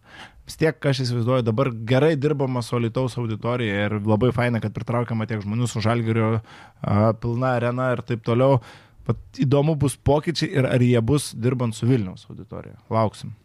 [0.51, 5.29] Vis tiek, aš įsivaizduoju, dabar gerai dirbama su Lietuvos auditorija ir labai faina, kad pritraukiama
[5.31, 6.41] tiek žmonių su Žalgirio
[7.23, 8.59] pilna arena ir taip toliau.
[9.07, 12.81] Pat įdomu bus pokyčiai ir ar jie bus dirbant su Vilniaus auditorija.
[12.91, 13.37] Lauksim.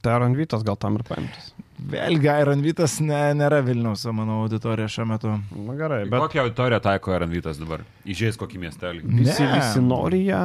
[0.00, 1.50] Tai Iron Vytas gal tam ir paimtas.
[1.90, 5.34] Vėlgi, Iron Vytas ne, nėra Vilniaus, mano auditorija šiuo metu.
[5.66, 6.18] Na gerai, bet...
[6.22, 7.82] Kokią auditoriją taiko Iron Vytas dabar?
[8.06, 9.04] Įžeis kokį miestelį?
[9.04, 9.52] Visi, ne.
[9.58, 10.42] visi nori ją.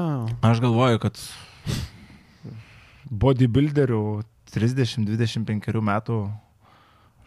[0.49, 1.22] Aš galvoju, kad
[3.22, 4.03] bodybuilderių
[4.53, 6.18] 30-25 metų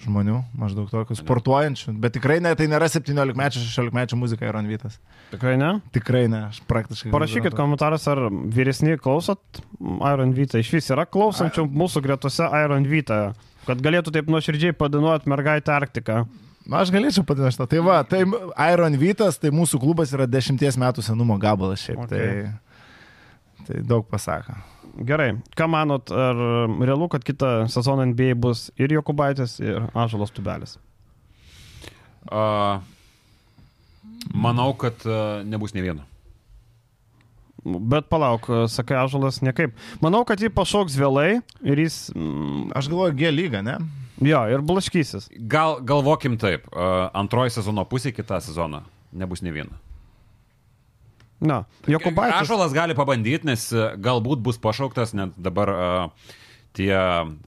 [0.04, 4.68] žmonių, maždaug tokių sportuojančių, bet tikrai ne, tai nėra 17 mečių, 16 mečių muzika Iron
[4.68, 4.98] Vytas.
[5.32, 5.70] Tikrai ne?
[5.94, 7.12] Tikrai ne, aš praktiškai.
[7.14, 10.60] Parašykit komentaras, ar vyresni klausot Iron Vytą.
[10.60, 13.20] Iš vis yra klausančių mūsų gretose Iron Vytą,
[13.64, 16.26] kad galėtų taip nuoširdžiai padinuoti mergaitę Arktiką.
[16.66, 17.66] Na, aš galėčiau padinti.
[17.70, 22.04] Tai va, tai Iron Vytas, tai mūsų klubas yra 10 metų senumo gabalas šiaip.
[22.04, 22.48] Okay.
[22.50, 24.58] Tai, tai daug pasako.
[24.96, 26.38] Gerai, ką manot, ar
[26.80, 30.76] realu, kad kitą sezoną NBA bus ir Jokubaitis, ir Ažalas Tubelis?
[32.26, 32.80] Uh,
[34.32, 36.06] manau, kad uh, nebus ne vieno.
[37.66, 39.74] Bet palauk, sakai, Ažalas niekaip.
[40.00, 42.06] Manau, kad jį pašauks vėlai ir jis...
[42.14, 43.76] Mm, Aš galvoju, G lyga, ne?
[44.24, 45.28] Jo, ir blaškysis.
[45.50, 48.86] Gal, galvokim taip, uh, antroji sezono pusė kitą sezoną
[49.16, 49.76] nebus ne vieno.
[51.40, 52.46] Na, Jokubaitis.
[52.46, 56.36] Ašalas gali pabandyti, nes e, galbūt bus pašauktas, net dabar uh,
[56.76, 56.92] tie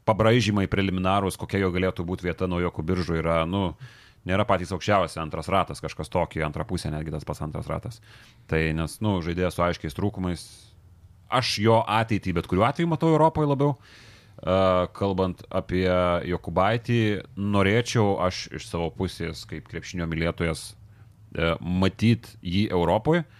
[0.05, 3.71] pabraižymai preliminarūs, kokia jo galėtų būti vieta naujokų biržų yra, nu,
[4.29, 7.97] nėra patys aukščiausi, antras ratas, kažkas tokį, antrą pusę netgi tas pats antras ratas.
[8.49, 10.45] Tai nes, nu, žaidėjas su aiškiais trūkumais,
[11.33, 13.75] aš jo ateitį bet kuriuo atveju matau Europoje labiau.
[14.39, 15.83] Uh, kalbant apie
[16.29, 17.01] Jokubaitį,
[17.35, 23.25] norėčiau aš iš savo pusės, kaip krepšinio mylėtojas, uh, matyti jį Europoje.
[23.25, 23.38] Uh,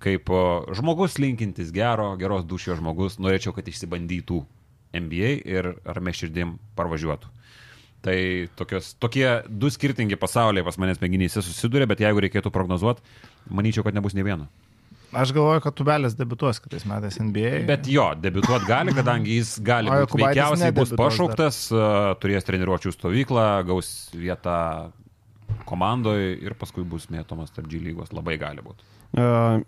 [0.00, 0.30] kaip
[0.76, 4.40] žmogus linkintis gero, geros dušio žmogus, norėčiau, kad išsibandytų
[4.96, 7.28] NBA ir ramė širdim parvažiuotų.
[8.00, 8.16] Tai
[8.56, 13.04] tokios, tokie du skirtingi pasauliai pas manęs mėginyse susiduria, bet jeigu reikėtų prognozuoti,
[13.52, 14.48] manyčiau, kad nebus ne vieno.
[15.12, 17.64] Aš galvoju, kad Tubelis debituos kitais metais NBA.
[17.68, 22.14] Bet jo, debituot gali, kadangi jis gali būti veikiausiai bus pašauktas, dar.
[22.22, 24.54] turės treniruočių stovyklą, gaus vietą
[25.66, 28.14] komandoje ir paskui bus mėtomas tarp G lygos.
[28.14, 28.86] Labai gali būti.
[29.10, 29.22] E,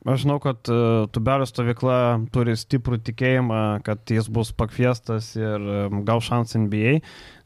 [0.06, 0.74] aš žinau, kad e,
[1.10, 1.96] Tubelio stovykla
[2.30, 7.00] turi stiprų tikėjimą, kad jis bus pakviestas ir e, gal šansą NBA,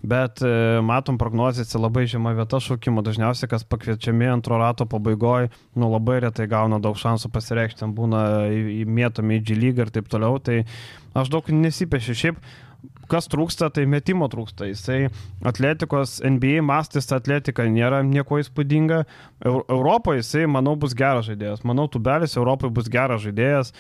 [0.07, 0.42] bet
[0.86, 3.03] matom prognozėse labai žema vieta šaukimo.
[3.03, 8.20] Dažniausiai, kas pakviečiami antro rato pabaigoje, nu labai retai gauna daug šansų pasireikšti, ten būna
[8.84, 10.36] įmėtomi į G lygą ir taip toliau.
[10.38, 10.61] Tai
[11.16, 12.18] aš daug nesipiešiu.
[12.20, 12.44] Šiaip
[13.11, 14.68] kas trūksta, tai metimo trūksta.
[14.70, 15.07] Jisai
[15.46, 19.02] atletikos NBA mastis atletika nėra nieko įspūdinga.
[19.46, 21.64] Europoje jisai, manau, bus geras žaidėjas.
[21.68, 23.72] Manau, tubelis Europoje bus geras žaidėjas,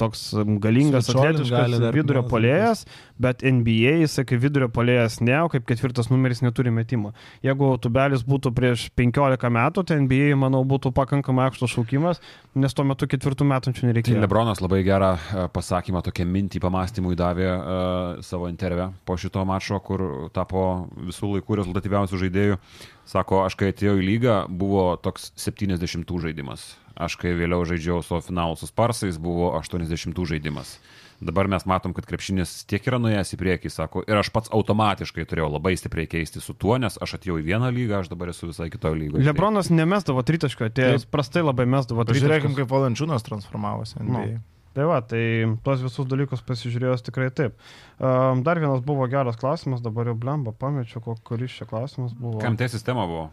[0.00, 0.26] toks
[0.62, 2.84] galingas atletiškas vidurio polėjas,
[3.20, 7.14] bet NBA jisai kaip vidurio polėjas ne, o kaip ketvirtas numeris neturi metimo.
[7.44, 12.22] Jeigu tubelis būtų prieš 15 metų, tai NBA, manau, būtų pakankamai aukštas šaukimas,
[12.58, 14.22] nes tuo metu ketvirtų metų čia nereikėjo.
[14.24, 19.78] Lebronas labai gerą e, pasakymą, tokią mintį pamastymui davė uh, savo intervę po šito mačo,
[19.80, 22.58] kur tapo visų laikų rezultatyviausių žaidėjų.
[23.06, 26.76] Sako, aš kai atėjau į lygą, buvo toks 70 žaidimas.
[26.94, 30.78] Aš kai vėliau žaidžiau savo finalų su Sparsais, buvo 80 žaidimas.
[31.24, 35.24] Dabar mes matom, kad krepšinis tiek yra nuėjęs į priekį, sako, ir aš pats automatiškai
[35.30, 38.50] turėjau labai stipriai keisti su tuo, nes aš atėjau į vieną lygą, aš dabar esu
[38.50, 39.24] visai kitoje lygoje.
[39.24, 42.26] Lebronas nemestavo tritaško, atėjęs prastai labai mesdavo tritaško.
[42.26, 44.02] Žiūrėkim, kaip Valančiūnas transformavosi.
[44.02, 44.26] Nu.
[44.74, 45.22] Tai va, tai
[45.62, 47.54] tuos visus dalykus pasižiūrėjus tikrai taip.
[48.02, 52.42] Um, dar vienas buvo geras klausimas, dabar jau blemba, pamečiau, kuris čia klausimas buvo.
[52.42, 53.28] Kam tai sistema buvo?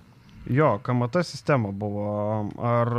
[0.49, 2.49] Jo, KMT sistema buvo.
[2.57, 2.89] Ar,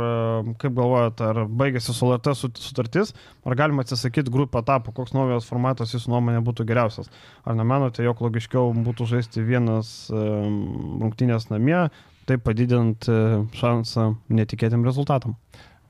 [0.61, 3.11] kaip galvojate, ar baigėsi su LRT sutartis,
[3.43, 7.11] ar galima atsisakyti grupę etapų, koks naujas formatas jūsų nuomonė būtų geriausias?
[7.43, 11.81] Ar nemanote, jog logiškiau būtų žaisti vienas rungtynės namie,
[12.29, 13.11] taip padidinant
[13.59, 15.35] šansą netikėtėm rezultatam?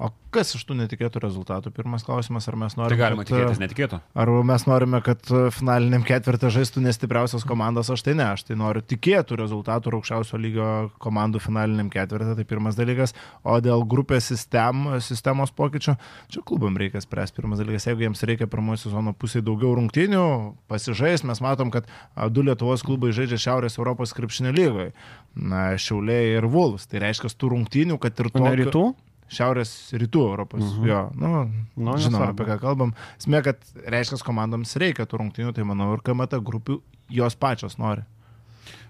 [0.04, 1.72] O kas iš tų netikėtų rezultatų?
[1.72, 2.92] Pirmas klausimas, ar mes norime.
[2.92, 4.00] Tai galima kad, tikėtis netikėtų.
[4.20, 8.82] Ar mes norime, kad finaliniam ketvirtą žaistų nestipriausios komandos, aš tai ne, aš tai noriu
[8.84, 10.68] tikėtų rezultatų aukščiausio lygio
[11.04, 13.16] komandų finaliniam ketvirtą, tai pirmas dalykas.
[13.48, 15.96] O dėl grupės sistem, sistemos pokyčių,
[16.34, 17.38] čia klubam reikia spręsti.
[17.40, 20.26] Pirmas dalykas, jeigu jiems reikia pirmojo sezono pusėje daugiau rungtynių,
[20.72, 21.88] pasižais, mes matom, kad
[22.34, 24.92] du Lietuvos klubai žaidžia Šiaurės Europos krepšinio lygoje.
[25.34, 26.86] Na, Šiauliai ir Vulfs.
[26.92, 28.44] Tai reiškia, tų rungtynių, kad ir to.
[28.44, 28.86] Rytų?
[29.32, 30.62] Šiaurės rytų Europos.
[30.62, 30.84] Uh mhm.
[30.84, 30.88] -huh.
[30.88, 32.94] Jo, nu, nu žinom, apie ką kalbam.
[33.18, 38.04] Smė, kad reiškia, komandoms reikia tų rungtynių, tai manau ir KMT grupių jos pačios nori.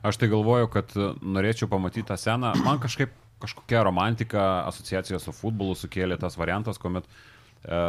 [0.03, 0.91] Aš tai galvoju, kad
[1.21, 2.53] norėčiau pamatyti tą seną.
[2.63, 7.79] Man kažkaip kažkokia romantika asociacija su futbolu sukėlė tas variantas, kuomet e,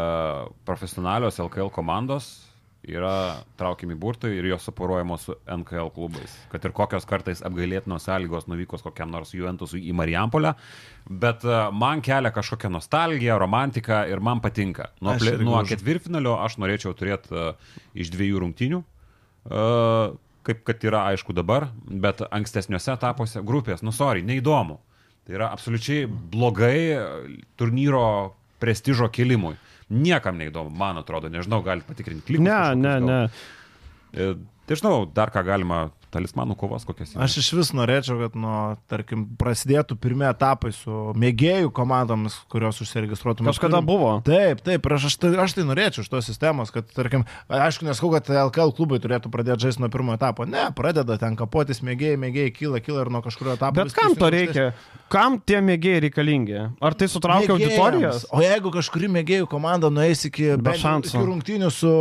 [0.65, 2.54] profesionalios LKL komandos
[2.89, 6.33] yra traukiami burtai ir jos suporuojamos su NKL klubais.
[6.53, 10.55] Kad ir kokios kartais apgailėtinos sąlygos nuvykos kokiam nors Juventusui į Marijampolę,
[11.09, 14.91] bet e, man kelia kažkokią nostalgiją, romantiką ir man patinka.
[15.01, 18.83] Nuo, plė, nuo ketvirtfinalio aš norėčiau turėti uh, iš dviejų rungtinių.
[19.45, 24.79] Uh, kaip kad yra aišku dabar, bet ankstesniuose etapuose grupės, nu sorry, neįdomu.
[25.25, 27.01] Tai yra absoliučiai blogai
[27.57, 29.55] turnyro prestižo kilimui.
[29.93, 32.47] Niekam neįdomu, man atrodo, nežinau, galite patikrinti klikus.
[32.47, 33.19] Ne, ne, ne.
[34.15, 34.31] E,
[34.65, 37.15] tai žinau, dar ką galima talismanų kovas kokias.
[37.15, 37.27] Yra.
[37.27, 38.55] Aš iš vis norėčiau, kad, nu,
[38.91, 43.47] tarkim, prasidėtų pirmie etapai su mėgėjų komandomis, kurios užsiregistruotų.
[43.51, 43.89] Kažkada turim...
[43.91, 44.13] buvo.
[44.27, 47.87] Taip, taip, ir aš, aš, tai, aš tai norėčiau iš tos sistemos, kad, tarkim, aišku,
[47.89, 50.47] neskau, kad LKL klubai turėtų pradėti žaisti nuo pirmo etapo.
[50.49, 53.79] Ne, pradeda ten kapotis mėgėjai, mėgėjai kyla, kyla ir nuo kažkurio etapo.
[53.81, 54.69] Bet kam to reikia?
[55.13, 56.61] Kam tie mėgėjai reikalingi?
[56.83, 58.25] Ar tai sutraukia auditorijas?
[58.35, 61.93] O jeigu kažkuri mėgėjų komanda nueis iki, iki rungtynių su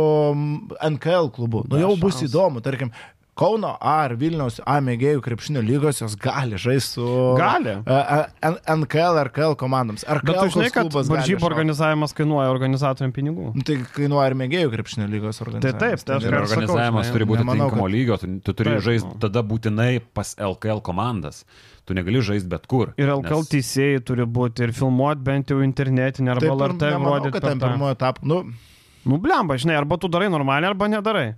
[0.94, 2.90] NKL klubu, nu jau bus įdomu, tarkim,
[3.34, 7.06] Kauno A ar Vilniaus A mėgėjų krepšinio lygos jos gali žaisti su
[7.38, 7.74] gali.
[7.82, 10.04] NKL ar KL komandoms.
[10.06, 13.50] Ar Bet tu žinai, kad varžybų organizavimas kainuoja organizatoriam pinigų?
[13.58, 15.80] Nu, tai kainuoja ir mėgėjų krepšinio lygos organizavimas.
[15.80, 17.94] Tai taip, tai aš ir organizavimas turi būti tinkamo kad...
[17.96, 19.20] lygio, tu, tu turi žaisti nu.
[19.26, 21.42] tada būtinai pas LKL komandas
[21.84, 22.94] tu negali žaisti bet kur.
[23.00, 23.50] Ir LKL nes...
[23.50, 27.42] teisėjai turi būti ir filmuoti bent jau internetinį arba LRT rodyti.
[27.44, 28.44] Ten pirmojo etapo, nu...
[29.04, 31.34] Nu, blemba, žinai, arba tu darai normaliai, arba nedarai.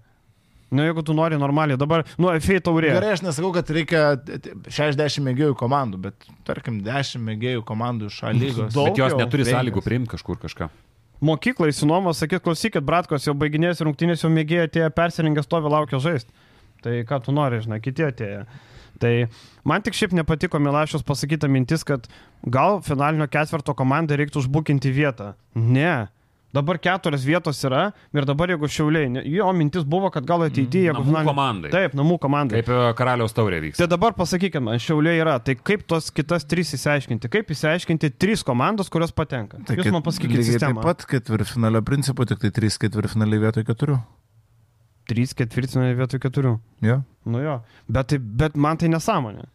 [0.70, 2.90] Nu, jeigu tu nori normaliai, dabar, nu, FA taurė.
[2.96, 4.00] Gerai, aš nesakau, kad reikia
[4.66, 8.74] 60 mėgėjų komandų, bet tarkim 10 mėgėjų komandų iš lygos.
[8.74, 10.68] Bet jos neturi sąlygų priimti kažkur kažką.
[11.24, 16.34] Mokyklai sinuomos, sakyt, klausykit, bratkos jau baiginės rungtynės, jau mėgėjai atėjo persirengę stovi laukia žaisti.
[16.84, 18.42] Tai ką tu nori, žinai, kiti atėjo.
[19.00, 19.12] Tai
[19.68, 22.08] man tik šiaip nepatiko Milašius pasakyta mintis, kad
[22.44, 25.34] gal finalinio ketvirto komandai reiktų užbukinti vietą.
[25.56, 26.08] Ne,
[26.56, 27.82] Dabar keturios vietos yra
[28.16, 31.04] ir dabar jeigu šiauliai, jo mintis buvo, kad gal ateityje, jeigu...
[31.04, 31.72] Namų komandai.
[31.74, 32.62] Taip, namų komandai.
[32.62, 33.80] Kaip e, karaliaus taurė vyks.
[33.80, 38.90] Tai dabar pasakykime, šiauliai yra, tai kaip tos kitas trys įsiaiškinti, kaip įsiaiškinti trys komandos,
[38.92, 39.60] kurios patenka.
[39.68, 40.80] Tai Jūs man pasakykite sistemą.
[40.80, 43.98] Taip pat ketvirtfinalio principu, tik tai trys ketvirtfinaliai vietoj keturių.
[45.06, 46.56] Trys ketvirtfinaliai vietoj keturių.
[46.86, 47.02] Jo.
[47.28, 47.60] Nu jo,
[47.92, 49.46] bet, bet man tai nesąmonė.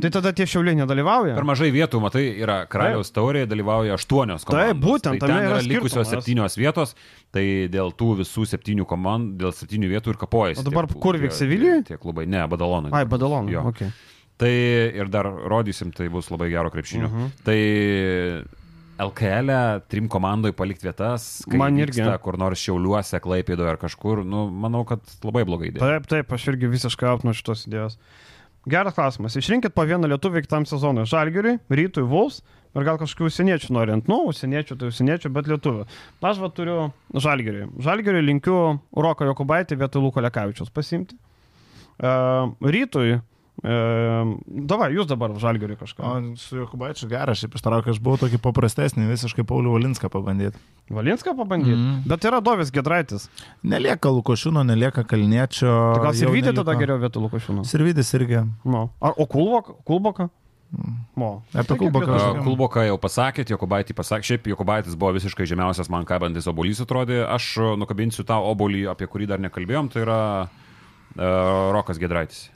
[0.00, 1.34] Tai tada tie šiauliai nedalyvauja?
[1.38, 4.70] Per mažai vietų, matai, yra karaliaus taurėje, dalyvauja aštuonios komandos.
[4.72, 6.94] Taip, būtent, tai ten yra, yra likusios septynios vietos,
[7.34, 10.62] tai dėl tų visų septynių komandų, dėl septynių vietų ir kapojasi.
[10.62, 11.82] O dabar tie, kur vyks Sevilijoje?
[11.90, 12.94] Tie klubai, ne, Badalonai.
[12.96, 13.54] Ai, Badalonai.
[13.56, 13.66] Jo.
[13.72, 13.92] Okay.
[14.40, 14.54] Tai
[14.96, 17.06] ir dar rodysim, tai bus labai gero krepšinio.
[17.06, 17.26] Uh mhm.
[17.26, 17.44] -huh.
[17.44, 18.58] Tai
[19.00, 22.04] LKL e, trim komandai palikti vietas, man irgi.
[22.24, 25.86] Kur nors šiauliuose, klaipėdoje ar kažkur, nu, manau, kad labai blogai idėja.
[25.86, 27.96] Taip, taip, aš irgi visiškai apnu šitos idėjos.
[28.68, 29.36] Geras klausimas.
[29.40, 31.06] Išrinkit po vieną lietuvį kitam sezonui.
[31.08, 32.42] Žalgiriui, rytui, Vuls
[32.76, 34.10] ir gal kažkokių užsieniečių norint.
[34.10, 35.86] Nu, užsieniečių, tai užsieniečių, bet lietuvių.
[36.20, 36.76] Aš va turiu
[37.16, 37.70] Žalgiriui.
[37.80, 38.58] Žalgiriui linkiu
[38.92, 41.16] Roką Jokubaitį vietoj Luko Lekavičius pasimti.
[42.00, 43.18] Uh, rytui
[43.60, 43.72] E,
[44.70, 46.00] davai, jūs dabar žalgeriui kažką.
[46.00, 50.60] O su Jokubaičiu geras, šiaip ištraukiu, aš buvau tokį paprastesnį, visiškai Paulių Valinską pabandyti.
[50.88, 51.76] Valinską pabandyti?
[51.76, 52.02] Mm.
[52.08, 53.28] Bet yra Dovis Gedraitis.
[53.60, 55.68] Nelieka Lukošiūno, nelieka Kalniečio.
[55.68, 57.64] Tai gal Sirvidį tada geriau vietoj Lukošiūno?
[57.68, 58.46] Sirvidis irgi.
[58.64, 58.86] No.
[58.96, 59.76] Ar, o Kulboka?
[59.84, 60.30] Kulboka?
[61.18, 61.42] Mo.
[61.52, 62.20] Apie Kulboką.
[62.46, 67.20] Kulboką jau pasakėt, Jokubaitį pasakė, šiaip Jokubaitis buvo visiškai žemiausias man kabantis obolys atrodė.
[67.26, 72.48] Aš nukabinsiu tą obolį, apie kurį dar nekalbėjom, tai yra uh, Rokas Gedraitis.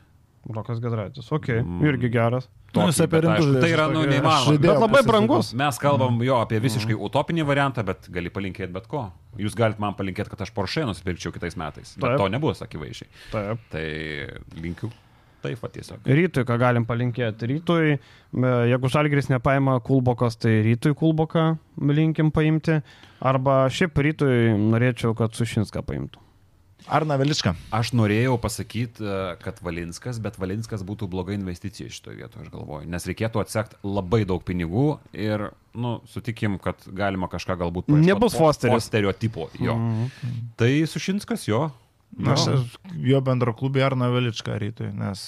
[0.53, 1.85] Rokas Gedraitis, ok, mm.
[1.89, 2.49] irgi geras.
[2.75, 4.59] Nu, Tokį, bet, aišku, tai yra nu, neįmanoma.
[4.61, 5.53] Bet labai brangus.
[5.57, 7.05] Mes kalbam jo apie visiškai mm.
[7.07, 9.07] utopinį variantą, bet gali palinkėti bet ko.
[9.39, 11.95] Jūs galite man palinkėti, kad aš Porsche nusipirkčiau kitais metais.
[11.95, 12.19] Bet Taip.
[12.21, 13.11] to nebus, akivaizdžiai.
[13.31, 13.63] Taip.
[13.73, 13.87] Tai
[14.59, 14.91] linkiu.
[15.45, 16.07] Taip, va tiesiog.
[16.09, 17.49] Rytui, ką galim palinkėti.
[17.51, 17.97] Rytui,
[18.73, 21.51] jeigu Žalgris nepaima Kulbokas, tai rytui Kulboką
[21.93, 22.81] linkim paimti.
[23.25, 26.24] Arba šiaip rytui norėčiau, kad Sušinską paimtų.
[26.85, 27.55] Ar Naveličką?
[27.73, 32.89] Aš norėjau pasakyti, e, kad Valinskas, bet Valinskas būtų bloga investicija šitoje vietoje, aš galvoju.
[32.93, 37.89] Nes reikėtų atsekti labai daug pinigų ir, nu, sutikim, kad galima kažką galbūt.
[37.89, 38.77] Nebus Fosterio.
[38.77, 39.79] Fosterio tipo, jo.
[39.79, 40.45] Mm -hmm.
[40.61, 41.71] Tai Sušinskas, jo.
[42.19, 42.69] Na, aš
[43.01, 45.25] jo bendro klubį ar Naveličką rytui, nes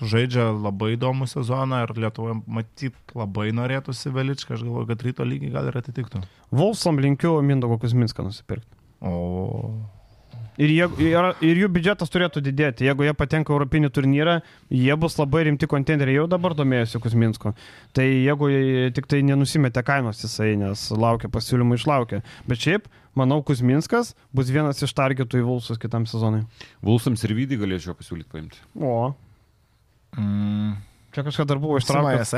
[0.00, 5.52] žaidžia labai įdomų sezoną ir Lietuvoje matyt labai norėtųsi Veličką, aš galvoju, kad ryto lygiai
[5.52, 6.22] gal ir atitiktų.
[6.50, 8.70] Volsom linkiu Mindogo Kuzminską nusipirkti.
[9.00, 9.82] O.
[10.60, 12.84] Ir, jie, ir, ir jų biudžetas turėtų didėti.
[12.84, 14.34] Jeigu jie patenka Europinį turnyrą,
[14.68, 16.18] jie bus labai rimti konteineriai.
[16.20, 17.54] Jau dabar domėjosi Kusminsko.
[17.96, 18.50] Tai jeigu
[18.92, 22.20] tik tai nenusimetė kainos jisai, nes laukia pasiūlymų išlaukia.
[22.48, 26.44] Bet šiaip, manau, Kusminskas bus vienas iš targetų į Vulsus kitam sezonui.
[26.84, 28.60] Vulsams ir Vydį galėčiau pasiūlyti paimti.
[28.76, 29.14] O.
[30.20, 30.76] Mm.
[31.16, 32.36] Čia kažką dar buvo ištraukęs.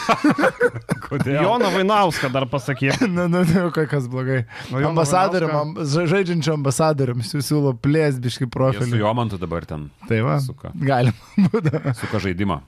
[1.08, 1.42] Kodėl?
[1.44, 3.00] Joną Vainauską dar pasakyk.
[3.16, 4.42] Na, na, na, kas blogai.
[4.72, 8.90] Ambasadoriam, žaidžiančiam ambasadoriam siūlo plėsbiški profilį.
[8.94, 9.88] Su Jomantu dabar ten.
[10.08, 10.38] Tai va.
[10.42, 10.72] Suka.
[10.74, 11.16] Galima
[11.52, 11.96] būtų.
[12.00, 12.62] Suka žaidimą.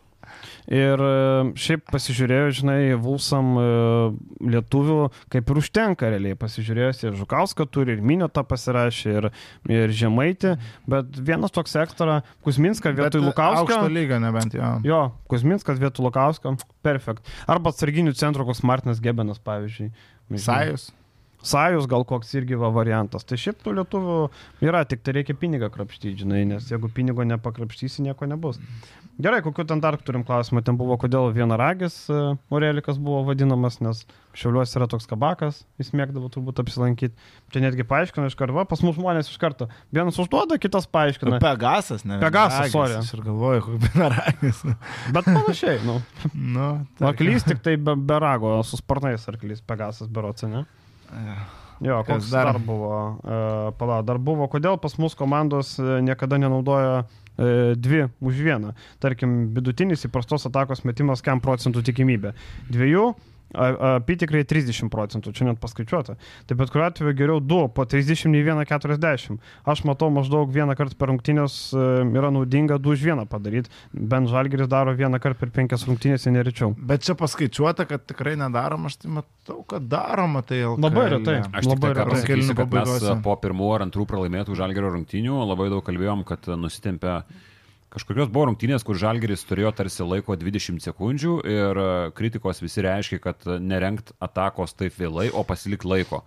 [0.73, 1.13] Ir e,
[1.61, 3.65] šiaip pasižiūrėjau, žinai, Vulsam e,
[4.55, 4.99] lietuvių
[5.33, 6.39] kaip ir užtenka realiai.
[6.41, 9.29] Pasižiūrėjęs ir Žukauską turi, ir Minėtą pasirašė, ir,
[9.69, 10.55] ir Žemaitį,
[10.89, 13.67] bet vienas toks ekstra, Kusminskas vietoj Lukausko.
[13.67, 14.73] Aukšto lygio nebent jo.
[14.89, 17.29] Jo, Kusminskas vietoj Lukausko, perfekt.
[17.51, 19.93] Arba atsarginių centro koks Martinas Gebenas, pavyzdžiui.
[20.41, 20.89] Sajus.
[21.45, 23.27] Sajus gal koks irgi va variantas.
[23.29, 24.19] Tai šiaip tų lietuvių
[24.65, 28.61] yra, tik tai reikia pinigą krapštyti, žinai, nes jeigu pinigo nepakrapštysi, nieko nebus.
[29.15, 30.65] Gerai, kokiu ten dar turim klausimą.
[30.67, 32.01] Ten buvo, kodėl vienaragis
[32.51, 34.03] Morelikas e, buvo vadinamas, nes
[34.35, 37.15] Šiauliuose yra toks kabakas, jis mėgdavo turbūt apsilankyti.
[37.55, 39.69] Čia netgi paaiškina iš karto, pas mus žmonės iš karto.
[39.95, 41.39] Vienas užduoda, kitas paaiškina.
[41.45, 42.19] Pegasas, ne?
[42.23, 42.99] Pegasas, sorry.
[42.99, 44.65] Aš ir galvoju, koks vienaragis.
[45.15, 46.01] Bet panašiai, nu.
[46.57, 46.71] nu
[47.07, 50.65] arklys tik tai be, be rago, su sparnais arklys, Pegasas beroce, ne?
[51.85, 56.39] Jo, koks dar, dar buvo, uh, pala, dar buvo, kodėl pas mus komandos uh, niekada
[56.41, 57.03] nenaudoja
[57.35, 58.73] E, dvi už vieną.
[59.03, 62.31] Tarkim, vidutinis įprastos atakos metimas kiam procentų tikimybė.
[62.71, 63.09] Dviejų
[63.55, 66.17] apytikrai 30 procentų, čia net paskaičiuota.
[66.49, 69.39] Tai bet kuriuo atveju geriau 2 po 30 nei 1,40.
[69.71, 71.87] Aš matau maždaug vieną kartą per rungtynės e,
[72.19, 73.73] yra naudinga 2 už 1 padaryti.
[73.93, 76.75] Bent Žalgeris daro vieną kartą per 5 rungtynės, nerečiau.
[76.79, 80.85] Bet čia paskaičiuota, kad tikrai nedaroma, aš tai matau, kad daroma tai LKL.
[80.89, 81.39] Labai retai.
[81.53, 82.39] Aš labai retai.
[82.75, 87.21] Mes po pirmų ar antrų pralaimėtų Žalgerio rungtynių labai daug kalbėjom, kad nusitempė
[87.95, 93.21] Kažkokios buvo rungtynės, kur Žalgeris turėjo tarsi laiko 20 sekundžių ir e, kritikos visi reiškia,
[93.23, 96.25] kad nerengt atakos taip vėlai, o pasilik laiko.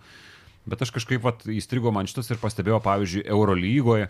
[0.68, 4.08] Bet aš kažkaip vat, įstrigo man šitas ir pastebėjau, pavyzdžiui, Eurolygoje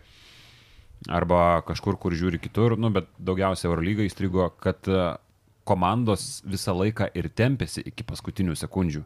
[1.10, 5.02] arba kažkur, kur žiūri kitur, nu, bet daugiausiai Eurolygoje įstrigo, kad e,
[5.66, 9.02] komandos visą laiką ir tempėsi iki paskutinių sekundžių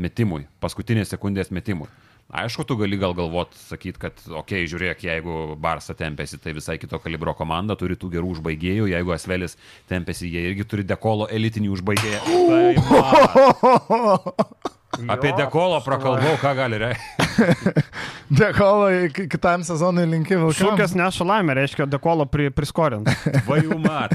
[0.00, 1.92] metimui, paskutinės sekundės metimui.
[2.34, 6.78] Aišku, tu gali gal galvot, sakyt, kad, okei, okay, žiūrėk, jeigu Barsa tempėsi, tai visai
[6.82, 9.58] kito kalibro komanda, turi tų gerų užbaigėjų, jeigu Asvelis
[9.90, 12.20] tempėsi, jie irgi turi dekolo elitinį užbaigėją.
[15.08, 17.72] Apie dekolo prakalbau, ką gali reikšti.
[18.40, 20.52] dekolo kitam sezonui linkiu.
[20.54, 23.10] Šūkės neša laimę, reiškia dekolo pri, priskorint.
[23.48, 24.14] Vajų mat.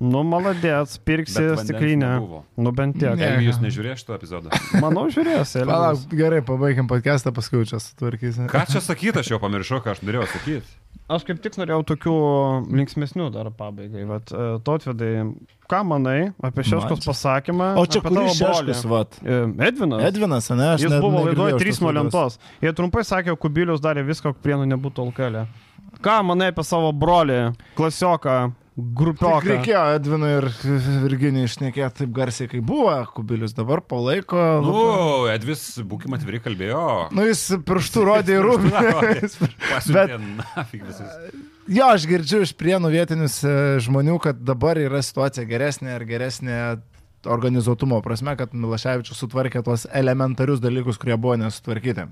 [0.00, 2.14] Nu, maladėts, pirksi stiklinę.
[2.56, 3.18] Nu, bent tiek.
[3.20, 4.60] Ne, jūs nežiūrėjote šito epizodo?
[4.80, 5.58] Manau, žiūrės.
[5.68, 8.48] Palauk, gerai, pabaigiam podcastą, paskui čia sutvarkysim.
[8.48, 10.78] Ką čia sakyti, aš jau pamiršau, ką aš norėjau sakyti.
[11.10, 12.14] Aš kaip tik norėjau tokių
[12.80, 14.04] linksmesnių dar pabaigai.
[14.06, 15.24] Vat, e, Totvidai,
[15.68, 17.72] ką manai apie Šeškos pasakymą?
[17.82, 19.18] O čia tavo Šeškos, vat.
[19.20, 20.04] E, Edvinas.
[20.06, 20.84] Edvinas, ne, aš.
[20.86, 22.38] Jis ne, buvo laidoje 3 nuo lentos.
[22.62, 25.44] Jie trumpai sakė, Kubilius darė viską, kad prienų nebūtų alkelė.
[26.00, 27.40] Ką manai apie savo brolį,
[27.76, 28.38] klasioką,
[28.80, 29.40] grupioką.
[29.44, 30.46] Tik reikėjo Edvinui ir
[31.04, 34.38] Virginijai išnekėti taip garsiai, kaip buvo Kubilius, dabar palaiko.
[34.64, 35.34] Nu, labai...
[35.36, 36.84] Edvis, būkime atviri, kalbėjo.
[37.16, 38.72] Nu, jis pirštų rodė į rūbį.
[39.96, 40.16] Bet...
[41.70, 43.52] Jo, aš girdžiu iš prienų vietinius e,
[43.84, 46.56] žmonių, kad dabar yra situacija geresnė ir geresnė
[47.30, 52.08] organizuotumo prasme, kad Milaševičius sutvarkė tuos elementarius dalykus, kurie buvo nesutvarkyti.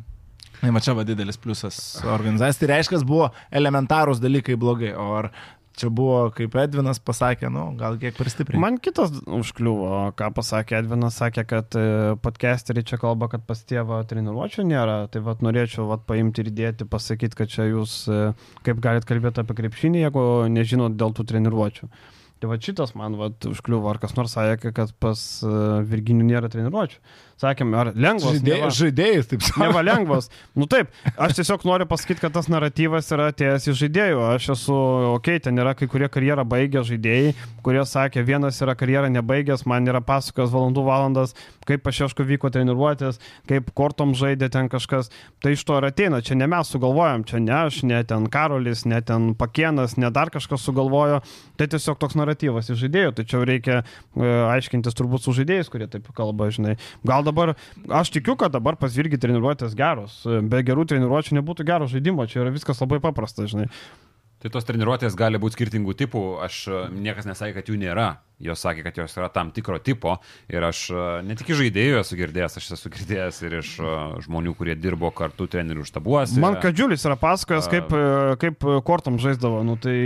[0.59, 2.61] Tai va čia va didelis pliusas organizacijai.
[2.65, 4.91] Tai reiškia, buvo elementarūs dalykai blogai.
[4.99, 5.31] O ar
[5.79, 8.59] Čia buvo, kaip Edvinas pasakė, nu, gal kiek per stipriai.
[8.59, 11.85] Man kitas užkliuvo, ką pasakė Edvinas, sakė, kad e,
[12.25, 16.89] podcasteriai čia kalba, kad pas tėvą treniruočio nėra, tai vad norėčiau vat, paimti ir dėti,
[16.91, 18.21] pasakyti, kad čia jūs e,
[18.67, 21.91] kaip galite kalbėti apie krepšinį, jeigu nežinot dėl tų treniruočių.
[22.39, 25.55] Tai va šitas man va, užkliuvo, ar kas nors sakė, kad pas e,
[25.87, 26.99] Virginijų nėra treniruočių
[27.39, 28.39] sakėm, ar lengvas.
[28.39, 29.63] Žaidėjai, žaidėjus, taip sakant.
[29.63, 30.29] Neva lengvas.
[30.59, 34.23] Nu taip, aš tiesiog noriu pasakyti, kad tas naratyvas yra atėjęs iš žaidėjų.
[34.33, 34.79] Aš esu,
[35.15, 37.35] okei, okay, ten yra kai kurie karjerą baigę žaidėjai,
[37.67, 41.37] kurie sakė, vienas yra karjerą nebaigęs, man yra pasakojęs valandų valandas,
[41.69, 43.21] kaip pašeško vyko treniruotės,
[43.51, 45.13] kaip kortom žaidė ten kažkas.
[45.43, 46.23] Tai iš to ir ateina.
[46.25, 50.33] Čia ne mes sugalvojom, čia ne aš, ne ten Karolis, ne ten Pakienas, ne dar
[50.35, 51.21] kažkas sugalvojo.
[51.61, 53.15] Tai tiesiog toks naratyvas iš žaidėjų.
[53.29, 53.85] Čia reikia e,
[54.55, 56.77] aiškintis turbūt su žaidėjais, kurie taip kalba, žinai.
[57.07, 57.55] Gal dabar,
[58.01, 60.21] aš tikiu, kad dabar pas irgi treniruotės geros.
[60.27, 63.69] Be gerų treniruočių nebūtų gero žaidimo, čia yra viskas labai paprasta, žinai.
[64.39, 68.07] Tai tos treniruotės gali būti skirtingų tipų, aš e, niekas nesakė, kad jų nėra,
[68.47, 70.15] jos sakė, kad jos yra tam tikro tipo
[70.47, 73.97] ir aš e, ne tik iš žaidėjų esu girdėjęs, aš esu girdėjęs ir iš e,
[74.29, 76.39] žmonių, kurie dirbo kartu trenerių štabuose.
[76.39, 77.91] Man Kadžiulis yra pasakojęs, kaip,
[78.45, 79.99] kaip kortom žaisdavo, nu tai...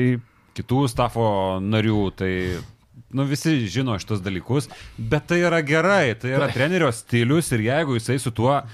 [0.57, 1.27] Kitų stafo
[1.61, 2.32] narių, tai
[3.12, 7.98] nu, visi žino šitos dalykus, bet tai yra gerai, tai yra trenerio stilius ir jeigu
[7.98, 8.66] jisai su tuo uh,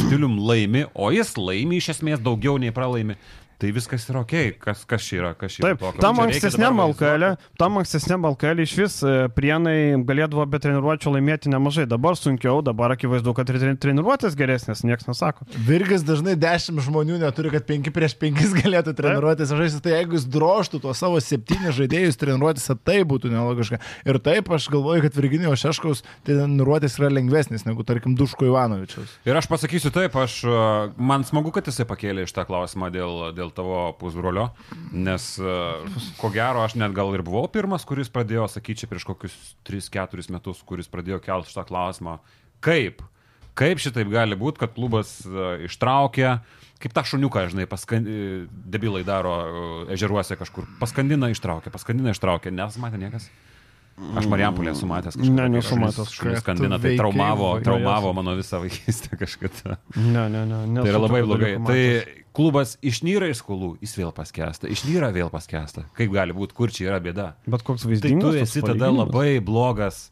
[0.00, 3.18] stilium laimi, o jis laimi iš esmės daugiau nei pralaimi,
[3.60, 5.70] tai viskas yra ok, kas, kas čia yra, kas čia yra.
[5.74, 6.00] Taip, tokio.
[6.02, 7.26] tam ankstesniam LKL,
[7.60, 9.76] tam ankstesniam LKL iš vis e, prienai
[10.08, 15.44] galėdavo be treniruočio laimėti nemažai, dabar sunkiau, dabar akivaizdu, kad treniruotės geresnės, niekas nesako.
[15.66, 20.26] Virgis dažnai 10 žmonių neturi, kad 5 prieš 5 galėtų treniruotis žaisti, tai jeigu jis
[20.32, 23.80] droštų tuos savo 7 žaidėjus treniruotis, tai būtų nelogiška.
[24.08, 29.18] Ir taip aš galvoju, kad Virginijo Šeškaus treniruotis yra lengvesnis negu, tarkim, Duško Ivanovičius.
[29.28, 30.40] Ir aš pasakysiu taip, aš,
[30.96, 34.50] man smagu, kad jisai pakėlė iš tą klausimą dėl, dėl dėl tavo pusbrolio,
[34.92, 35.54] nes e,
[36.20, 39.36] ko gero aš net gal ir buvau pirmas, kuris pradėjo sakyti čia prieš kokius
[39.66, 42.20] 3-4 metus, kuris pradėjo kelti šitą klausimą.
[42.62, 43.02] Kaip?
[43.58, 46.38] Kaip šitaip gali būti, kad klubas e, ištraukia,
[46.80, 48.06] kaip tą šuniuką, žinai, paskan...
[48.06, 48.26] E,
[48.70, 49.34] debilai daro
[49.90, 53.30] ežeruose kažkur, paskandina ištraukia, paskandina ištraukia, nes matė niekas.
[54.16, 55.32] Aš Marijampolė esu matęs kažką.
[55.36, 56.12] Ne, nesu matęs.
[56.14, 59.76] Šunis skandina, tai traumavo, traumavo mano visą vaikystę kažkada.
[59.98, 60.80] Ne, ne, ne.
[60.80, 61.50] Tai yra labai blogai.
[61.66, 61.80] Tai
[62.36, 65.86] klubas išnyra iš skolų, jis vėl paskesta, išnyra vėl paskesta.
[65.98, 67.32] Kaip gali būti, kur čia yra bėda?
[67.50, 68.06] Bet koks vaizdas.
[68.10, 70.08] Tai tu esi tada labai blogas.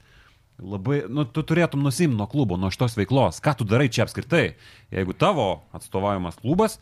[0.59, 3.39] Labai, nu, tu turėtum nusimti nuo klubo, nuo šitos veiklos.
[3.45, 4.57] Ką tu darai čia apskritai?
[4.91, 6.81] Jeigu tavo atstovavimas klubas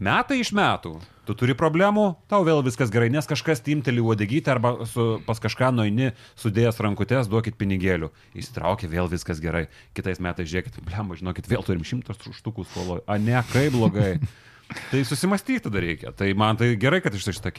[0.00, 0.96] metai iš metų
[1.30, 5.70] tu turi problemų, tau vėl viskas gerai, nes kažkas timteli uodegytę arba su, pas kažką
[5.76, 6.10] nueini,
[6.40, 8.10] sudėjęs rankutės, duokit pinigėlių.
[8.40, 9.68] Įsitraukia, vėl viskas gerai.
[9.94, 13.04] Kitais metais žiūrėkit, blemba, žinokit, vėl turim šimtas štukų skoloje.
[13.06, 14.16] A ne, kaip blogai.
[14.90, 16.12] Tai susimastyti tada reikia.
[16.14, 17.50] Tai man tai gerai, kad iš šitą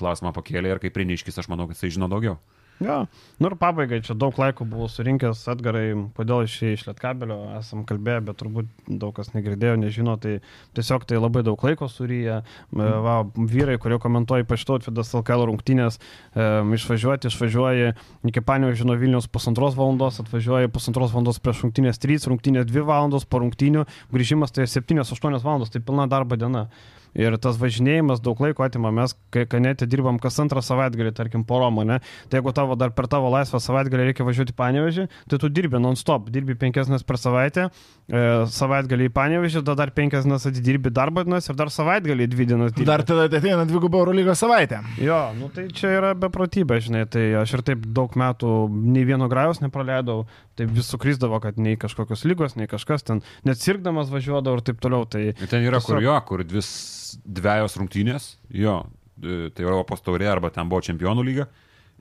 [0.00, 2.36] klausimą pakėlė ir kaip Priniškis, aš manau, kad jisai žino daugiau.
[2.80, 3.04] Ja.
[3.36, 8.22] Nu ir pabaigai, čia daug laiko buvau surinkęs, atgarai, kodėl išėjai iš Lietkabelio, esam kalbėję,
[8.30, 10.38] bet turbūt daug kas negirdėjo, nežino, tai
[10.78, 12.38] tiesiog tai labai daug laiko suryja.
[12.72, 12.86] Mm.
[13.04, 16.00] Va, vyrai, kurie komentuoja ypač tautvidas LKL rungtynės,
[16.32, 16.46] e,
[16.78, 17.90] išvažiuoti, išvažiuoji
[18.32, 23.28] iki Panio žino Vilnius pusantros valandos, atvažiuoji pusantros valandos prieš rungtynės 3, rungtynės 2 valandos,
[23.28, 23.84] po rungtynių
[24.14, 26.70] grįžimas tai 7-8 valandos, tai pilna darbo diena.
[27.18, 31.58] Ir tas važinėjimas daug laiko atima, mes, kai kanete dirbam kas antrą savaitgalį, tarkim, po
[31.62, 31.98] Romą, ne?
[32.30, 35.80] Tai jeigu tavo dar per tavo laisvą savaitgalį reikia važiuoti į Panevežį, tai tu dirbi
[35.82, 37.66] non-stop, dirbi penkias dienas per savaitę,
[38.06, 38.22] e,
[38.54, 42.74] savaitgalį į Panevežį, tada dar penkias dienas atidirbi darbo dienas ir dar savaitgalį dvi dienas
[42.76, 42.86] dirbi.
[42.90, 44.82] Dar tada ateina dvigubo Euro lygos savaitę.
[45.02, 49.26] Jo, nu tai čia yra beprotybė, žinai, tai aš ir taip daug metų nei vieno
[49.32, 50.24] grajos nepraleidau,
[50.58, 54.80] tai vis sukryzdavo, kad nei kažkokios lygos, nei kažkas ten, net sirgdamas važiuodavo ir taip
[54.82, 55.08] toliau.
[55.10, 55.96] Tai ten yra tiesiog...
[55.96, 58.76] kur jo, kur vis dviejos rungtynės, jo,
[59.22, 61.48] e, tai Europos taurė arba ten buvo čempionų lyga.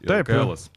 [0.07, 0.29] Taip,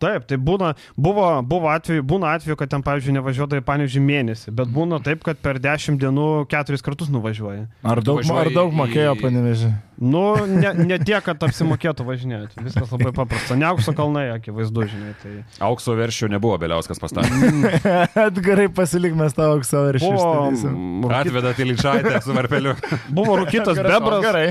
[0.02, 4.72] taip, tai būna, buvo, buvo atveju, būna atveju, kad ten, pavyzdžiui, nevažiuodai, pavyzdžiui, mėnesį, bet
[4.72, 7.68] būna taip, kad per dešimt dienų keturis kartus nuvažiuoja.
[7.86, 9.22] Ar daug, ar daug mokėjo į...
[9.22, 9.72] panevežį?
[10.02, 12.58] Nu, ne, ne tiek, kad apsimokėtų važinėti.
[12.64, 13.54] Viskas labai paprasta.
[13.54, 15.12] Ne aukso kalnai, akivaizdu, žinai.
[15.20, 15.34] Tai...
[15.68, 17.78] Aukso veršių nebuvo Beliauskas pastatęs.
[18.26, 20.10] Atgarai pasilik mes tą aukso veršių.
[20.10, 21.14] Buvo...
[21.20, 22.74] Atveda Teličaitę su varpeliu.
[23.20, 24.26] Buvo rūkytas bebras.
[24.26, 24.46] Gerai.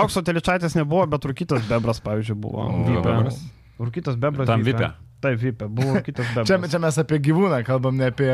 [0.00, 2.70] Aukso Teličaitės nebuvo, bet rūkytas bebras, pavyzdžiui, buvo.
[2.70, 3.42] O, bebras.
[3.80, 4.48] Rūkytas bebras.
[4.50, 4.92] Tam vipė.
[5.20, 6.48] Taip, vipė, buvo rūkytas bebras.
[6.48, 8.30] čia, čia mes apie gyvūną kalbam, ne apie...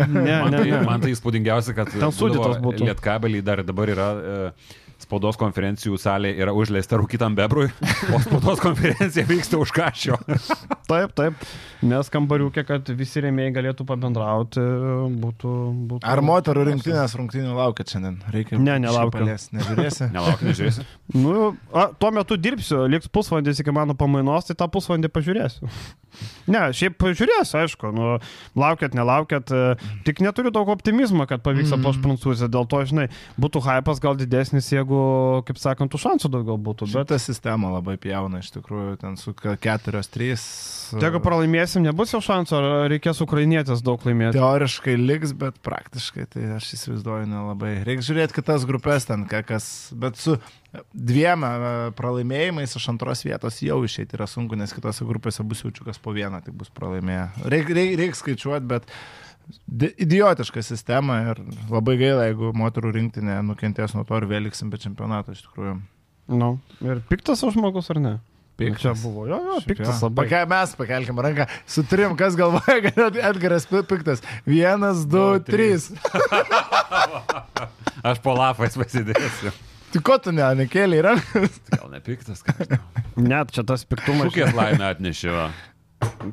[0.00, 2.86] Ne, man, tai, ne, man tai įspūdingiausia, kad ten sudėtos būtų.
[2.88, 4.06] Lietkabelį dar dabar yra...
[4.16, 4.78] E,
[5.10, 7.66] spaudos konferencijų salė yra užleista rūkytam bebrui,
[8.14, 10.18] o spaudos konferencija vyksta už kažio.
[10.86, 11.46] taip, taip,
[11.82, 14.62] nes kambariukė, kad visi rėmėjai galėtų pabendrauti,
[15.24, 15.54] būtų...
[15.90, 16.06] būtų...
[16.06, 18.20] Ar moterų rinktinės rungtynių laukia šiandien?
[18.30, 18.60] Reikia.
[18.62, 19.26] Ne, nelaukiu.
[19.26, 20.10] Nežiūrėsi?
[20.16, 20.86] nelaukiu, nežiūrėsi.
[21.18, 25.72] nu, a, tuo metu dirbsiu, liks pusvalandis iki mano pamainos, tai tą pusvalandį pažiūrėsiu.
[26.54, 28.14] ne, šiaip pažiūrėsiu, aišku, nu,
[28.58, 31.80] laukiat, nelaukiat, e, tik neturiu daug optimizmo, kad pavyks mm.
[31.80, 33.10] aploš Prancūziją, dėl to, žinai,
[33.40, 34.99] būtų hypas gal didesnis, jeigu
[35.48, 36.88] kaip sakant, tų šansų daugiau būtų.
[36.92, 40.44] Bet ta sistema labai pjauna, iš tikrųjų, ten su keturios, trys.
[40.92, 44.38] Tai jeigu pralaimėsim, nebus jau šansų, ar reikės ukrainietės daug laimėti?
[44.38, 47.76] Teoriškai liks, bet praktiškai tai aš įsivaizduoju nelabai.
[47.86, 50.36] Reikia žiūrėti kitas grupės ten, kas, bet su
[50.94, 51.52] dviem e,
[51.98, 56.42] pralaimėjimais iš antros vietos jau išeiti yra sunku, nes kitose grupėse bus jaučiukas po vieną,
[56.44, 57.26] tai bus pralaimėję.
[57.50, 58.86] Reikia reik, reik skaičiuoti, bet
[60.00, 61.40] idiotiška sistema ir
[61.70, 65.78] labai gaila, jeigu moterų rinktinė nukentės nuo to ir vėl liksim be čempionato iš tikrųjų.
[66.30, 66.50] Nu,
[66.84, 68.18] ir piktas užmogus ar ne?
[68.60, 68.82] Piktas.
[68.82, 70.26] Čia buvo, jo, jo, piktas labai.
[70.26, 74.20] Pake, mes pakelkim ranką, su trim, kas galvoja, kad Edgaras piktas.
[74.44, 75.88] Vienas, du, du trys.
[78.04, 79.54] Aš po lapais pasidėsiu.
[79.90, 81.56] Tai ko tu ne, nekėlė rankas?
[81.72, 82.52] Gal nepiktas, ką?
[83.16, 84.28] Net čia tas piktumas.
[84.28, 85.32] Kokias laimę atnešė?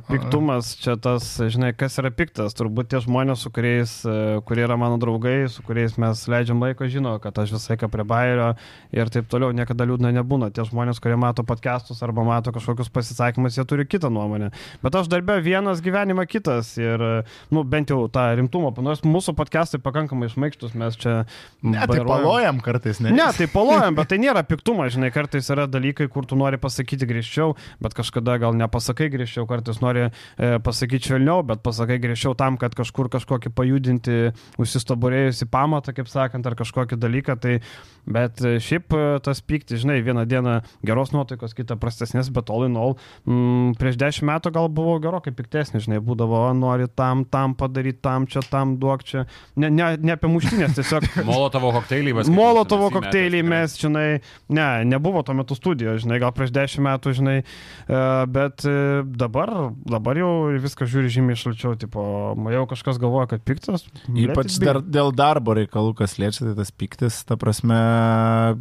[0.08, 2.56] Piktumas čia tas, žinai, kas yra piktas.
[2.56, 6.88] Turbūt tie žmonės, su kuriais, e, kurie yra mano draugai, su kuriais mes leidžiam laiko,
[6.92, 8.50] žino, kad aš visą laiką prie bairio
[8.96, 10.50] ir taip toliau niekada liūdna nebūna.
[10.56, 14.52] Tie žmonės, kurie mato podcastus arba mato kažkokius pasisakymus, jie turi kitą nuomonę.
[14.84, 17.04] Bet aš darbę vienas, gyvenimą kitas ir,
[17.52, 21.18] nu, bent jau tą rimtumą, nors mūsų podcastai pakankamai išmaikštus, mes čia...
[21.64, 23.12] Ne, tai palojam kartais, ne?
[23.16, 27.08] Ne, tai palojam, bet tai nėra piktumas, žinai, kartais yra dalykai, kur tu nori pasakyti
[27.08, 30.12] griežčiau, bet kažkada gal nepasakai griežčiau kartais nori e,
[30.64, 34.18] pasakyti švelniau, bet pasakai griežčiau tam, kad kažkur kažkokį pajudinti
[34.62, 37.38] užsistaburėjusi pamatą, kaip sakant, ar kažkokį dalyką.
[37.42, 37.58] Tai,
[38.08, 40.58] bet e, šiaip e, tas pykti, žinai, vieną dieną
[40.88, 42.96] geros nuotaikos, kitą prastesnės, bet all in all,
[43.28, 48.28] mm, prieš dešimt metų gal buvo gerokai piktesnis, žinai, būdavo, nori tam, tam padaryti, tam
[48.30, 49.26] čia, tam duok čia.
[49.60, 51.10] Ne, ne, ne apie muštinės, tiesiog.
[51.28, 52.32] Molotovo kokteilį mes.
[52.32, 54.08] Molotovo kokteilį mes, žinai,
[54.54, 57.38] ne, nebuvo tuo metu studijoje, žinai, gal prieš dešimt metų, žinai,
[58.32, 58.64] bet
[59.18, 62.04] dabar dabar, dabar jau viską žiūri žymiai šalčiau, tipo,
[62.54, 63.88] jau kažkas galvoja, kad piktas.
[64.12, 67.80] Ypač dar, dėl darbo reikalų, kas liečia, tai tas piktis, ta prasme,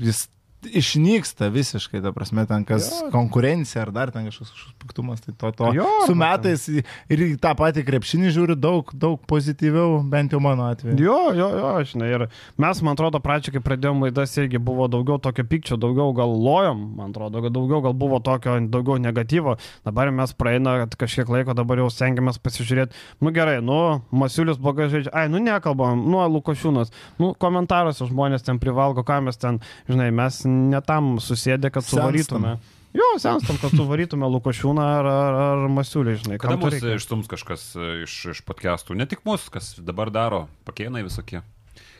[0.02, 0.26] jis
[0.74, 3.10] išnyksta visiškai, ta prasme, ten kas jo.
[3.14, 7.52] konkurencija ar dar ten kažkoks, kažkoks piktumas, tai to, to jo, su metais ir tą
[7.58, 10.98] patį krepšinį žiūri daug, daug pozityviau, bent jau mano atveju.
[11.02, 12.26] Jo, jo, jo, žinai, ir
[12.62, 16.82] mes, man atrodo, pradžioje, kai pradėjom laidas, irgi buvo daugiau tokio pykčio, daugiau gal lojom,
[17.00, 19.56] man atrodo, kad daugiau gal buvo tokio, daugiau negatyvo,
[19.86, 23.80] dabar mes praeina kažkiek laiko, dabar jau stengiamės pasižiūrėti, nu gerai, nu,
[24.16, 29.38] Masiulis blogai žaidžia, ai, nu nekalbam, nu, Lukošiūnas, nu, komentaruose žmonės ten privalgo, ką mes
[29.40, 29.60] ten,
[29.90, 32.06] žinai, mes netam susėdė, kad Senstam.
[32.06, 32.56] suvarytume.
[32.96, 36.38] Jo, senstam, kad suvarytume Lukošiūną ar, ar, ar Masiulį, žinai.
[36.40, 41.04] Kada mūsų išstums kažkas e, iš, iš podcastų, ne tik mūsų, kas dabar daro, pakeinai
[41.04, 41.42] visokie.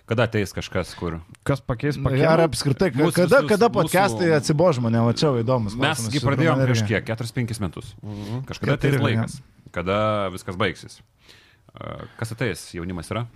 [0.07, 1.19] Kada ateis kažkas, kur?
[1.45, 2.31] Kas pakeis pakeitimą?
[2.31, 4.37] Ar apskritai, mūsų, kada, visus, kada podcastai mūsų...
[4.39, 5.75] atsibo žmonė, va čia įdomus.
[5.83, 7.11] Mes pradėjome prieš kiek?
[7.11, 7.91] 4-5 metus.
[8.07, 8.45] Mhm.
[8.49, 9.37] Kažkada ateis laikas,
[9.75, 9.99] kada
[10.33, 11.01] viskas baigsis.
[12.17, 13.27] Kas ateis, jaunimas yra?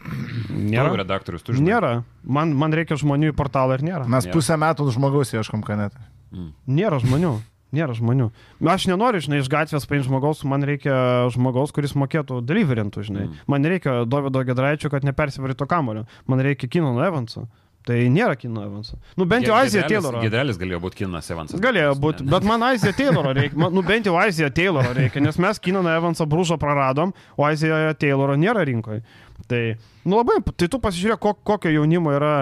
[0.49, 0.89] Nėra.
[0.89, 1.75] Tavo redaktorius, tu žinai.
[1.75, 1.93] Nėra.
[2.25, 4.07] Man, man reikia žmonių į portalą ir nėra.
[4.09, 4.37] Mes nėra.
[4.37, 6.01] pusę metų žmogaus ieškom kanetą.
[6.33, 6.53] Mm.
[6.79, 7.35] Nėra žmonių.
[7.77, 8.31] Nėra žmonių.
[8.67, 13.27] Aš nenoriu, žinai, iš gatvės paimti žmogaus, man reikia žmogaus, kuris mokėtų deliverintų, žinai.
[13.29, 13.43] Mm.
[13.53, 16.07] Man reikia Davido Gedraičio, kad nepersivarytų kamulio.
[16.27, 17.47] Man reikia Kino Evanso.
[17.89, 18.99] Tai nėra Kino Evanso.
[19.17, 20.21] Nu, bent jau Azija Tayloro.
[20.21, 21.61] Gedrelis galėjo būti Kinas Evansas.
[21.65, 23.71] Galėjo būti, bet man Azija Tayloro reikia.
[23.73, 28.37] Nu, bent jau Azija Tayloro reikia, nes mes Kino Evansą brūžo praradom, o Azija Tayloro
[28.41, 29.01] nėra rinkoje.
[29.49, 29.63] Tai,
[30.05, 32.35] nu labai, tai tu pasižiūrėk, kokio jaunimo yra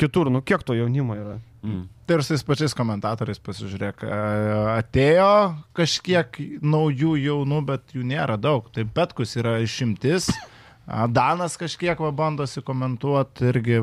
[0.00, 1.36] kitur, nu kiek to jaunimo yra.
[1.60, 1.84] Mm.
[2.06, 4.04] Tai ir su tais pačiais komentatoriais pasižiūrėk,
[4.78, 5.30] atėjo
[5.76, 8.70] kažkiek naujų jaunų, bet jų nėra daug.
[8.72, 10.30] Tai Petkus yra išimtis.
[10.86, 13.80] Danas kažkiek va bandosi komentuoti irgi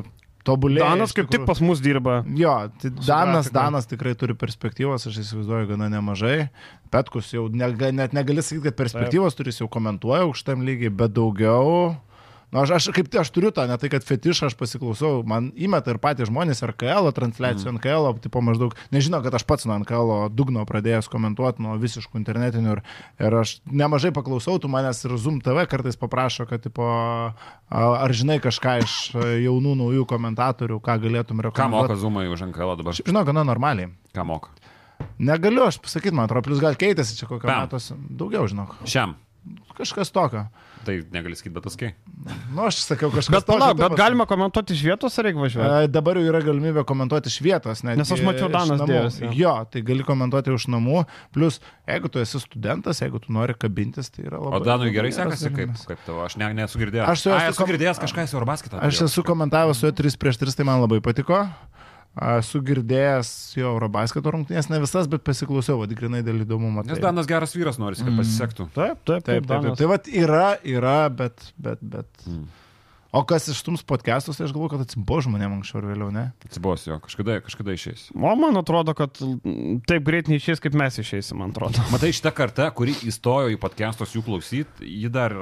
[0.48, 0.91] tobulėja.
[0.94, 2.22] Danas kaip tik pas mus dirba.
[2.38, 6.49] Jo, tai Danas, Danas tikrai turi perspektyvos, aš įsivaizduoju, gana nemažai.
[6.94, 11.95] Petkus jau ne, net negali sakyti, kad perspektyvos turi, jau komentuoja aukštam lygiai, bet daugiau.
[12.53, 15.47] Nu, aš, aš kaip tai aš turiu tą, ne tai, kad fetišą aš pasiklausau, man
[15.57, 17.80] įmeta ir patys žmonės RKL transliacijų mm.
[17.80, 22.75] NKL, tipo maždaug, nežinau, kad aš pats nuo NKL dugno pradėjęs komentuoti nuo visiškų internetinių
[22.75, 22.84] ir,
[23.25, 26.85] ir aš nemažai paklausau, tu manęs ir Zoom TV kartais paprašo, kad, tipo,
[27.73, 28.99] ar žinai kažką iš
[29.47, 31.89] jaunų naujų komentatorių, ką galėtum rekomenduoti.
[31.89, 33.01] Ką moka Zoomai už NKL dabar?
[33.01, 33.89] Šiaip žinau, gana normaliai.
[34.13, 34.53] Ką moka?
[35.17, 37.89] Negaliu aš pasakyti, man atrodo, plus gal keitėsi čia kokią metus.
[38.13, 38.77] Daugiau, žinok.
[38.85, 39.17] Šiam.
[39.78, 40.45] Kažkas tokio.
[40.86, 41.90] Tai negali sakyti, bet paskai.
[42.26, 43.32] Na, nu, aš sakiau kažkas.
[43.34, 45.70] Bet palauk, bet galima komentuoti iš vietos ar reikia važiuoti?
[45.86, 47.82] E, dabar jau yra galimybė komentuoti iš vietos.
[47.88, 49.32] Nes aš mačiau Danas dėjosi.
[49.40, 51.06] Jo, tai gali komentuoti iš namų.
[51.36, 51.60] Plus,
[51.90, 54.61] jeigu tu esi studentas, jeigu tu nori kabintis, tai yra labai...
[54.61, 57.07] O Danui gerai sekasi, kaip, kaip tavo, aš ne, nesu girdėjęs.
[57.10, 57.72] Aš esu, esu kom...
[57.74, 58.84] girdėjęs kažką į Eurobasketą.
[58.84, 61.45] Aš esu komentavęs su juo 3 prieš 3, tai man labai patiko.
[62.14, 66.84] Esu girdėjęs jo Eurobasketo rungtynės, ne visas, bet pasiklausiau, vad, grinai dėl įdomumo.
[66.85, 67.07] Nes tai.
[67.07, 68.19] Danas geras vyras nori, kad mm.
[68.22, 68.68] pasisektų.
[68.76, 69.26] Taip, taip, taip.
[69.26, 69.80] taip, taip, taip.
[69.80, 72.11] Tai vad yra, yra, bet, bet, bet.
[72.30, 72.45] Mm.
[73.14, 76.23] O kas ištums podcastus, tai aš galvoju, kad atsibos žmonėm anksčiau ar vėliau, ne?
[76.48, 78.07] Atsibos jo, kažkada, kažkada išeis.
[78.18, 79.19] O man atrodo, kad
[79.85, 81.77] taip greit neišeis, kaip mes išeisim, man atrodo.
[81.94, 85.35] Matai, šitą kartą, kuri įstojo į podcastus jų klausyti, ji dar,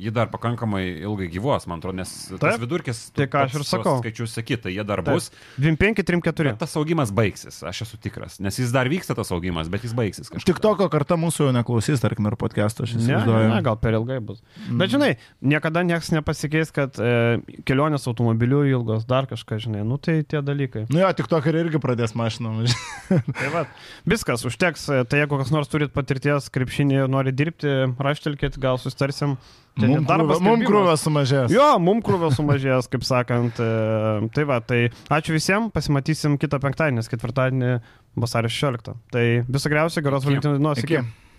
[0.00, 3.66] ji dar pakankamai ilgai gyvuos, man atrodo, nes taip, tas vidurkis, tai ką aš ir
[3.68, 5.28] sakau, skaičius sakyti, tai jie dar bus.
[5.60, 6.56] 25, 34.
[6.64, 10.32] Tas augimas baigsis, aš esu tikras, nes jis dar vyksta tas augimas, bet jis baigsis
[10.32, 10.54] kažkaip.
[10.54, 13.44] Tik tokio kartą mūsų jau neklausys, tarkim, ir podcast'o, aš įsivaizduoju.
[13.44, 14.40] Ne, ne, gal per ilgai bus.
[14.70, 14.80] Mm.
[14.80, 15.12] Bet žinai,
[15.44, 20.40] niekada niekas nepasikeis, kad e, kelionė kelionės automobiliu ilgos, dar kažką, žinai, nu tai tie
[20.42, 20.86] dalykai.
[20.90, 22.66] Nu jo, tik tokia irgi pradės mašiną.
[23.08, 23.64] tai va,
[24.08, 29.38] viskas, užteks, tai jeigu kas nors turit patirties krepšinį ir nori dirbti, raštelkit, gal sustarsim.
[29.80, 31.52] Mum krūvė sumažės.
[31.54, 33.60] Jo, mums krūvė sumažės, kaip sakant.
[33.62, 37.72] E, tai va, tai ačiū visiems, pasimatysim kitą penktadienį, nes ketvirtadienį
[38.20, 38.98] vasario 16.
[39.14, 40.82] Tai viso geriausio, geros valentino dienos.
[40.82, 41.00] Iki.
[41.00, 41.20] iki.